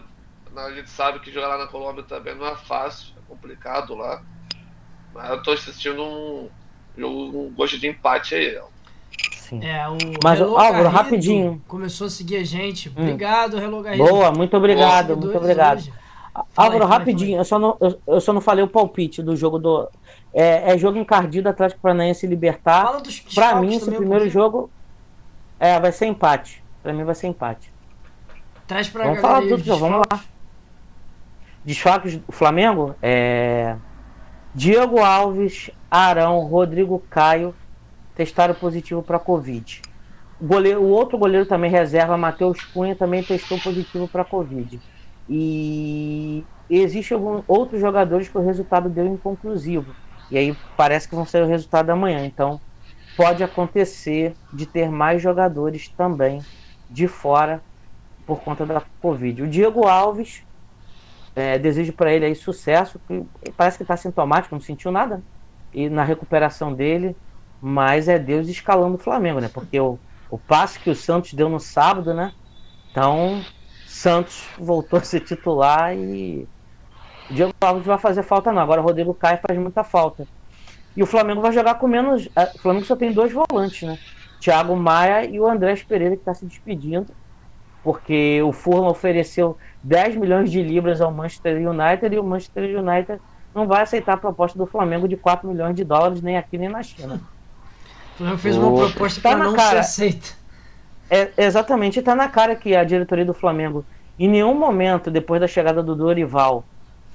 [0.56, 4.20] a gente sabe que jogar lá na Colômbia também não é fácil, é complicado lá.
[5.14, 6.51] Mas eu tô assistindo um
[6.98, 8.60] jogo, um gosto de empate aí.
[9.31, 9.64] Sim.
[9.64, 11.62] É, o Mas, Hello Álvaro, rapidinho.
[11.68, 12.89] Começou a seguir a gente.
[12.89, 12.94] Hum.
[12.97, 14.05] Obrigado, Hello Garrido.
[14.05, 15.78] Boa, muito obrigado, Seguidores muito obrigado.
[15.78, 15.93] hoje.
[16.56, 19.59] Álvaro, aí, rapidinho, eu só, não, eu, eu só não falei o palpite do jogo
[19.59, 19.89] do.
[20.38, 23.00] É, é jogo encardido Atlético Paranaense Libertar.
[23.00, 24.70] Desfalques mim, esse primeiro jogo
[25.58, 26.62] é, vai ser empate.
[26.82, 27.72] Pra mim vai ser empate.
[28.66, 30.04] Traz pra Vamos falar tudo, já, vamos lá.
[30.04, 30.28] desfalques.
[31.64, 33.76] Desfalques do Flamengo é.
[34.54, 37.54] Diego Alves, Arão, Rodrigo Caio
[38.14, 39.80] testaram positivo para Covid.
[40.38, 44.78] O, goleiro, o outro goleiro também reserva, Matheus Cunha, também testou positivo para Covid.
[45.28, 49.94] E existem alguns outros jogadores que o resultado deu inconclusivo.
[50.30, 52.24] E aí parece que vão ser o resultado amanhã.
[52.24, 52.60] Então
[53.16, 56.40] pode acontecer de ter mais jogadores também
[56.90, 57.62] de fora
[58.26, 59.42] por conta da Covid.
[59.42, 60.42] O Diego Alves,
[61.34, 63.00] é, desejo para ele aí sucesso.
[63.06, 63.24] que
[63.56, 65.22] Parece que está sintomático, não sentiu nada.
[65.72, 67.16] E na recuperação dele,
[67.60, 69.48] mas é Deus escalando o Flamengo, né?
[69.48, 69.98] Porque o,
[70.30, 72.32] o passe que o Santos deu no sábado, né?
[72.90, 73.44] Então,
[73.86, 76.48] Santos voltou a ser titular e
[77.30, 78.62] o Diego Alves vai fazer falta não.
[78.62, 80.26] Agora o Rodrigo Caio faz muita falta.
[80.96, 82.28] E o Flamengo vai jogar com menos.
[82.34, 83.98] é, O Flamengo só tem dois volantes, né?
[84.40, 87.06] Thiago Maia e o Andrés Pereira que está se despedindo.
[87.82, 93.20] Porque o Fulham ofereceu 10 milhões de libras ao Manchester United e o Manchester United
[93.54, 96.68] não vai aceitar a proposta do Flamengo de 4 milhões de dólares, nem aqui nem
[96.68, 97.20] na China.
[98.14, 99.70] O Flamengo fez uma proposta tá pra na não cara.
[99.70, 100.28] ser aceita.
[101.08, 103.84] É, exatamente, está na cara que a diretoria do Flamengo,
[104.18, 106.64] em nenhum momento, depois da chegada do Dorival,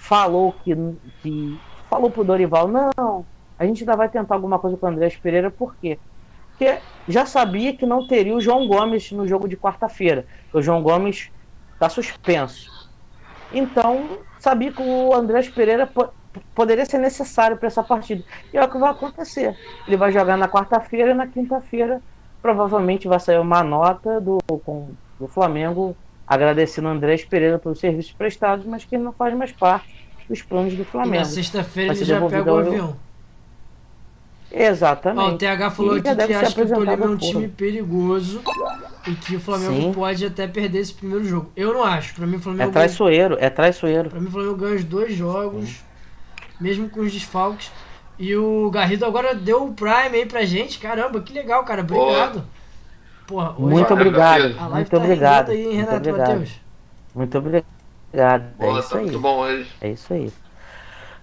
[0.01, 0.75] falou que,
[1.21, 3.25] que falou pro Dorival, não,
[3.57, 5.99] a gente ainda vai tentar alguma coisa com o Andrés Pereira, por quê?
[6.49, 10.25] Porque já sabia que não teria o João Gomes no jogo de quarta-feira.
[10.53, 11.31] O João Gomes
[11.73, 12.69] está suspenso.
[13.51, 16.11] Então, sabia que o Andrés Pereira po-
[16.55, 18.23] poderia ser necessário para essa partida.
[18.53, 19.55] E é o que vai acontecer.
[19.87, 22.01] Ele vai jogar na quarta-feira e na quinta-feira
[22.41, 25.95] provavelmente vai sair uma nota do, com, do Flamengo
[26.33, 29.85] agradecendo o Andrés Pereira pelos serviços prestados, mas que ele não faz mais parte
[30.29, 31.25] dos planos do E na Flamengo.
[31.25, 32.97] sexta-feira Vai ele ser já devolvido pega o ao- avião.
[34.53, 35.37] Ó, o Exatamente.
[35.39, 38.41] TH falou aqui que acha que o Tolima é um time perigoso
[39.07, 39.93] e que o Flamengo Sim.
[39.93, 41.51] pode até perder esse primeiro jogo.
[41.55, 42.13] Eu não acho.
[42.15, 44.09] Pra mim, o É Flamengo, traiçoeiro, é traiçoeiro.
[44.09, 45.81] pra mim, o Flamengo ganha os dois jogos,
[46.59, 47.71] mesmo com os desfalques.
[48.19, 50.79] E o Garrido agora deu o Prime aí pra gente.
[50.79, 51.81] Caramba, que legal, cara.
[51.81, 52.43] Obrigado.
[53.31, 55.51] Porra, hoje Muito obrigado, a live muito tá obrigado.
[55.51, 56.27] aí, Muito Renato obrigado.
[56.27, 56.61] Matheus?
[57.15, 57.65] Muito obrigado.
[58.13, 59.03] É Pô, isso tá aí.
[59.05, 59.71] muito bom hoje.
[59.79, 60.33] É isso aí.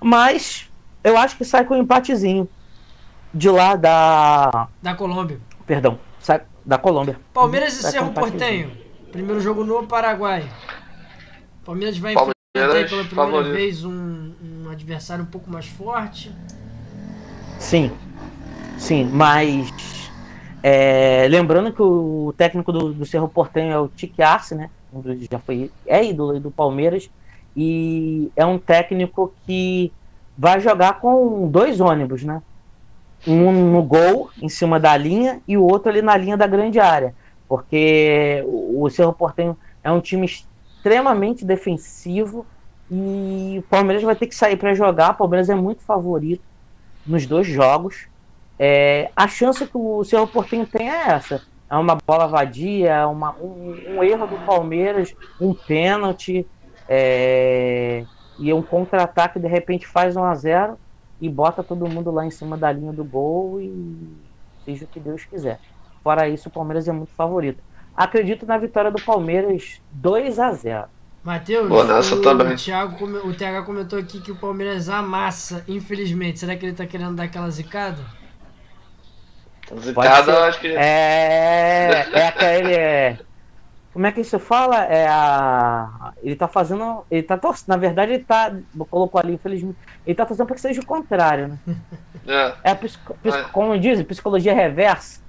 [0.01, 0.71] Mas
[1.05, 2.49] eu acho que sai com um empatezinho
[3.35, 4.69] de lá da.
[4.83, 5.39] Da Colômbia.
[5.67, 7.21] Perdão, sai da Colômbia.
[7.35, 8.15] Palmeiras e Sai Cerro um.
[8.15, 8.73] Portenho.
[9.13, 10.49] Primeiro jogo no Paraguai.
[11.63, 13.53] Palmeiras vai enfrentar Palmeiras, pela primeira favorito.
[13.55, 16.35] vez um um adversário um pouco mais forte.
[17.59, 17.91] Sim,
[18.79, 19.71] sim, mas
[20.63, 24.71] é, lembrando que o técnico do, do Cerro Portenho é o Tique Arce, né?
[25.31, 27.11] Já foi, é ídolo do Palmeiras
[27.57, 29.93] e é um técnico que
[30.37, 32.43] vai jogar com dois ônibus, né?
[33.27, 36.79] Um no gol, em cima da linha, e o outro ali na linha da grande
[36.79, 37.15] área.
[37.49, 42.47] Porque o Cerro Portenho é um time extremamente defensivo
[42.91, 45.11] e o Palmeiras vai ter que sair para jogar.
[45.11, 46.43] O Palmeiras é muito favorito
[47.07, 48.08] nos dois jogos.
[48.59, 51.43] É, a chance que o Cerro Portenho tem é essa.
[51.71, 56.47] É uma bola vadia, uma, um, um erro do Palmeiras, um pênalti
[56.89, 58.05] é,
[58.39, 60.79] e um contra-ataque de repente faz 1 a 0
[61.21, 64.17] e bota todo mundo lá em cima da linha do gol e
[64.65, 65.61] seja o que Deus quiser.
[66.03, 67.63] Fora isso, o Palmeiras é muito favorito.
[67.95, 70.89] Acredito na vitória do Palmeiras 2 a 0
[71.23, 72.57] Matheus, o, também.
[72.57, 76.39] Thiago, o TH comentou aqui que o Palmeiras amassa, infelizmente.
[76.39, 77.99] Será que ele tá querendo dar aquela zicada?
[79.77, 80.69] Zicada, acho que.
[80.69, 82.09] É.
[82.13, 82.75] É aquele.
[82.75, 83.19] É,
[83.93, 84.85] como é que isso fala?
[84.85, 86.13] É a.
[86.23, 87.05] Ele tá fazendo.
[87.11, 87.69] Ele tá torcendo.
[87.69, 88.55] Na verdade, ele tá.
[88.91, 89.79] Colocou ali, infelizmente.
[90.07, 91.59] Ele tá torcendo para que seja o contrário, né?
[92.27, 92.53] É.
[92.63, 93.45] é, a, é.
[93.53, 95.23] como dizem, psicologia reversa.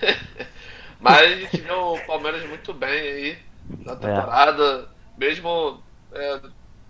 [0.98, 3.38] Mas a gente viu o Palmeiras muito bem aí
[3.84, 3.96] na é.
[3.96, 4.88] temporada.
[4.88, 5.20] É.
[5.20, 6.40] Mesmo é,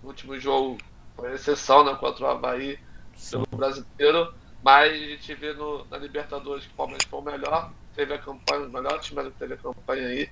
[0.01, 0.79] no último jogo
[1.17, 2.79] foi exceção né, contra o Havaí
[3.31, 4.33] pelo brasileiro.
[4.67, 8.19] Mas a gente vê no, na Libertadores que o Palmeiras foi o melhor, teve a
[8.19, 10.29] campanha, o melhor time que teve a campanha aí.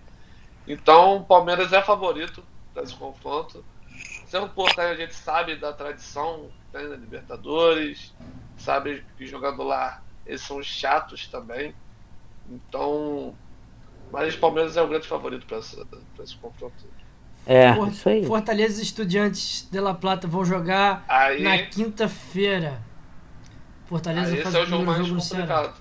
[0.66, 2.42] Então o Palmeiras é favorito
[2.74, 3.64] desse confronto.
[4.26, 8.12] Cerro Porteiro a gente sabe da tradição que tem na Libertadores,
[8.56, 11.72] sabe que jogando lá eles são chatos também.
[12.50, 13.36] Então,
[14.10, 16.74] mas o Palmeiras é o grande favorito para esse confronto.
[17.46, 18.26] É, isso aí.
[18.26, 22.82] Fortaleza e Estudiantes de La Plata vão jogar aí, na quinta-feira.
[23.86, 25.74] Fortaleza aí esse é o jogo mais jogo complicado.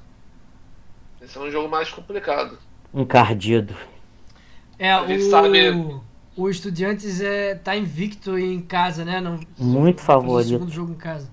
[1.22, 2.58] Esse é um jogo mais complicado.
[2.94, 3.76] Encardido.
[4.78, 6.02] É, o, sabe...
[6.36, 9.22] o Estudiantes é, tá invicto em casa, né?
[9.22, 10.50] Não, Muito favorito.
[10.50, 11.30] segundo jogo em casa.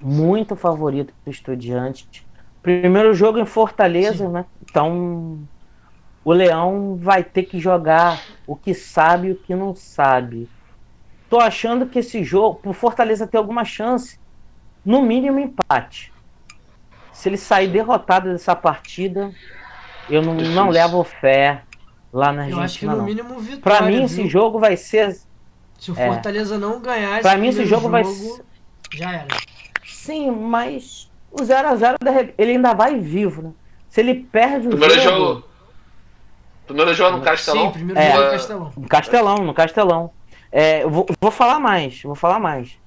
[0.00, 2.24] Muito favorito pro Estudiantes.
[2.62, 4.32] Primeiro jogo em Fortaleza, Sim.
[4.32, 4.44] né?
[4.62, 5.46] Então
[6.24, 10.48] o Leão vai ter que jogar o que sabe e o que não sabe.
[11.28, 14.18] Tô achando que esse jogo, pro Fortaleza ter alguma chance,
[14.86, 16.12] no mínimo empate.
[17.12, 19.32] Se ele sair derrotado dessa partida,
[20.08, 21.62] eu não, não levo fé
[22.12, 22.60] lá na Argentina.
[22.60, 23.62] Eu acho que no mínimo vitória.
[23.62, 24.04] Pra mim, viu?
[24.04, 25.18] esse jogo vai ser.
[25.78, 28.44] Se o é, Fortaleza não ganhar Pra mim, esse jogo, jogo vai ser.
[28.94, 29.36] Já era.
[29.84, 33.52] Sim, mas o 0x0 ele ainda vai vivo, né?
[33.88, 35.16] Se ele perde o primeiro jogo.
[35.16, 35.44] jogo...
[36.66, 37.66] Primeiro jogo no Castelão?
[37.66, 38.72] Sim, primeiro é, jogo no Castelão.
[38.76, 40.10] No Castelão, no Castelão.
[40.52, 42.78] É, eu vou, vou falar mais, vou falar mais.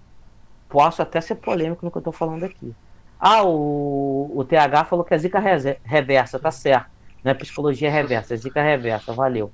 [0.70, 2.74] Posso até ser polêmico no que eu tô falando aqui.
[3.20, 5.40] Ah, o, o TH falou que é zica
[5.84, 6.88] reversa, tá certo.
[7.24, 9.52] Não é psicologia reversa, é zica reversa, valeu.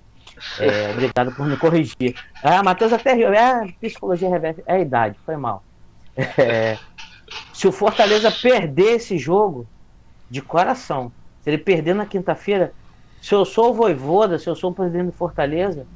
[0.60, 2.14] É, obrigado por me corrigir.
[2.44, 3.34] Ah, Matheus até riu.
[3.34, 5.64] É, psicologia reversa, é a idade, foi mal.
[6.38, 6.78] É,
[7.54, 9.68] se o Fortaleza perder esse jogo,
[10.30, 11.12] de coração,
[11.42, 12.74] se ele perder na quinta-feira,
[13.22, 15.88] se eu sou o Voivoda, se eu sou o presidente do Fortaleza,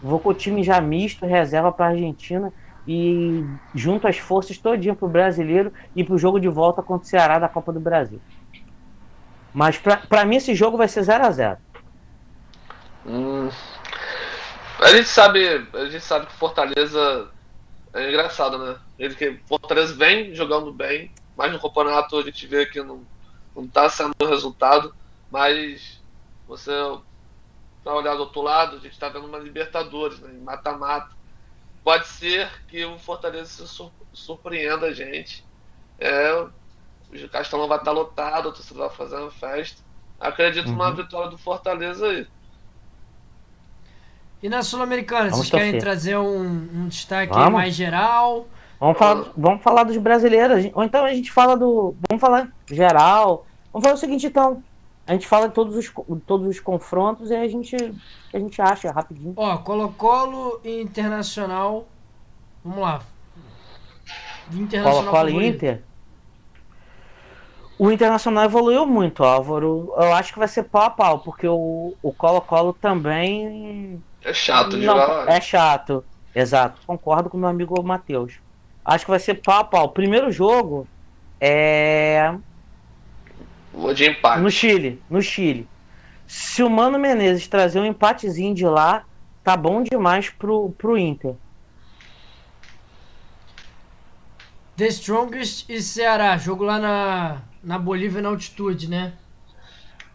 [0.00, 2.52] vou com o time já misto, reserva para a Argentina
[2.90, 3.44] e
[3.74, 7.08] junto as forças todinha para o brasileiro e para o jogo de volta contra o
[7.08, 8.18] Ceará da Copa do Brasil.
[9.52, 11.58] Mas para mim esse jogo vai ser 0 a 0
[13.04, 13.50] hum,
[14.78, 17.28] A gente sabe, a gente sabe que Fortaleza
[17.92, 18.76] é engraçado, né?
[18.98, 23.02] Ele que Fortaleza vem jogando bem, mas no campeonato a gente vê que não,
[23.54, 24.94] não tá sendo o resultado,
[25.30, 26.00] mas
[26.46, 26.72] você
[27.84, 30.32] tá olhando do outro lado, a gente está vendo uma Libertadores, né?
[30.42, 31.17] Mata-mata.
[31.88, 35.42] Pode ser que o Fortaleza se surpreenda a gente.
[35.98, 39.82] É, o Castelão vai estar lotado, o torcedor vai fazer uma festa.
[40.20, 40.72] Acredito uhum.
[40.72, 42.26] numa vitória do Fortaleza aí.
[44.42, 45.80] E na Sul-Americana, vocês querem torcer.
[45.80, 48.46] trazer um, um destaque mais geral?
[48.78, 50.70] Vamos falar, vamos falar dos brasileiros.
[50.74, 51.96] Ou então a gente fala do.
[52.06, 53.46] Vamos falar geral.
[53.72, 54.62] Vamos falar o seguinte, então.
[55.08, 55.90] A gente fala de todos os,
[56.26, 57.74] todos os confrontos e a gente,
[58.32, 59.32] a gente acha rapidinho.
[59.34, 61.88] Ó, Colo-Colo e Internacional.
[62.62, 63.00] Vamos lá.
[64.82, 65.82] Colo-Colo e Inter?
[67.78, 69.94] O Internacional evoluiu muito, Álvaro.
[69.96, 74.84] Eu acho que vai ser pau a pau, porque o Colo-Colo também é chato de
[74.84, 75.26] jogar.
[75.26, 76.04] É chato,
[76.34, 76.82] exato.
[76.86, 78.34] Concordo com meu amigo Matheus.
[78.84, 79.88] Acho que vai ser pau a pau.
[79.88, 80.86] Primeiro jogo
[81.40, 82.34] é.
[83.78, 84.40] Vou de empate.
[84.42, 85.68] No Chile, no Chile.
[86.26, 89.04] Se o Mano Menezes trazer um empatezinho de lá,
[89.44, 91.34] tá bom demais pro, pro Inter.
[94.76, 96.36] The Strongest e Ceará.
[96.36, 99.12] Jogo lá na, na Bolívia na altitude, né?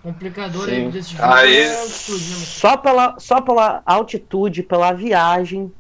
[0.02, 0.90] Complicador aí Sim.
[0.90, 2.35] desse jogo Aí- é altitude, né?
[2.45, 5.72] Só pela, só pela altitude, pela viagem,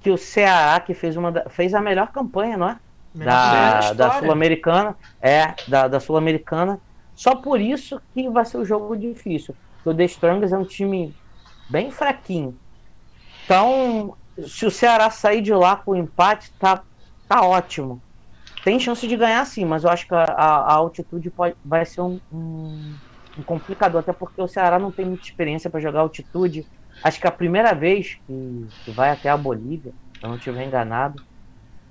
[0.00, 2.76] que o Ceará, que fez, uma da- fez a melhor campanha, não é?
[3.14, 4.18] Melhor campanha Da, da.
[4.18, 4.96] Sul-Americana.
[5.22, 6.80] É, da, da Sul-Americana.
[7.20, 9.56] Só por isso que vai ser um jogo difícil.
[9.84, 11.16] O The Strongest é um time
[11.68, 12.60] bem fraquinho.
[13.44, 14.16] Então,
[14.46, 16.84] se o Ceará sair de lá com empate, tá,
[17.28, 18.02] tá ótimo.
[18.64, 21.86] Tem chance de ganhar sim, mas eu acho que a, a- a altitude pode, vai
[21.86, 23.00] ser um, um-
[23.36, 26.66] um complicador, até porque o Ceará não tem muita experiência para jogar altitude.
[27.02, 28.32] Acho que é a primeira vez que,
[28.84, 31.22] que vai até a Bolívia, se eu não estiver enganado.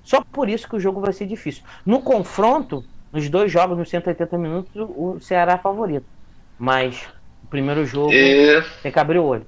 [0.02, 1.62] Só por isso que o jogo vai ser difícil.
[1.84, 6.06] No confronto, nos dois jogos, nos 180 minutos, o Ceará é favorito.
[6.58, 7.08] Mas
[7.42, 9.46] o primeiro jogo E, tem que abrir o olho.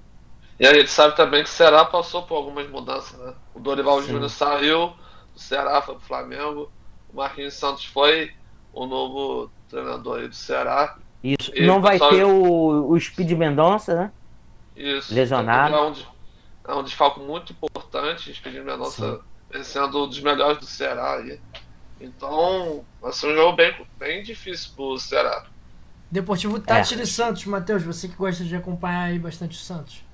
[0.58, 3.34] e a gente sabe também que o Ceará passou por algumas mudanças, né?
[3.54, 4.12] O Dorival Sim.
[4.12, 4.92] Júnior saiu,
[5.34, 6.70] o Ceará foi pro Flamengo,
[7.12, 8.30] o Marquinhos Santos foi
[8.72, 10.96] o novo treinador aí do Ceará.
[11.22, 11.52] Isso.
[11.54, 14.12] E, não vai pessoal- ter o, o Speed Mendonça, né?
[14.74, 15.14] Isso.
[15.14, 15.74] Lesionado.
[15.74, 15.94] É um,
[16.68, 19.20] é um desfalque muito importante, o Espírito Mendonça
[19.50, 21.38] vem sendo um dos melhores do Ceará aí.
[22.00, 25.46] Então, vai ser um jogo bem, bem difícil pro Ceará.
[26.10, 26.60] Deportivo É.
[26.60, 30.04] Tati de Santos, Matheus, você que gosta de acompanhar aí bastante o Santos.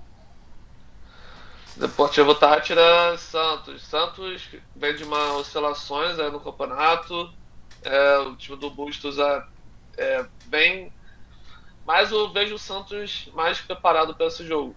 [1.76, 3.84] Deportivo Tátira, Santos.
[3.84, 7.32] Santos vem de uma oscilações aí no campeonato.
[7.82, 9.44] É, o time do Bustos é,
[9.96, 10.92] é bem.
[11.86, 14.74] Mas eu vejo o Santos mais preparado para esse jogo.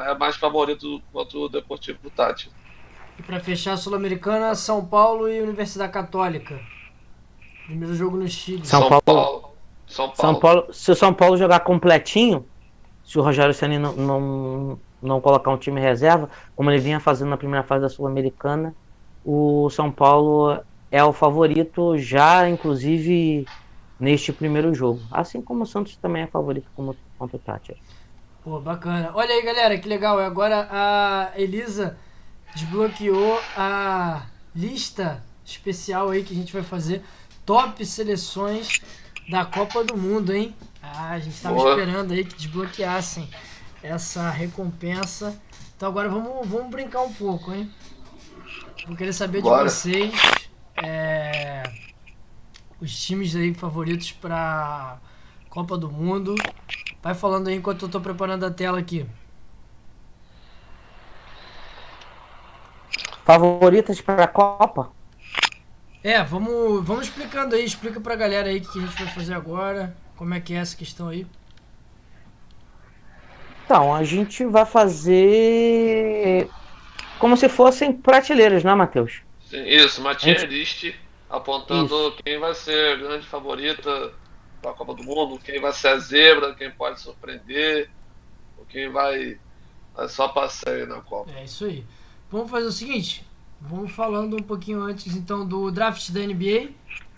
[0.00, 2.52] É mais favorito contra o Deportivo Tátira.
[3.18, 6.58] E pra fechar a Sul-Americana, São Paulo e Universidade Católica.
[7.66, 8.66] Primeiro jogo no Chile.
[8.66, 9.52] São Paulo.
[9.86, 10.16] São Paulo.
[10.16, 12.46] São Paulo, se o São Paulo jogar completinho,
[13.04, 17.28] se o Rogério Ceni não, não, não colocar um time reserva, como ele vinha fazendo
[17.28, 18.74] na primeira fase da Sul-Americana,
[19.24, 20.58] o São Paulo
[20.90, 23.46] é o favorito já, inclusive,
[23.98, 25.00] neste primeiro jogo.
[25.10, 27.76] Assim como o Santos também é favorito como, contra o Tati.
[28.44, 29.10] Pô, bacana.
[29.14, 30.18] Olha aí, galera, que legal.
[30.18, 31.96] Agora a Elisa
[32.54, 37.02] desbloqueou a lista especial aí que a gente vai fazer.
[37.44, 38.80] Top seleções
[39.28, 40.54] da Copa do Mundo, hein?
[40.82, 41.70] Ah, a gente tava Boa.
[41.70, 43.28] esperando aí que desbloqueassem
[43.82, 45.40] essa recompensa.
[45.76, 47.70] Então agora vamos, vamos brincar um pouco, hein?
[48.86, 49.64] Vou querer saber Bora.
[49.64, 50.12] de vocês
[50.76, 51.62] é,
[52.80, 54.98] os times aí favoritos para
[55.48, 56.34] Copa do Mundo.
[57.02, 59.06] Vai falando aí enquanto eu tô preparando a tela aqui.
[63.24, 64.90] Favoritas para a Copa?
[66.02, 69.34] É, vamos, vamos explicando aí, explica pra galera aí o que a gente vai fazer
[69.34, 71.26] agora, como é que é essa questão aí.
[73.64, 76.48] Então, a gente vai fazer
[77.18, 79.22] como se fossem prateleiras, né, Matheus?
[79.52, 80.94] Isso, uma tier Gente- list
[81.30, 84.12] apontando quem vai ser a grande favorita
[84.60, 87.88] para a Copa do Mundo, quem vai ser a zebra, quem pode surpreender,
[88.68, 89.38] quem vai,
[89.94, 91.30] vai só passeio na Copa.
[91.36, 91.84] É isso aí.
[92.32, 93.24] Vamos fazer o seguinte,
[93.60, 96.70] vamos falando um pouquinho antes então do draft da NBA,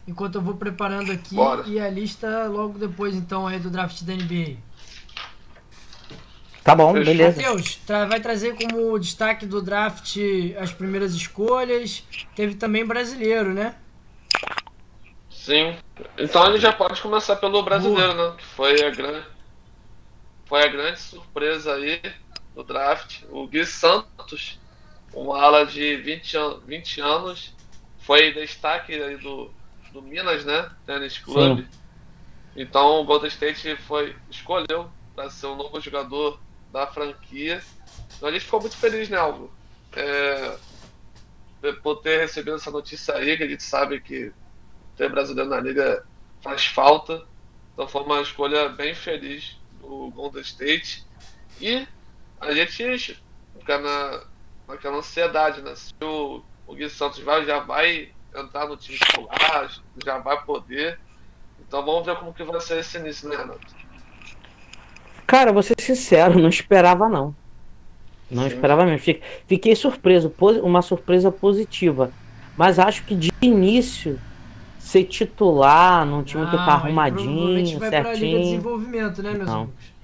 [0.09, 1.63] enquanto eu vou preparando aqui Bora.
[1.69, 4.57] e a lista logo depois então aí do draft da NBA.
[6.65, 7.05] Tá bom, Fechou.
[7.05, 7.37] beleza.
[7.43, 10.17] Matheus, tra- vai trazer como destaque do draft
[10.59, 12.03] as primeiras escolhas,
[12.35, 13.77] teve também brasileiro, né?
[15.31, 15.77] Sim.
[16.19, 18.35] Então a gente já pode começar pelo brasileiro, né?
[18.37, 19.27] Que foi a grande,
[20.47, 22.01] foi a grande surpresa aí
[22.55, 23.23] do draft.
[23.31, 24.59] O Gui Santos,
[25.15, 27.55] um ala de 20, an 20 anos,
[27.99, 29.51] foi destaque aí do,
[29.93, 30.71] do Minas, né?
[30.85, 31.65] Tennis Club.
[32.57, 36.41] Então o Golden State foi, escolheu para ser o novo jogador
[36.73, 37.63] da franquia.
[38.17, 39.53] Então a gente ficou muito feliz, né, Alvo?
[39.93, 40.57] É,
[41.83, 44.33] por ter recebido essa notícia aí, que a gente sabe que
[44.97, 46.05] ter brasileiro na liga
[46.41, 47.25] faz falta.
[47.73, 51.07] Então foi uma escolha bem feliz do Golden State.
[51.61, 51.87] E
[52.41, 53.19] a gente
[53.59, 54.25] fica na,
[54.69, 55.75] naquela ansiedade, né?
[55.75, 59.71] Se o, o Gui Santos vai, já vai entrar no time titular,
[60.05, 60.99] já vai poder.
[61.61, 63.61] Então vamos ver como que vai ser esse início, né, Renato?
[65.27, 67.35] Cara, vou ser sincero, não esperava não.
[68.31, 68.49] Não Sim.
[68.49, 68.99] esperava mesmo.
[68.99, 72.13] Fiquei, fiquei surpreso, uma surpresa positiva.
[72.57, 74.21] Mas acho que de início
[74.79, 78.41] ser titular num time que Ah, tá ele provavelmente arrumadinho, vai pra Liga de certinho.
[78.43, 79.63] Desenvolvimento, né, meus Não.
[79.63, 79.95] amigos?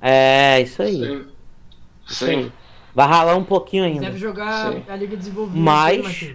[0.00, 0.94] É, isso aí.
[0.94, 1.32] Sim.
[2.10, 2.52] Isso Sim.
[2.94, 4.00] Vai ralar um pouquinho ainda.
[4.06, 4.84] Deve jogar Sim.
[4.88, 6.34] a Liga de Desenvolvimento, Mas-?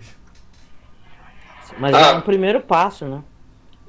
[1.78, 2.00] Mas Ah.
[2.00, 3.24] é um primeiro passo, né?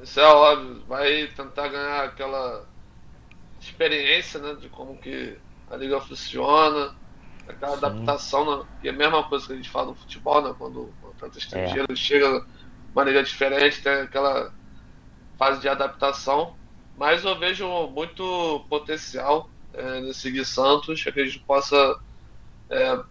[0.03, 0.83] Isso é óbvio.
[0.87, 2.67] Vai tentar ganhar aquela
[3.61, 4.55] experiência, né?
[4.61, 5.37] De como que
[5.71, 6.95] a liga funciona,
[7.49, 7.85] aquela Sim.
[7.87, 8.65] adaptação, né?
[8.83, 10.55] Que é a mesma coisa que a gente fala no futebol, né?
[10.59, 11.41] Quando o atleta É.
[11.41, 12.45] estrangeiro chega
[12.95, 14.53] uma liga diferente, tem aquela
[15.39, 16.55] fase de adaptação.
[16.97, 21.99] Mas eu vejo muito potencial é, nesse Gui Santos, que a gente possa,
[22.71, 23.03] é,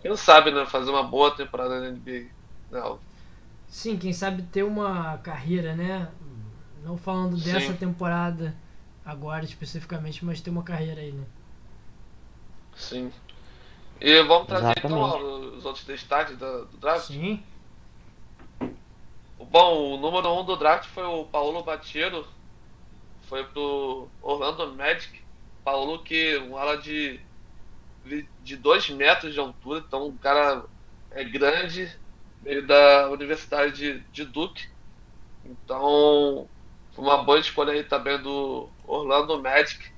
[0.00, 2.26] quem sabe, né, fazer uma boa temporada na NBA.
[2.70, 2.98] Não.
[3.68, 6.10] Sim, quem sabe ter uma carreira, né?
[6.82, 7.76] Não falando dessa Sim.
[7.76, 8.54] temporada
[9.04, 11.24] agora especificamente, mas ter uma carreira aí, né?
[12.74, 13.12] Sim.
[14.00, 15.16] E vamos trazer então, Exatamente.
[15.16, 17.06] então os outros destaques do, do draft?
[17.06, 17.42] Sim.
[19.38, 22.26] Bom, o número 1 um do draft foi o Paulo Batiero.
[23.28, 25.20] Foi pro Orlando Magic.
[25.64, 27.20] Paulo que um ala de
[28.42, 30.64] de 2 metros de altura, então o cara
[31.10, 31.90] é grande,
[32.42, 34.68] veio da Universidade de, de Duke.
[35.44, 36.48] Então,
[36.92, 39.90] foi uma boa escolha aí também do Orlando Magic.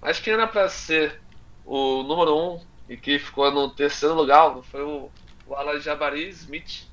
[0.00, 1.20] Mas quem era para ser
[1.64, 5.10] o número 1 um, e que ficou no terceiro lugar foi o,
[5.46, 6.86] o Alan Jabari Smith.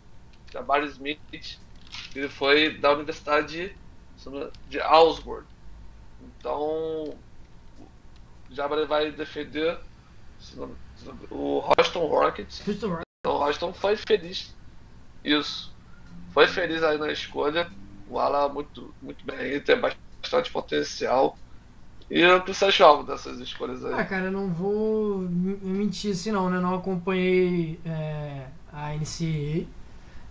[0.52, 1.60] Jabari Smith,
[2.16, 3.76] ele foi da Universidade
[4.18, 5.46] de, de Augsburg.
[6.22, 7.18] Então,
[8.52, 9.80] Jabari vai defender
[11.30, 12.62] o Houston Rockets.
[12.68, 14.54] Então, o Houston foi feliz.
[15.24, 15.74] Isso.
[16.34, 17.70] Foi feliz aí na escolha.
[18.10, 21.38] O Ala muito, muito bem, tem bastante potencial.
[22.10, 23.94] E o que você achou dessas escolhas aí?
[23.94, 26.60] Ah, cara, eu não vou mentir assim não, né?
[26.60, 29.66] Não acompanhei é, a NCAA.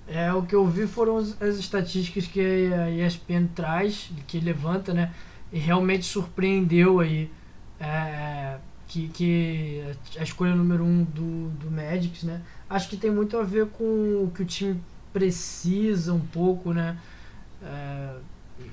[0.06, 5.14] É, o que eu vi foram as estatísticas que a ESPN traz, que levanta, né?
[5.52, 7.30] E realmente surpreendeu aí
[7.80, 8.59] é,
[8.93, 9.85] que, que
[10.19, 12.43] a escolha número um do, do Magic, né?
[12.69, 14.82] Acho que tem muito a ver com o que o time
[15.12, 16.98] precisa um pouco, né?
[17.62, 18.16] É,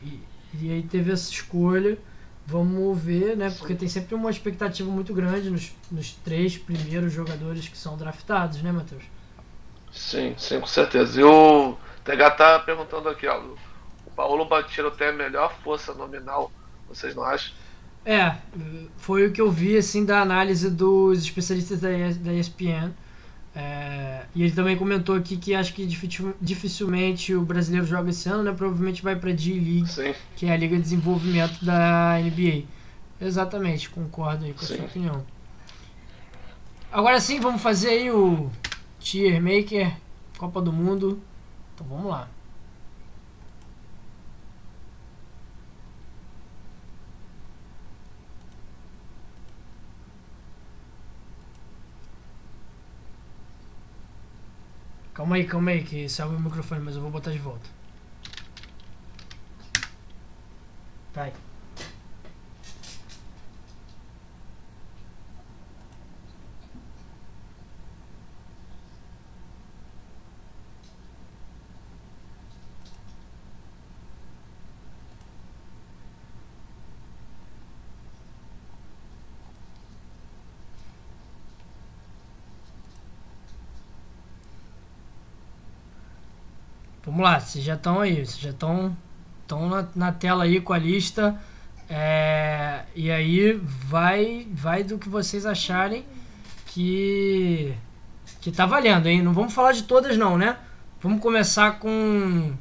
[0.04, 0.20] e,
[0.62, 1.98] e aí teve essa escolha.
[2.46, 3.50] Vamos ver, né?
[3.50, 8.62] Porque tem sempre uma expectativa muito grande nos, nos três primeiros jogadores que são draftados,
[8.62, 9.04] né, Matheus?
[9.90, 11.22] Sim, sim, com certeza.
[11.22, 13.40] E o TH tá perguntando aqui, ó.
[14.06, 16.52] O Paulo Batiro tem a melhor força nominal,
[16.90, 17.54] vocês não acham?
[18.10, 18.36] É,
[18.98, 22.92] foi o que eu vi assim da análise dos especialistas da, da ESPN.
[23.56, 25.86] É, e ele também comentou aqui que acho que
[26.42, 28.52] dificilmente o brasileiro joga esse ano, né?
[28.52, 29.32] Provavelmente vai para
[29.86, 30.16] Sim.
[30.36, 32.64] que é a Liga de Desenvolvimento da NBA.
[33.22, 34.74] Exatamente, concordo aí com sim.
[34.74, 35.24] a sua opinião.
[36.92, 38.50] Agora sim, vamos fazer aí o
[39.00, 39.96] Tier Maker,
[40.36, 41.22] Copa do Mundo.
[41.76, 42.28] Então vamos lá.
[55.20, 57.70] Calma aí, calma aí, que saiu o microfone, mas eu vou botar de volta.
[61.14, 61.34] Vai.
[87.20, 88.96] Vamos lá, vocês já estão aí, vocês já estão
[89.52, 91.38] na, na, tela aí com a lista.
[91.90, 96.06] É, e aí vai vai do que vocês acharem
[96.68, 97.74] que
[98.40, 99.22] que tá valendo, hein?
[99.22, 100.56] Não vamos falar de todas não, né?
[101.02, 102.54] Vamos começar com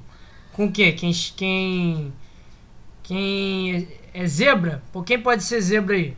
[0.52, 0.90] com o quê?
[0.90, 2.12] Quem quem
[3.04, 4.82] quem é zebra?
[4.92, 6.16] Por quem pode ser zebra aí?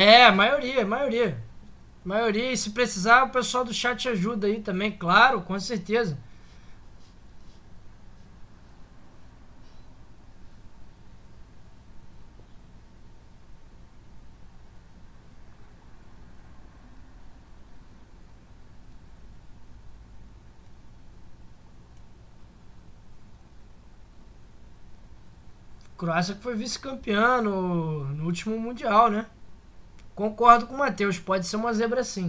[0.00, 1.36] É, a maioria, a maioria.
[2.04, 6.18] A maioria, e se precisar, o pessoal do chat ajuda aí também, claro, com certeza.
[25.98, 29.26] Croácia que foi vice-campeã no, no último Mundial, né?
[30.14, 32.28] Concordo com o Matheus, pode ser uma zebra sim.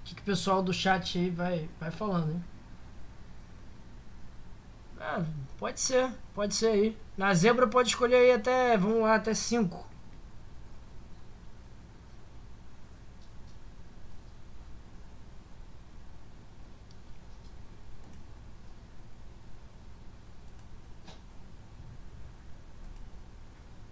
[0.00, 2.44] O que, que o pessoal do chat aí vai, vai falando, hein?
[5.00, 5.24] Ah,
[5.58, 6.98] pode ser, pode ser aí.
[7.16, 9.86] Na zebra pode escolher aí até, vamos lá, até 5.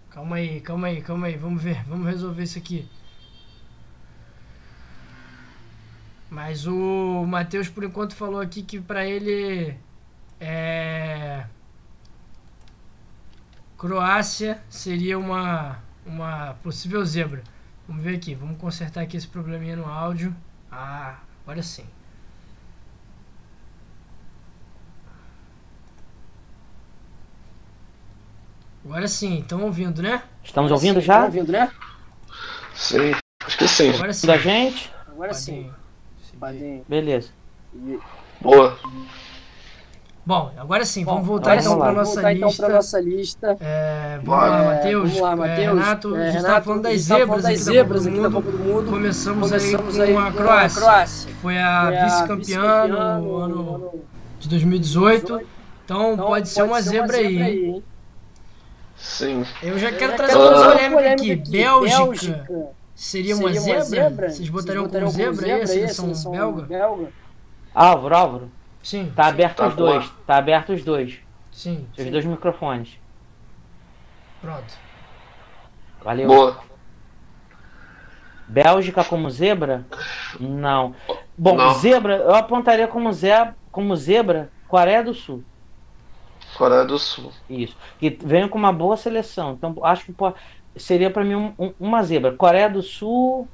[0.09, 1.37] Calma aí, calma aí, calma aí.
[1.37, 2.87] Vamos ver, vamos resolver isso aqui.
[6.29, 9.77] Mas o Matheus, por enquanto, falou aqui que pra ele
[10.39, 11.45] é.
[13.77, 17.43] Croácia seria uma, uma possível zebra.
[17.87, 20.35] Vamos ver aqui, vamos consertar aqui esse probleminha no áudio.
[20.71, 21.85] Ah, agora sim.
[28.85, 30.21] Agora sim, estão ouvindo, né?
[30.43, 31.23] Estamos ouvindo Sim, já?
[31.25, 31.71] ouvindo, né?
[32.75, 33.13] Sim,
[33.45, 33.89] acho que sim.
[33.91, 34.27] Agora sim.
[34.27, 34.91] Da gente?
[35.07, 35.71] Agora Agora sim.
[36.87, 37.29] Beleza.
[38.41, 38.77] Boa.
[40.25, 42.65] Bom, agora sim, vamos Bom, voltar agora então para nossa voltar então lista.
[42.65, 43.57] para nossa lista.
[43.59, 44.49] É, vamos Bora.
[44.49, 45.03] lá, É, Matheus.
[45.09, 45.79] vamos lá, É, Matheus.
[45.79, 48.51] Renato, É, a gente Renato, estava falando das tava zebras, aqui, zebras da aqui Copa
[48.51, 48.89] do Mundo.
[48.89, 50.81] Começamos, Começamos aí aí com a Croácia.
[50.81, 51.35] Croácia.
[51.41, 53.93] Foi a Foi a vice-campeã vice-campeã no ano
[54.39, 55.41] de 2018.
[55.85, 57.83] Então, Então, pode ser uma zebra aí, hein?
[58.95, 59.45] Sim.
[59.61, 61.31] Eu já Eu quero já trazer quero uma polêmica aqui.
[61.33, 61.51] aqui.
[61.51, 62.47] Bélgica.
[62.95, 64.29] Seria uma Seria zebra?
[64.29, 66.61] Vocês botariam como zebra aí a seleção belga?
[66.63, 67.07] belga?
[67.73, 68.51] Álvaro, Álvaro.
[68.83, 70.11] Sim, Tá aberto Tá os dois.
[70.27, 71.19] Tá aberto os dois.
[71.51, 71.87] sim.
[71.97, 72.99] Os dois microfones.
[74.41, 74.73] Pronto.
[76.03, 76.27] Valeu.
[76.27, 76.57] Boa.
[78.47, 79.85] Bélgica como zebra?
[80.39, 80.93] Não.
[81.37, 81.73] Bom, Não.
[81.75, 85.43] zebra, eu apontaria como, zebra, como zebra Coreia do Sul.
[86.57, 87.31] Coreia do Sul.
[87.49, 87.75] Isso.
[87.99, 89.53] Que vem com uma boa seleção.
[89.53, 90.33] Então, acho que pô,
[90.75, 92.33] seria pra mim um- um- uma zebra.
[92.33, 93.47] Coreia do Sul.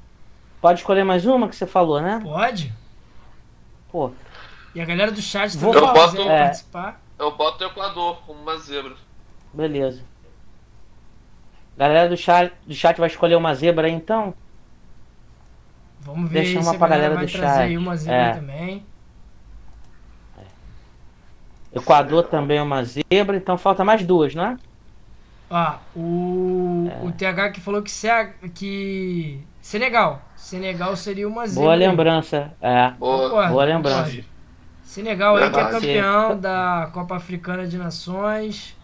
[0.61, 2.19] Pode escolher mais uma que você falou, né?
[2.21, 2.73] Pode?
[3.91, 4.11] Pô,
[4.75, 6.39] E a galera do chat também, se falar- quiser É.
[6.43, 7.01] participar.
[7.17, 8.95] Eu boto o Equador como uma zebra.
[9.53, 10.03] beleza.
[11.77, 14.33] Galera do chat, do chat vai escolher uma zebra aí então?
[16.01, 17.77] Vamos ver Deixa aí uma se a pra galera galera vai do trazer aí chat.
[17.77, 18.33] uma zebra É.
[18.33, 18.85] também.
[21.73, 24.57] Equador também é uma zebra, então falta mais duas, né?
[25.49, 27.05] Ó, o, É.
[27.07, 30.21] o TH que falou que, Se- que Senegal.
[30.35, 31.63] Senegal seria uma zebra.
[31.63, 32.51] Boa lembrança.
[32.61, 32.91] É.
[32.91, 33.47] Boa.
[33.47, 34.19] Boa lembrança.
[34.83, 38.75] Senegal aí que é campeão da Copa Africana de Nações.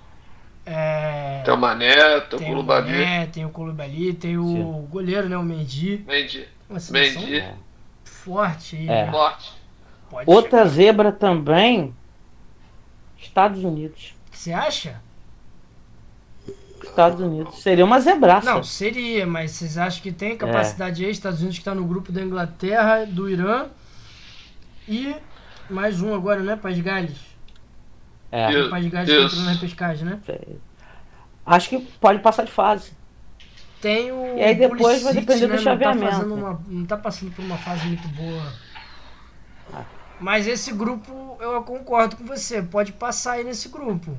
[0.67, 2.91] É, Tem o Mané, tem o tem o Koulibaly.
[2.91, 4.87] Mané, tem o Koulibaly, tem o Sim.
[4.89, 6.03] goleiro, né, o Mendy.
[6.07, 6.47] Mendy.
[6.91, 7.43] Mendy.
[8.03, 8.89] forte aí.
[8.89, 9.05] É.
[9.05, 9.11] né?
[9.11, 9.53] Forte.
[10.09, 11.93] Pode Outra zebra também.
[13.27, 14.13] Estados Unidos.
[14.31, 15.01] Você acha?
[16.83, 17.61] Estados Unidos.
[17.61, 18.45] Seria uma zebraça.
[18.53, 20.13] Não, seria, mas vocês acham que É.
[20.13, 21.11] tem capacidade aí?
[21.11, 23.67] Estados Unidos que tá no grupo da Inglaterra, do Irã
[24.87, 25.15] e
[25.69, 26.55] mais um agora, né?
[26.55, 27.17] País de Gales.
[28.31, 28.49] É.
[28.63, 29.25] O País de Gales que Isso.
[29.27, 30.19] entrou na repescagem, né?
[31.45, 32.91] Acho que pode passar de fase.
[33.81, 34.37] Tem o.
[34.37, 35.55] E aí depois vai Pulisic, depender do né?
[35.55, 36.19] Não chaveamento.
[36.19, 38.53] tá, uma, não tá passando por uma fase muito boa.
[40.17, 40.23] Ah.
[40.23, 44.17] Mas esse grupo, eu concordo com você, pode passar aí nesse grupo.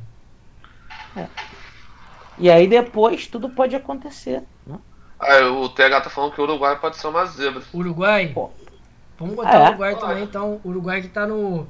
[2.39, 4.43] E aí depois tudo pode acontecer.
[4.67, 4.79] Né?
[5.19, 7.63] Aí o TH tá falando que o Uruguai pode ser uma zebra.
[7.73, 8.29] Uruguai?
[8.35, 8.51] Pô.
[9.19, 9.65] Vamos botar Ah, é?
[9.65, 10.61] o Uruguai também, então.
[10.63, 11.67] O Uruguai que tá no.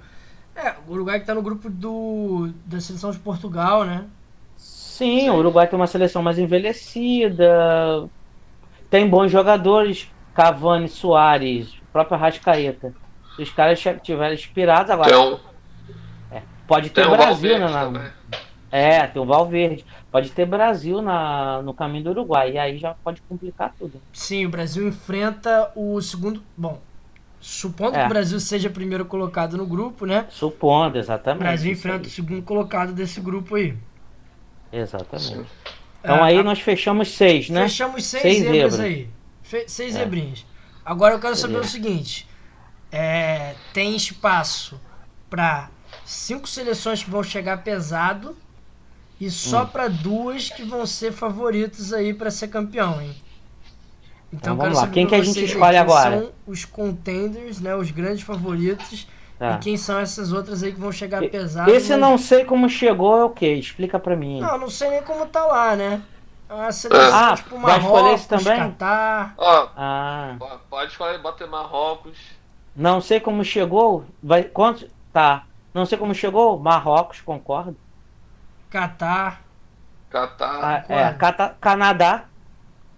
[0.55, 2.51] É, o Uruguai que tá no grupo do.
[2.65, 4.07] da seleção de Portugal, né?
[4.57, 8.09] Sim, o Uruguai tem uma seleção mais envelhecida.
[8.91, 10.11] Tem bons jogadores.
[10.35, 12.95] Cavani, Soares, próprio Rascaeta.
[13.37, 15.09] Se os caras estiverem inspirados agora.
[15.11, 15.39] Tem um,
[16.67, 18.11] Pode ter um Brasil Valverde na.
[18.73, 19.85] É, tem o Valverde.
[20.11, 22.53] Pode ter Brasil na, no caminho do Uruguai.
[22.53, 24.01] E aí já pode complicar tudo.
[24.13, 26.43] Sim, o Brasil enfrenta o segundo.
[26.57, 26.81] Bom,
[27.41, 28.01] supondo É.
[28.01, 30.27] que o Brasil seja primeiro colocado no grupo, né?
[30.29, 31.39] Supondo, O exatamente.
[31.45, 32.11] Brasil isso enfrenta o aí.
[32.11, 33.77] segundo colocado desse grupo aí.
[34.73, 35.47] Exatamente.
[36.03, 37.63] Então É, aí a- nós fechamos seis, né?
[37.63, 38.81] Fechamos seis, Seis zebras zebras.
[38.81, 39.09] aí.
[39.43, 39.99] Fe- seis É.
[40.01, 40.45] zebrinhas.
[40.85, 41.69] Agora eu quero saber Beleza.
[41.69, 42.29] o seguinte:
[42.93, 44.81] é, tem espaço
[45.29, 45.69] para
[46.05, 48.37] cinco seleções que vão chegar pesado
[49.21, 49.67] e só Hum.
[49.67, 53.15] para duas que vão ser favoritos aí para ser campeão, hein?
[54.33, 54.89] Então eu vamos lá.
[54.89, 56.19] Quem que a gente escolhe quem agora?
[56.21, 57.75] São os contenders, né?
[57.75, 59.07] Os grandes favoritos.
[59.39, 59.53] Tá.
[59.53, 61.71] E quem são essas outras aí que vão chegar pesado?
[61.71, 63.53] Esse mas- não sei como chegou é o quê?
[63.55, 64.41] Explica pra mim.
[64.41, 66.03] Não, não sei nem como tá lá, né?
[66.49, 68.59] É uma seleção Ah, tipo vai escolher esse Marrocos, também?
[68.59, 69.35] Catar.
[69.37, 72.17] Ó, Ah, po- pode escolher, bota Marrocos.
[72.77, 74.05] Não sei como chegou.
[74.23, 74.89] Vai quanto?
[75.13, 75.45] Tá.
[75.73, 76.59] Não sei como chegou.
[76.59, 77.77] Marrocos, concordo.
[78.71, 79.43] Catar.
[80.11, 80.61] Catar.
[80.63, 81.19] Ah, é, concordo.
[81.19, 82.25] Cata- Canadá.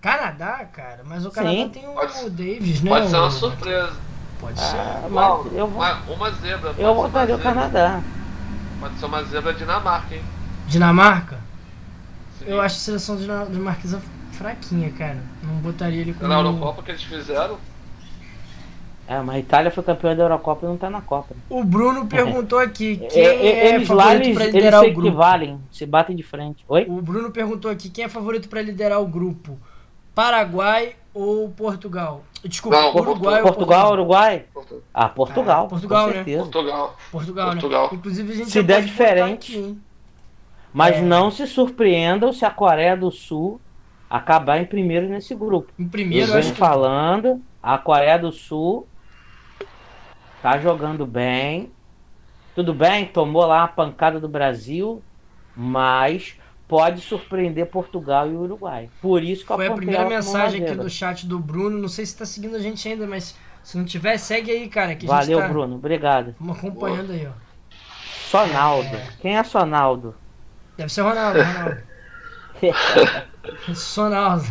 [0.00, 1.68] Canadá, cara, mas o Canadá Sim.
[1.70, 2.90] tem o, Pode o Davis, né?
[2.90, 3.96] Pode ser uma surpresa.
[4.40, 4.76] Pode ser.
[4.76, 6.70] Ah, mas eu vou, uma, uma zebra.
[6.70, 7.38] eu ser votaria o.
[7.40, 8.00] Canadá.
[8.78, 10.22] Pode ser uma zebra Dinamarca, hein?
[10.68, 11.40] Dinamarca?
[12.38, 12.44] Sim.
[12.46, 14.00] Eu acho a seleção dina- dinamarquesa
[14.32, 15.18] fraquinha, cara.
[15.42, 16.28] Não botaria ele como.
[16.28, 17.58] Na Eurocopa que eles fizeram.
[19.10, 21.28] É, mas a Itália foi campeã da Eurocopa e não tá na Copa.
[21.34, 21.40] né?
[21.48, 24.86] O Bruno perguntou aqui É, quem é, eles lá, favorito eles, pra eles liderar se
[24.90, 25.08] o grupo.
[25.08, 26.62] equivalem, se batem de frente.
[26.68, 26.84] Oi?
[26.88, 29.58] O Bruno perguntou aqui quem é favorito pra liderar o grupo.
[30.14, 32.22] Paraguai ou Portugal?
[32.44, 34.44] Desculpa, Não, Uruguai ou Portugal, Uruguai?
[34.92, 35.64] Ah, Portugal.
[35.64, 36.24] Ah, Portugal, com né?
[36.36, 36.96] Portugal.
[37.10, 37.82] Portugal, Portugal.
[37.84, 37.88] né?
[37.94, 39.52] Inclusive a gente Se der diferente.
[39.58, 39.78] aqui?
[40.72, 41.00] Mas É.
[41.00, 43.58] não se surpreendam se a Coreia do Sul
[44.10, 45.72] acabar em primeiro nesse grupo.
[45.78, 48.86] Em Eu primeiro, venho acho que falando, a Coreia do Sul
[50.42, 51.72] tá jogando bem.
[52.54, 55.02] Tudo bem, tomou lá uma pancada do Brasil,
[55.54, 56.36] mas
[56.66, 58.90] pode surpreender Portugal e Uruguai.
[59.00, 61.78] Por isso que eu foi a primeira mensagem aqui do chat do Bruno.
[61.78, 64.94] Não sei se tá seguindo a gente ainda, mas se não tiver, segue aí, cara.
[64.96, 65.76] Que a Valeu, gente tá Bruno.
[65.76, 66.34] Obrigado.
[66.40, 67.32] Vamos acompanhando aí, ó.
[68.28, 68.96] Sonaldo.
[69.20, 70.14] Quem é Sonaldo?
[70.76, 71.82] Deve ser o Ronaldo, Ronaldo.
[73.74, 74.44] Sonaldo.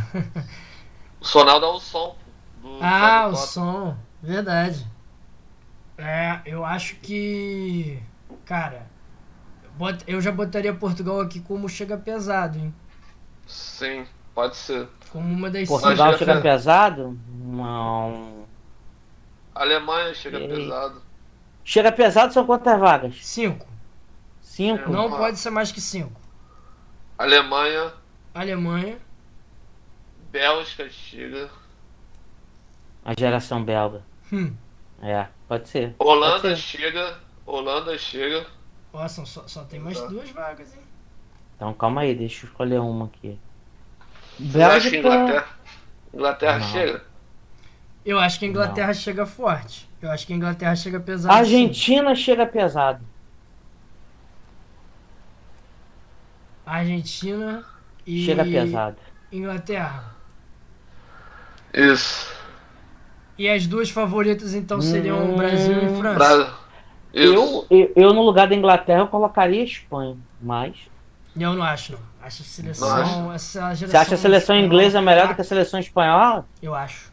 [1.19, 2.15] O Sonaldo é o som.
[2.61, 3.95] Do Ah, o som.
[4.21, 4.85] Verdade.
[5.97, 8.01] É, eu acho que.
[8.45, 8.87] Cara,
[9.77, 12.73] bot- eu já botaria Portugal aqui como chega pesado, hein?
[13.47, 14.05] Sim,
[14.35, 14.87] pode ser.
[15.09, 17.17] Como uma das Portugal chega pesado?
[17.29, 18.45] Não.
[19.55, 20.47] Alemanha chega Ei.
[20.47, 21.01] pesado.
[21.63, 23.15] Chega pesado são quantas vagas?
[23.25, 23.65] cinco.
[24.41, 24.89] Cinco?
[24.91, 25.17] Não Ah.
[25.17, 26.19] pode ser mais que cinco.
[27.17, 27.91] Alemanha,
[28.33, 28.97] Alemanha.
[30.31, 31.49] Bélgica chega.
[33.03, 34.03] A geração belga.
[34.31, 34.53] Hum.
[35.01, 35.95] É, pode ser.
[35.99, 36.77] Holanda Pode ser.
[36.77, 37.17] chega.
[37.45, 38.45] Holanda chega.
[38.93, 40.07] Nossa, só, só tem mais Tá.
[40.07, 40.81] duas vagas, hein?
[41.55, 43.39] Então calma aí, deixa eu escolher uma aqui.
[44.39, 44.97] Você Bélgica.
[44.97, 45.47] Inglaterra,
[46.13, 46.67] Inglaterra Não.
[46.67, 47.03] chega?
[48.05, 49.89] Eu acho que a Inglaterra chega forte.
[50.01, 51.33] Eu acho que a Inglaterra chega pesado.
[51.33, 51.39] sim.
[51.39, 53.03] Argentina chega pesado.
[56.65, 57.65] Argentina
[58.05, 58.97] e Chega pesado.
[59.31, 60.15] Inglaterra.
[61.73, 62.36] Isso.
[63.37, 66.53] E as duas favoritas então seriam Hum, Brasil e França.
[67.13, 70.17] Eu, eu, eu, no lugar da Inglaterra, eu colocaria a Espanha.
[70.41, 70.75] Mas.
[71.39, 71.99] Eu não acho, não.
[72.21, 72.87] Acho a seleção.
[73.23, 76.45] Não Essa geração Você acha a seleção inglesa melhor do que fraca, a seleção espanhola?
[76.61, 77.11] Eu acho.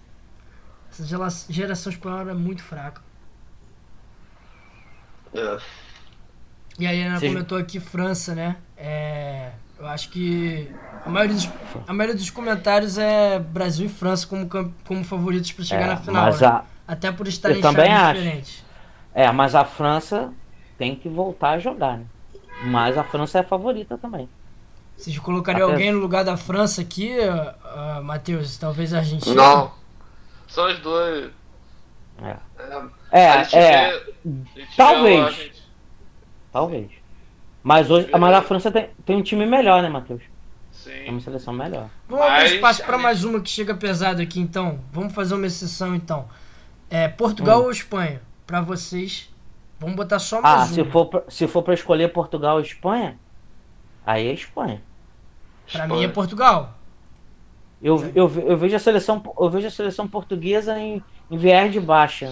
[0.91, 3.01] Essa gera- geração espanhola é muito fraca.
[5.35, 5.59] É.
[6.79, 8.57] E aí, Ana Vocês- comentou aqui França, né?
[8.77, 10.71] É, eu acho que
[11.05, 11.49] a maioria, dos,
[11.87, 14.49] a maioria dos comentários é Brasil e França como,
[14.87, 16.25] como favoritos para chegar É, na final.
[16.27, 16.47] mas né?
[16.47, 18.21] a, Até por estarem também acho.
[18.21, 18.65] diferentes.
[19.15, 20.33] é, mas a França
[20.79, 22.05] tem que voltar a jogar, né?
[22.67, 24.29] Mas a França é a favorita também.
[24.97, 28.57] Vocês colocariam Até- alguém no lugar da França aqui, uh, Matheus?
[28.57, 29.35] Talvez a Argentina?
[29.35, 29.73] Não.
[30.47, 31.31] São os dois.
[32.23, 32.37] É.
[33.11, 34.03] É, É, gente é,
[34.55, 35.03] gente talvez.
[35.17, 35.57] vê o Argent-
[36.53, 36.91] talvez.
[37.65, 40.23] Mas hoje, mas a França tem, tem um time melhor, né, Matheus?
[40.85, 41.11] Tem Sim.
[41.11, 41.89] uma seleção melhor.
[42.09, 44.79] Vamos abrir espaço para mais uma que chega pesado aqui, então.
[44.93, 46.27] Vamos fazer uma exceção, então.
[46.91, 47.65] É, Portugal Hum.
[47.65, 48.21] ou Espanha?
[48.47, 49.33] Para vocês.
[49.81, 50.67] Vamos botar só mais Ah, uma.
[50.67, 53.19] se for, pra, se for pra escolher Portugal ou Espanha,
[54.07, 54.83] aí é Espanha.
[55.73, 56.75] Pra mim é Portugal.
[57.83, 61.81] Eu, eu, eu vejo a seleção, eu vejo a seleção portuguesa em, em viés de
[61.81, 62.31] baixa.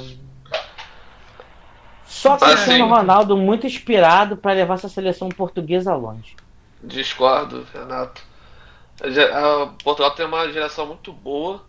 [2.13, 2.45] Só Assim.
[2.47, 6.37] Cristiano Ronaldo muito inspirado para levar essa seleção portuguesa longe.
[6.83, 8.23] Discordo, Renato.
[9.03, 11.63] A ge- a Portugal tem uma geração muito boa,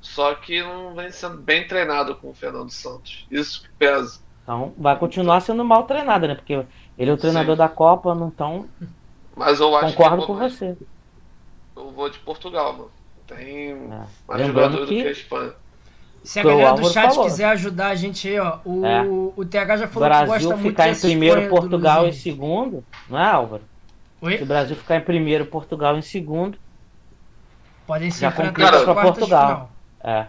[0.00, 3.26] só que não vem sendo bem treinado com o Fernando Santos.
[3.30, 4.18] Isso que pesa.
[4.42, 6.34] Então vai continuar sendo mal treinada, né?
[6.34, 6.64] Porque
[6.98, 7.58] ele é o treinador Sim.
[7.58, 8.68] da Copa, então
[9.36, 10.76] Mas eu acho concordo que com você.
[11.76, 12.90] eu vou de Portugal, mano.
[13.26, 13.76] Tem É.
[14.26, 15.52] mais Lembrando jogadores do que a que Espanha.
[16.26, 17.24] Se a galera do Álvaro chat falou.
[17.24, 18.58] quiser ajudar a gente aí, ó.
[18.64, 19.02] O, É.
[19.36, 23.18] o TH já falou que gosta Brasil muito ficar em primeiro, Portugal em segundo, não
[23.18, 23.62] é Álvaro?
[24.20, 24.44] Se o Oi?
[24.44, 26.58] Brasil ficar em primeiro, Portugal em segundo,
[27.86, 29.46] Podem se Já enfrentar complica nas pra quartas de Portugal.
[29.46, 30.16] final.
[30.16, 30.26] é.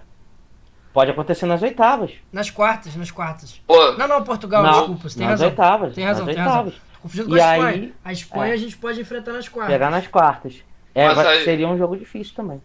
[0.93, 2.11] Pode acontecer nas oitavas.
[2.31, 3.59] Nas quartas, nas quartas.
[3.65, 5.47] Pô, Não, não, Portugal, Não, desculpa, você tem nas razão.
[5.49, 5.95] oitavas.
[5.95, 6.59] Tem razão, nas tem razão.
[6.65, 6.81] oitavas.
[7.01, 7.69] Confundindo com E a Espanha.
[7.75, 8.53] aí- a Espanha é.
[8.53, 9.73] a gente pode enfrentar nas quartas.
[9.73, 10.63] Pegar nas quartas.
[10.93, 12.61] É, vai- aí- seria um jogo difícil também.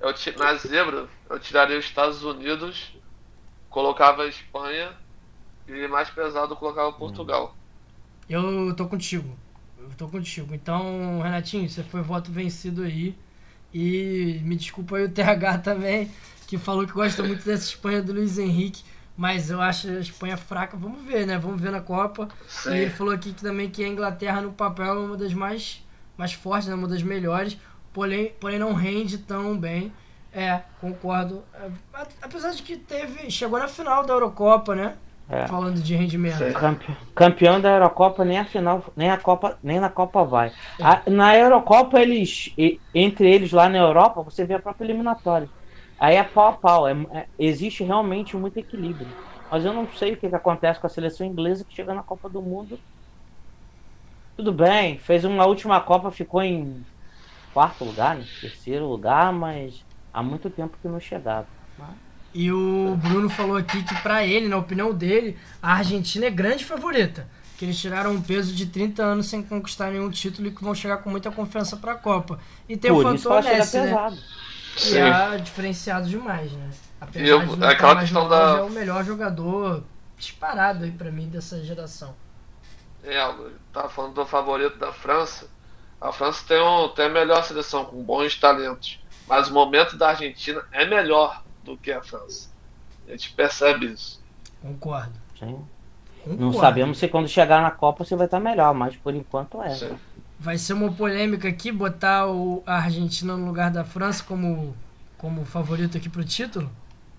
[0.00, 2.92] Eu na zebra, eu tiraria os Estados Unidos,
[3.68, 4.92] colocava a Espanha
[5.68, 7.54] e mais pesado eu colocava Portugal.
[8.28, 9.36] Eu tô contigo.
[9.78, 10.54] Eu tô contigo.
[10.54, 13.14] Então, Renatinho, você foi voto vencido aí.
[13.72, 16.10] E me desculpa aí o TH também,
[16.46, 18.82] que falou que gosta muito dessa Espanha do Luiz Henrique.
[19.16, 20.76] Mas eu acho a Espanha fraca.
[20.76, 21.38] Vamos ver, né?
[21.38, 22.28] Vamos ver na Copa.
[22.48, 22.70] Sim.
[22.70, 25.84] E ele falou aqui que também que a Inglaterra no papel é uma das mais,
[26.16, 26.74] mais fortes, né?
[26.74, 27.58] uma das melhores.
[27.92, 29.92] Porém, porém não rende tão bem.
[30.32, 31.42] É, concordo.
[31.54, 31.68] É,
[32.22, 33.30] apesar de que teve.
[33.30, 34.96] Chegou na final da Eurocopa, né?
[35.28, 35.46] É.
[35.46, 36.52] Falando de rendimento.
[36.54, 40.48] Campe- Campeão da Eurocopa, nem a final, nem a Copa, nem na Copa vai.
[40.78, 40.82] É.
[40.82, 42.52] A- na Eurocopa, eles,
[42.94, 45.48] entre eles lá na Europa, você vê a própria eliminatória.
[45.98, 46.88] Aí é pau a pau.
[46.88, 49.14] é- é- existe realmente muito equilíbrio.
[49.48, 52.02] Mas eu não sei o que, que acontece com a seleção inglesa que chega na
[52.02, 52.80] Copa do Mundo.
[54.36, 56.84] Tudo bem, fez uma última Copa, ficou em
[57.52, 58.24] quarto lugar, né?
[58.40, 61.46] terceiro lugar, mas há muito tempo que não chegava.
[62.32, 66.64] E o Bruno falou aqui que pra ele, na opinião dele, a Argentina é grande
[66.64, 67.26] favorita.
[67.58, 70.74] Que eles tiraram um peso de 30 anos sem conquistar nenhum título e que vão
[70.74, 72.38] chegar com muita confiança pra Copa.
[72.68, 73.84] E tem Por o fator chega Messi, né?
[73.86, 74.16] pesado.
[74.76, 74.98] Que Sim.
[74.98, 76.70] é diferenciado demais, né?
[77.00, 79.82] Apesar E eu- de não aquela estar mais questão da- é o melhor jogador
[80.16, 82.14] disparado aí pra mim dessa geração.
[83.02, 83.18] É,
[83.72, 85.48] tava falando do favorito da França.
[86.00, 88.98] A França tem, um, tem a melhor seleção, com bons talentos.
[89.28, 92.48] Mas o momento da Argentina é melhor do que a França.
[93.06, 94.20] A gente percebe isso.
[94.62, 95.12] Concordo.
[95.38, 95.58] Sim.
[96.24, 96.42] Concordo.
[96.42, 99.70] Não sabemos se quando chegar na Copa você vai estar melhor, mas por enquanto é.
[99.70, 99.96] Sim.
[100.38, 104.74] Vai ser uma polêmica aqui botar o, a Argentina no lugar da França como,
[105.18, 106.70] como favorito aqui pro título?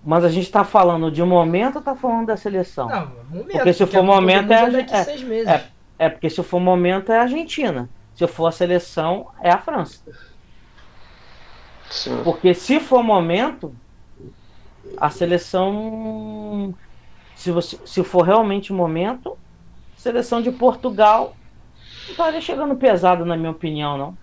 [0.04, 2.88] Mas a gente tá falando de momento ou tá falando da seleção?
[2.88, 3.52] Não, momento.
[3.52, 5.46] Porque se a for momento, é é- seis meses.
[5.48, 5.68] é.
[5.98, 7.88] É porque se for momento é a Argentina.
[8.14, 10.00] Se for a seleção, é a França.
[11.90, 12.20] Sim.
[12.24, 13.74] Porque se for momento,
[14.96, 16.74] a seleção.
[17.34, 19.36] Se, você, se for realmente momento,
[19.96, 21.36] seleção de Portugal
[22.04, 24.18] não estaria chegando pesado, na minha opinião, não.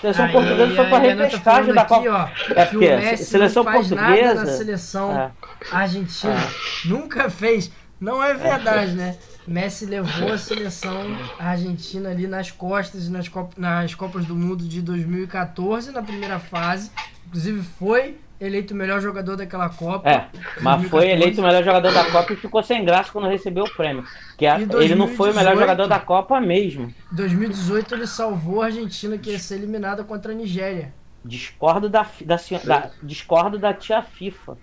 [0.00, 2.08] Seleção Aí, portuguesa foi a para tá repescagem da Copa.
[2.08, 5.32] ó, É que o porque a Messi seleção não faz nada na portuguesa- seleção É.
[5.72, 6.36] argentina.
[6.84, 7.72] Nunca fez.
[8.00, 9.18] Não é verdade, né?
[9.48, 14.82] Messi levou a seleção argentina ali nas costas nas, Cop- nas Copas do Mundo de
[14.82, 16.90] 2014, na primeira fase.
[17.26, 20.08] Inclusive foi eleito o melhor jogador daquela Copa.
[20.08, 20.28] É,
[20.60, 20.88] mas 2014.
[20.88, 24.04] foi eleito o melhor jogador da Copa e ficou sem graça quando recebeu o prêmio.
[24.36, 25.60] Que a- E ele não foi o melhor 2018?
[25.60, 26.92] jogador da Copa mesmo.
[27.10, 30.92] 2018 ele salvou a Argentina que ia ser eliminada contra a Nigéria.
[31.24, 34.56] Discordo da, da, da- discordo da tia FIFA.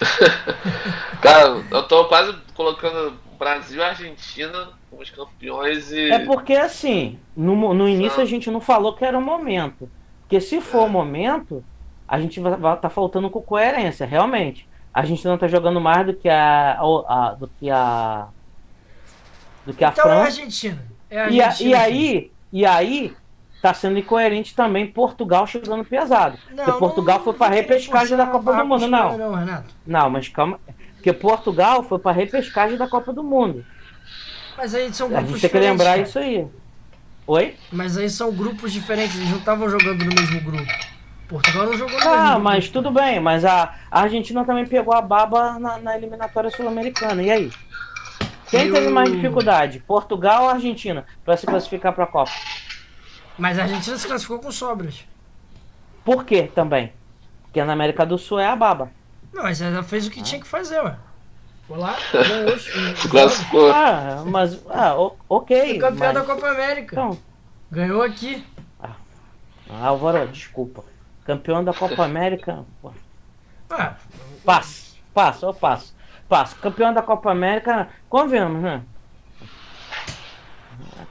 [1.22, 6.10] Cara, eu tô quase colocando Brasil e Argentina como os campeões e.
[6.10, 8.22] É porque assim, no, no início Ah.
[8.22, 9.90] a gente não falou que era o momento.
[10.22, 11.64] Porque se for o momento,
[12.08, 14.68] a gente vai, vai tá faltando com coerência, realmente.
[14.92, 18.28] A gente não tá jogando mais do que a, a- do que a
[19.66, 20.40] do que a Então é a França.
[20.40, 20.84] Argentina.
[21.10, 21.70] É a E, a- Argentina.
[21.70, 23.16] e aí, e aí
[23.66, 26.38] tá sendo incoerente também Portugal chegando pesado.
[26.54, 29.18] porque Portugal foi para repescagem da a Copa do Mundo, não.
[29.18, 29.74] Não, Renato.
[29.86, 30.60] Não, mas calma.
[30.94, 33.64] Porque Portugal foi para repescagem da Copa do Mundo.
[34.56, 36.02] Mas aí são A grupos gente tem que lembrar cara.
[36.02, 36.46] isso aí.
[37.26, 37.56] Oi?
[37.72, 40.72] Mas aí são grupos diferentes, eles não estavam jogando no mesmo grupo.
[41.28, 42.40] Portugal não jogou no mesmo Ah, grupo.
[42.44, 47.20] mas tudo bem, mas a, a Argentina também pegou a baba na, na eliminatória sul-americana.
[47.22, 47.50] E aí?
[48.48, 49.80] Quem teve mais dificuldade?
[49.80, 51.04] Portugal ou Argentina?
[51.24, 52.30] Para se classificar para a Copa?
[53.38, 55.04] Mas a Argentina se classificou com sobras.
[56.04, 56.92] Por quê também?
[57.42, 58.90] Porque na América do Sul é a baba.
[59.32, 60.96] Não, mas ela fez o que tinha que fazer, ué.
[61.68, 63.70] Foi lá, ganhou os- classificou.
[63.72, 64.62] Ah, mas.
[64.70, 64.94] Ah,
[65.28, 65.58] ok.
[65.70, 66.94] Foi campeão mas- da Copa América.
[66.94, 67.18] Então,
[67.70, 68.44] Ganhou aqui.
[69.68, 70.84] Álvaro, desculpa.
[71.24, 72.64] Campeão da Copa América.
[72.80, 72.92] pô,
[73.70, 73.94] Ah,
[74.44, 75.94] Passo, passo, eu passo.
[76.28, 76.54] Passo.
[76.56, 78.82] Campeão da Copa América, convenhamos, né?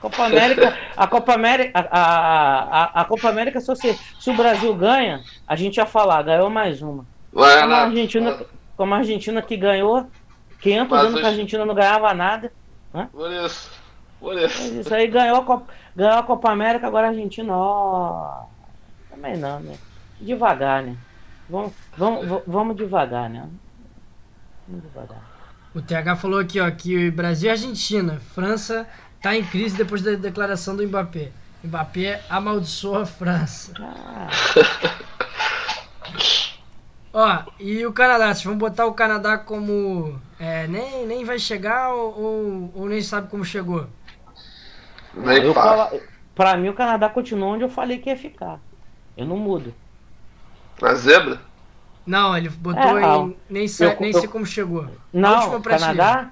[0.06, 4.36] A Copa América, a Copa América, a, a, a, Copa América, se, você, se o
[4.36, 7.06] Brasil ganha, a gente ia falar, ganhou mais uma.
[7.34, 7.78] Vai, Como a.
[7.78, 8.40] Argentina,
[8.78, 10.08] como a Argentina que ganhou
[10.62, 12.52] 500 Mas anos que a Argentina não ganhava nada.
[13.12, 13.72] Por isso.
[14.20, 14.80] Por isso.
[14.80, 18.44] Isso aí ganhou a Copa, ganhou a Copa América, agora a Argentina, ó.
[19.10, 19.76] Também não, né?
[20.22, 20.96] Devagar, né?
[21.50, 23.50] Vamos, vamos, vamos devagar, né?
[24.68, 25.22] Vamos devagar.
[25.74, 28.88] o TH falou aqui, ó, que Brasil e Argentina, França
[29.26, 31.32] tá em crise depois da declaração do Mbappé.
[31.64, 33.74] Mbappé amaldiçoa a França.
[33.80, 34.28] Ah,
[37.12, 40.20] Ó, e o Canadá, vocês vão botar o Canadá como.
[40.40, 43.88] é, nem, nem vai chegar ou, ou, ou nem sabe como chegou?
[45.16, 45.92] Nem eu fala.
[46.36, 48.60] pra mim o Canadá continua onde eu falei que ia ficar.
[49.18, 49.74] Eu não mudo.
[50.80, 51.42] Na zebra?
[52.06, 53.38] Não, ele botou É, em.
[53.50, 54.88] Nem, sa- Eu- nem eu- sei como chegou.
[55.12, 55.62] Não, o.
[55.64, 56.30] Canadá.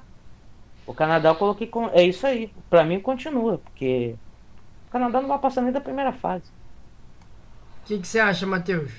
[0.86, 1.88] O Canadá eu coloquei com.
[1.90, 2.54] É isso aí.
[2.70, 4.16] Pra mim continua, porque
[4.88, 6.52] o Canadá não vai passar nem da primeira fase.
[7.82, 8.92] O que, que você acha, Matheus?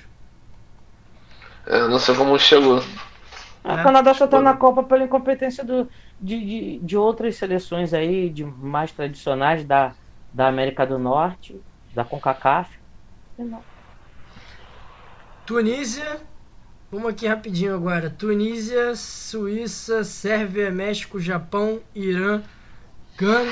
[1.65, 2.79] É, não sei como chegou.
[3.63, 3.81] Ah, É.
[3.81, 5.89] O Canadá só tá na Copa pela incompetência do,
[6.21, 9.95] de, de, de outras seleções aí, de mais tradicionais da,
[10.31, 11.59] da América do Norte,
[11.93, 12.79] da CONCACAF.
[13.37, 13.63] Não.
[15.45, 16.21] Tunísia.
[16.91, 18.09] Vamos aqui rapidinho agora.
[18.09, 22.41] Tunísia, Suíça, Sérvia, México, Japão, Irã,
[23.17, 23.51] Gana,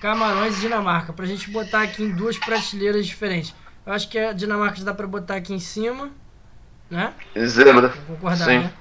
[0.00, 1.12] Camarões e Dinamarca.
[1.12, 3.54] Pra gente botar aqui em duas prateleiras diferentes.
[3.86, 6.10] Eu acho que a Dinamarca dá pra botar aqui em cima.
[6.90, 7.12] Né?
[7.34, 7.88] E zebra.
[7.88, 8.58] Vou concordar, Sim.
[8.58, 8.72] né?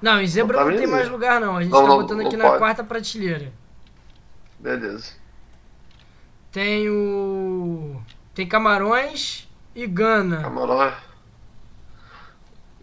[0.00, 1.56] Não, em zebra Não tá não tem mais lugar não.
[1.56, 2.58] A gente Não, tá não, botando aqui na pode.
[2.58, 3.52] quarta prateleira.
[4.58, 5.12] Beleza.
[6.52, 8.00] Tem o.
[8.34, 10.42] Tem Camarões E Gana?
[10.42, 10.94] Camarões.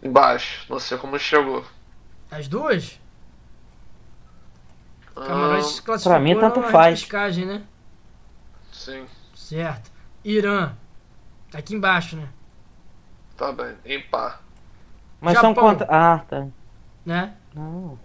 [0.04, 0.66] Embaixo.
[0.70, 1.64] Não sei como chegou.
[2.30, 3.00] As duas?
[5.14, 7.00] Camarões se Ah, classificou pra mim, tanto na faz.
[7.00, 7.62] repescagem, né?
[8.72, 9.90] sim, Certo.
[10.24, 10.72] Irã.
[11.50, 12.28] Tá aqui embaixo, né?
[13.36, 13.76] tá bem.
[13.84, 14.42] Impar.
[15.20, 15.70] Mas são Japão.
[15.70, 15.86] contra.
[15.88, 16.46] Ah, tá.
[17.06, 17.34] Né?
[17.54, 17.98] Não.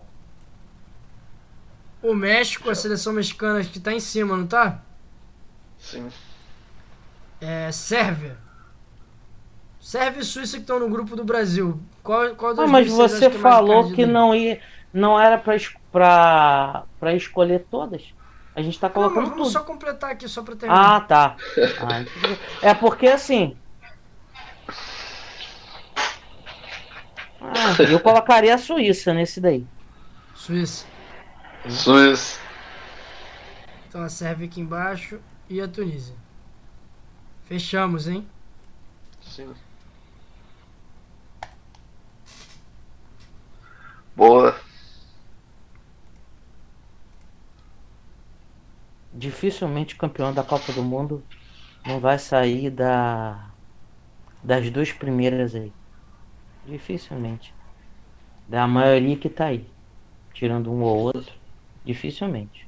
[2.02, 4.82] O México, a seleção mexicana que tá em cima, não tá?
[5.80, 6.10] Sim.
[7.42, 8.38] É Sérvia.
[9.82, 11.80] Sérvia e Suíça que estão no grupo do Brasil.
[12.04, 14.62] Qual, qual Ah, mas você que falou que não ia,
[14.94, 18.14] não era pra, es- pra, pra escolher todas.
[18.56, 19.52] A gente tá Não, mas colocando vamos tudo.
[19.54, 20.96] só completar aqui, só pra terminar.
[20.98, 21.36] Ah, tá.
[21.82, 22.06] Ah,
[22.62, 23.56] é porque assim.
[27.42, 29.66] Ah, eu colocaria a Suíça nesse daí.
[30.36, 30.86] Suíça.
[31.70, 32.40] Suíça.
[33.88, 35.20] Então a Sérvia aqui embaixo
[35.50, 36.16] e a Tunísia.
[37.46, 38.28] Fechamos, hein?
[39.22, 39.54] Sim.
[44.20, 44.54] Boa.
[49.14, 51.24] Dificilmente o campeão da Copa do Mundo
[51.88, 53.50] não vai sair da
[54.44, 55.72] das duas primeiras aí.
[56.68, 57.54] Dificilmente.
[58.46, 59.66] Da maioria que tá aí.
[60.34, 61.34] Tirando um ou outro.
[61.86, 62.68] Dificilmente.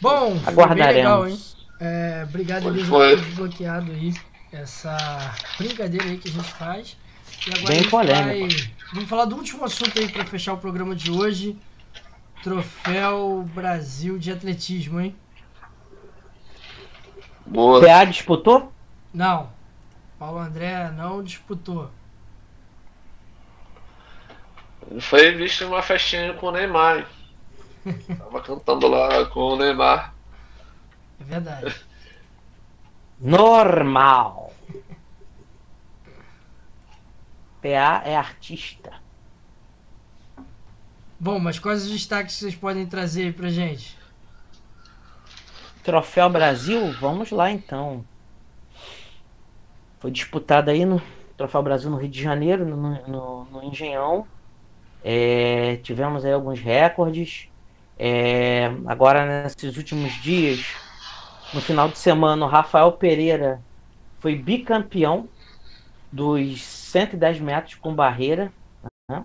[0.00, 1.34] Bom, foi bem legal, hein?
[1.34, 1.56] Aguardaremos.
[1.78, 4.14] É, obrigado, Elisa, por ter desbloqueado aí
[4.50, 4.96] essa
[5.58, 6.96] brincadeira aí que a gente faz.
[7.46, 8.54] E agora Bem polêmico.
[8.54, 8.72] vai.
[8.92, 11.56] Vamos falar do último assunto aí pra fechar o programa de hoje.
[12.42, 15.14] Troféu Brasil de Atletismo, hein?
[17.46, 17.80] Boa.
[17.80, 18.72] PA disputou?
[19.12, 19.50] Não.
[20.18, 21.90] Paulo André não disputou.
[25.00, 27.06] Foi visto em uma festinha com o Neymar.
[27.86, 27.94] hein?
[28.18, 30.14] Tava cantando lá com o Neymar.
[31.20, 31.74] É verdade.
[33.20, 34.52] Normal.
[37.60, 38.90] PA é artista.
[41.18, 44.02] Bom, mas quais os destaques que vocês podem trazer aí pra gente?
[45.82, 48.08] Troféu Brasil, vamos lá então.
[50.00, 51.00] Foi disputado aí no
[51.36, 52.76] Troféu Brasil no Rio de Janeiro, no,
[53.08, 54.30] no- no Engenhão.
[55.02, 57.48] É, tivemos aí alguns recordes.
[57.96, 60.80] É, agora, nesses últimos dias,
[61.52, 63.64] no final de semana, o Rafael Pereira
[64.20, 65.30] foi bicampeão
[66.12, 68.52] dos 110 metros com barreira.
[69.10, 69.24] né?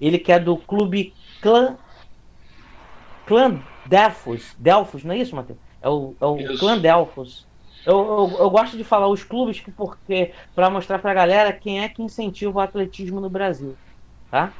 [0.00, 1.76] Ele que é do clube Clã,
[3.26, 4.54] Clã Delfos.
[4.58, 5.58] Delfos, não é isso, Matheus?
[5.80, 6.58] É o, é o Isso.
[6.58, 7.46] Clã Delfos.
[7.84, 11.80] Eu, eu, eu gosto de falar os clubes que porque para mostrar pra galera quem
[11.80, 13.76] é que incentiva o atletismo no Brasil,
[14.30, 14.52] tá?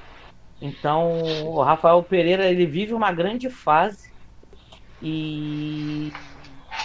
[0.61, 4.13] Então, o Rafael Pereira, ele vive uma grande fase
[5.01, 6.13] e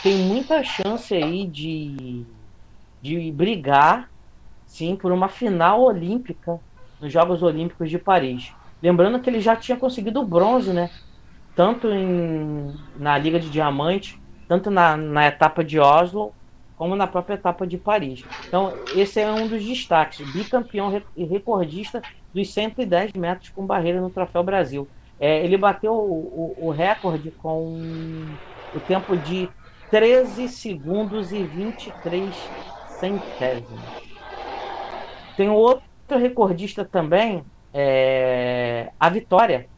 [0.04, 2.26] tem muita chance aí de,
[3.02, 4.10] de brigar,
[4.78, 6.60] sim, por uma final olímpica
[7.00, 8.56] nos Jogos Olímpicos de Paris.
[8.82, 10.92] Lembrando que ele já tinha conseguido o bronze, né?
[11.56, 16.36] Tanto em, na Liga de Diamante, tanto na, na etapa de Oslo,
[16.76, 18.26] como na própria etapa de Paris.
[18.48, 20.26] Então, esse é um dos destaques.
[20.30, 24.90] Bicampeão e recordista dos 110 metros com barreira no Troféu Brasil.
[25.20, 28.38] É, ele bateu o, o- o recorde com
[28.72, 29.56] o tempo de
[29.90, 32.54] 13 segundos e 23
[32.86, 34.07] centésimos.
[35.38, 39.70] Tem outro recordista também, é, a Vitória.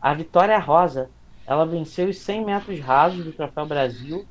[0.00, 1.10] A Vitória Rosa.
[1.44, 4.24] Ela venceu os 100 metros rasos do Troféu Brasil,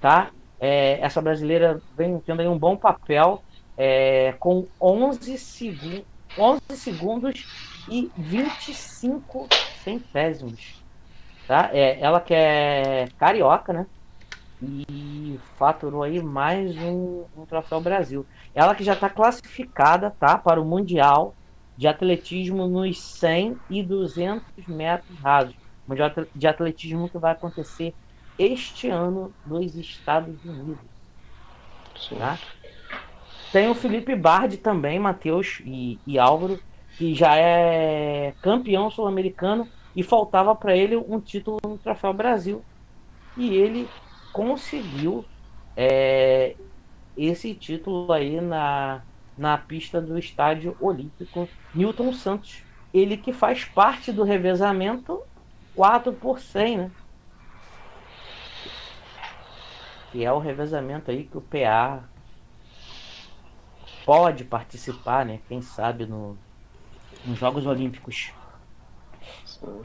[0.00, 0.30] tá?
[0.60, 3.42] É, essa brasileira vem tendo aí um bom papel,
[3.76, 6.04] é, com 11, segun
[6.36, 7.46] 11 segundos
[7.88, 9.48] e 25
[9.82, 10.84] centésimos,
[11.46, 11.70] tá?
[11.72, 13.86] É, ela que é carioca, né?
[14.60, 18.26] E faturou aí mais um, um Troféu Brasil.
[18.54, 20.36] Ela que já está classificada, tá?
[20.36, 21.34] Para o Mundial
[21.76, 25.54] de Atletismo nos 100 e 200 metros rasos.
[25.86, 27.94] Mundial de Atletismo que vai acontecer
[28.36, 30.78] este ano nos Estados Unidos.
[32.18, 32.38] Tá?
[33.52, 36.60] Tem o Felipe Bardi também, Matheus e, e Álvaro,
[36.96, 42.64] que já é campeão sul-americano e faltava para ele um título no Troféu Brasil.
[43.36, 43.88] E ele
[44.32, 45.24] conseguiu
[45.76, 46.56] é,
[47.16, 49.02] esse título aí na,
[49.36, 52.62] na pista do Estádio Olímpico Newton Santos.
[52.92, 55.20] Ele que faz parte do revezamento
[55.74, 56.90] 4 por 100, né?
[60.10, 62.08] Que é o revezamento aí que o PA
[64.04, 65.38] pode participar, né?
[65.48, 66.36] Quem sabe no,
[67.26, 68.32] nos Jogos Olímpicos.
[69.44, 69.82] Sim.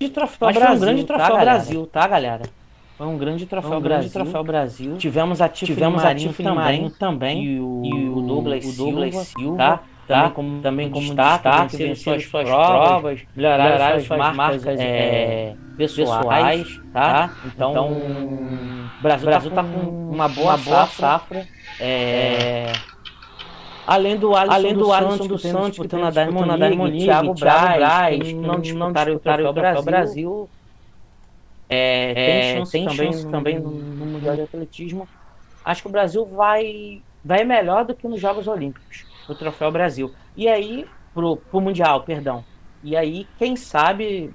[0.00, 1.50] De troféu foi um Brasil, grande tá, troféu galera?
[1.52, 2.65] Brasil, tá, galera?
[2.96, 4.22] Foi um grande troféu, um grande Brasil.
[4.22, 4.96] troféu Brasil.
[4.96, 8.76] Tivemos a Tiffany Tivemos Marinho, a Tiffany também, também e o, e o Douglas, o
[8.76, 9.82] Douglas Silva, Silva tá?
[10.06, 10.16] Tá?
[10.16, 14.66] Também como, também como destaque, destaque vencer suas, suas provas, melhorar, melhorar suas, suas marcas,
[14.66, 17.28] é, é, pessoais, tá?
[17.28, 17.30] tá?
[17.44, 20.96] Então, então o Brasil, Brasil tá com uma boa, uma boa safra.
[20.96, 21.48] safra
[21.80, 22.72] é,
[23.86, 28.22] Além do Alisson, Além do, do Alisson dos Santos, que está na Diamond Thiago Braz,
[28.22, 30.50] que não disputaram o Troféu Brasil, Brasil
[31.68, 35.08] é, tem chance, tem também, chance também no, no Mundial de Atletismo.
[35.64, 40.14] Acho que o Brasil vai, vai melhor do que nos Jogos Olímpicos pro Troféu Brasil.
[40.36, 42.44] E aí, pro, pro Mundial, perdão.
[42.82, 44.32] E aí, quem sabe,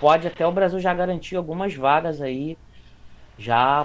[0.00, 2.56] pode até o Brasil já garantir algumas vagas aí
[3.36, 3.84] já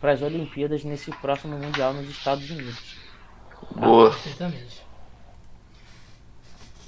[0.00, 2.96] para as Olimpíadas nesse próximo Mundial nos Estados Unidos.
[3.50, 3.80] Tá?
[3.80, 4.10] Boa.
[4.10, 4.86] Perfeitamente.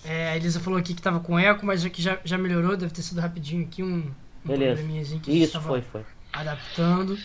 [0.05, 2.93] É, a Elisa falou aqui que estava com eco, mas aqui já, já melhorou, deve
[2.93, 4.10] ter sido rapidinho aqui um,
[4.44, 4.82] um Beleza.
[5.27, 6.02] isso, foi, foi.
[6.32, 7.19] adaptando.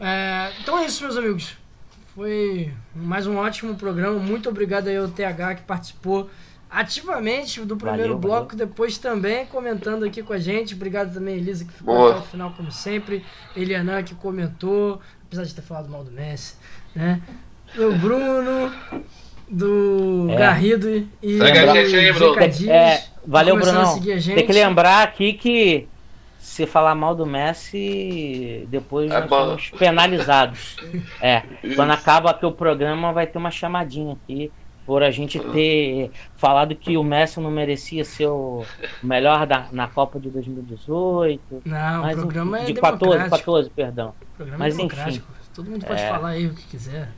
[0.00, 1.56] É, então é isso, meus amigos.
[2.14, 4.18] Foi mais um ótimo programa.
[4.18, 6.30] Muito obrigado aí ao TH que participou
[6.70, 8.66] ativamente do primeiro valeu, bloco, valeu.
[8.66, 10.74] depois também comentando aqui com a gente.
[10.74, 12.10] Obrigado também, Elisa, que ficou Boa.
[12.10, 13.24] até o final, como sempre.
[13.56, 16.56] Eliana, que comentou, apesar de ter falado mal do Messi,
[16.94, 17.20] né?
[17.74, 18.72] Do Bruno,
[19.48, 20.36] do é.
[20.36, 22.40] Garrido e Segue do a gente aí, Bruno.
[22.70, 24.00] É, valeu, Bruno.
[24.00, 25.88] Tem que lembrar aqui que
[26.54, 30.76] se falar mal do Messi, depois é nós somos penalizados.
[31.20, 31.76] É, Isso.
[31.76, 34.52] quando acaba aqui o programa, vai ter uma chamadinha aqui
[34.86, 38.64] por a gente ter falado que o Messi não merecia ser o
[39.02, 41.62] melhor da, na Copa de 2018.
[41.64, 44.14] Não, mas, o programa enfim, é de 14, 14, perdão.
[44.34, 45.22] O programa é mas é enfim.
[45.54, 46.08] Todo mundo pode é...
[46.08, 47.08] falar aí o que quiser.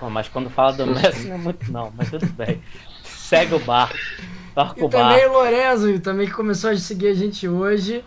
[0.00, 2.62] Bom, mas quando fala do Messi não é muito não, mas tudo bem.
[3.02, 3.90] Segue o bar.
[4.76, 8.04] e também o Lorenzo, também que começou a seguir a gente hoje.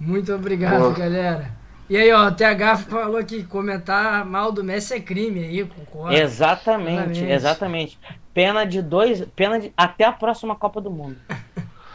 [0.00, 0.94] Muito obrigado, Boa.
[0.94, 1.60] galera.
[1.88, 6.14] E aí, ó, o TH falou que comentar mal do Messi é crime aí, concordo.
[6.14, 7.98] Exatamente, exatamente.
[8.32, 9.24] Pena de dois.
[9.34, 9.72] Pena de.
[9.76, 11.16] Até a próxima Copa do Mundo.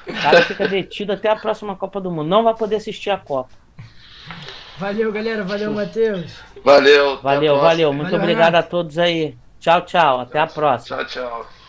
[0.06, 2.28] O cara fica detido até a próxima Copa do Mundo.
[2.28, 3.52] Não vai poder assistir a Copa.
[4.78, 5.44] Valeu, galera.
[5.46, 6.34] Valeu, Matheus.
[6.64, 7.22] Valeu.
[7.22, 7.94] Valeu, valeu.
[7.94, 8.68] Muito valeu, obrigado Renato.
[8.68, 9.38] a todos aí.
[9.62, 10.20] Tchau, tchau.
[10.20, 10.98] Até a próxima.
[10.98, 11.65] Tchau, tchau.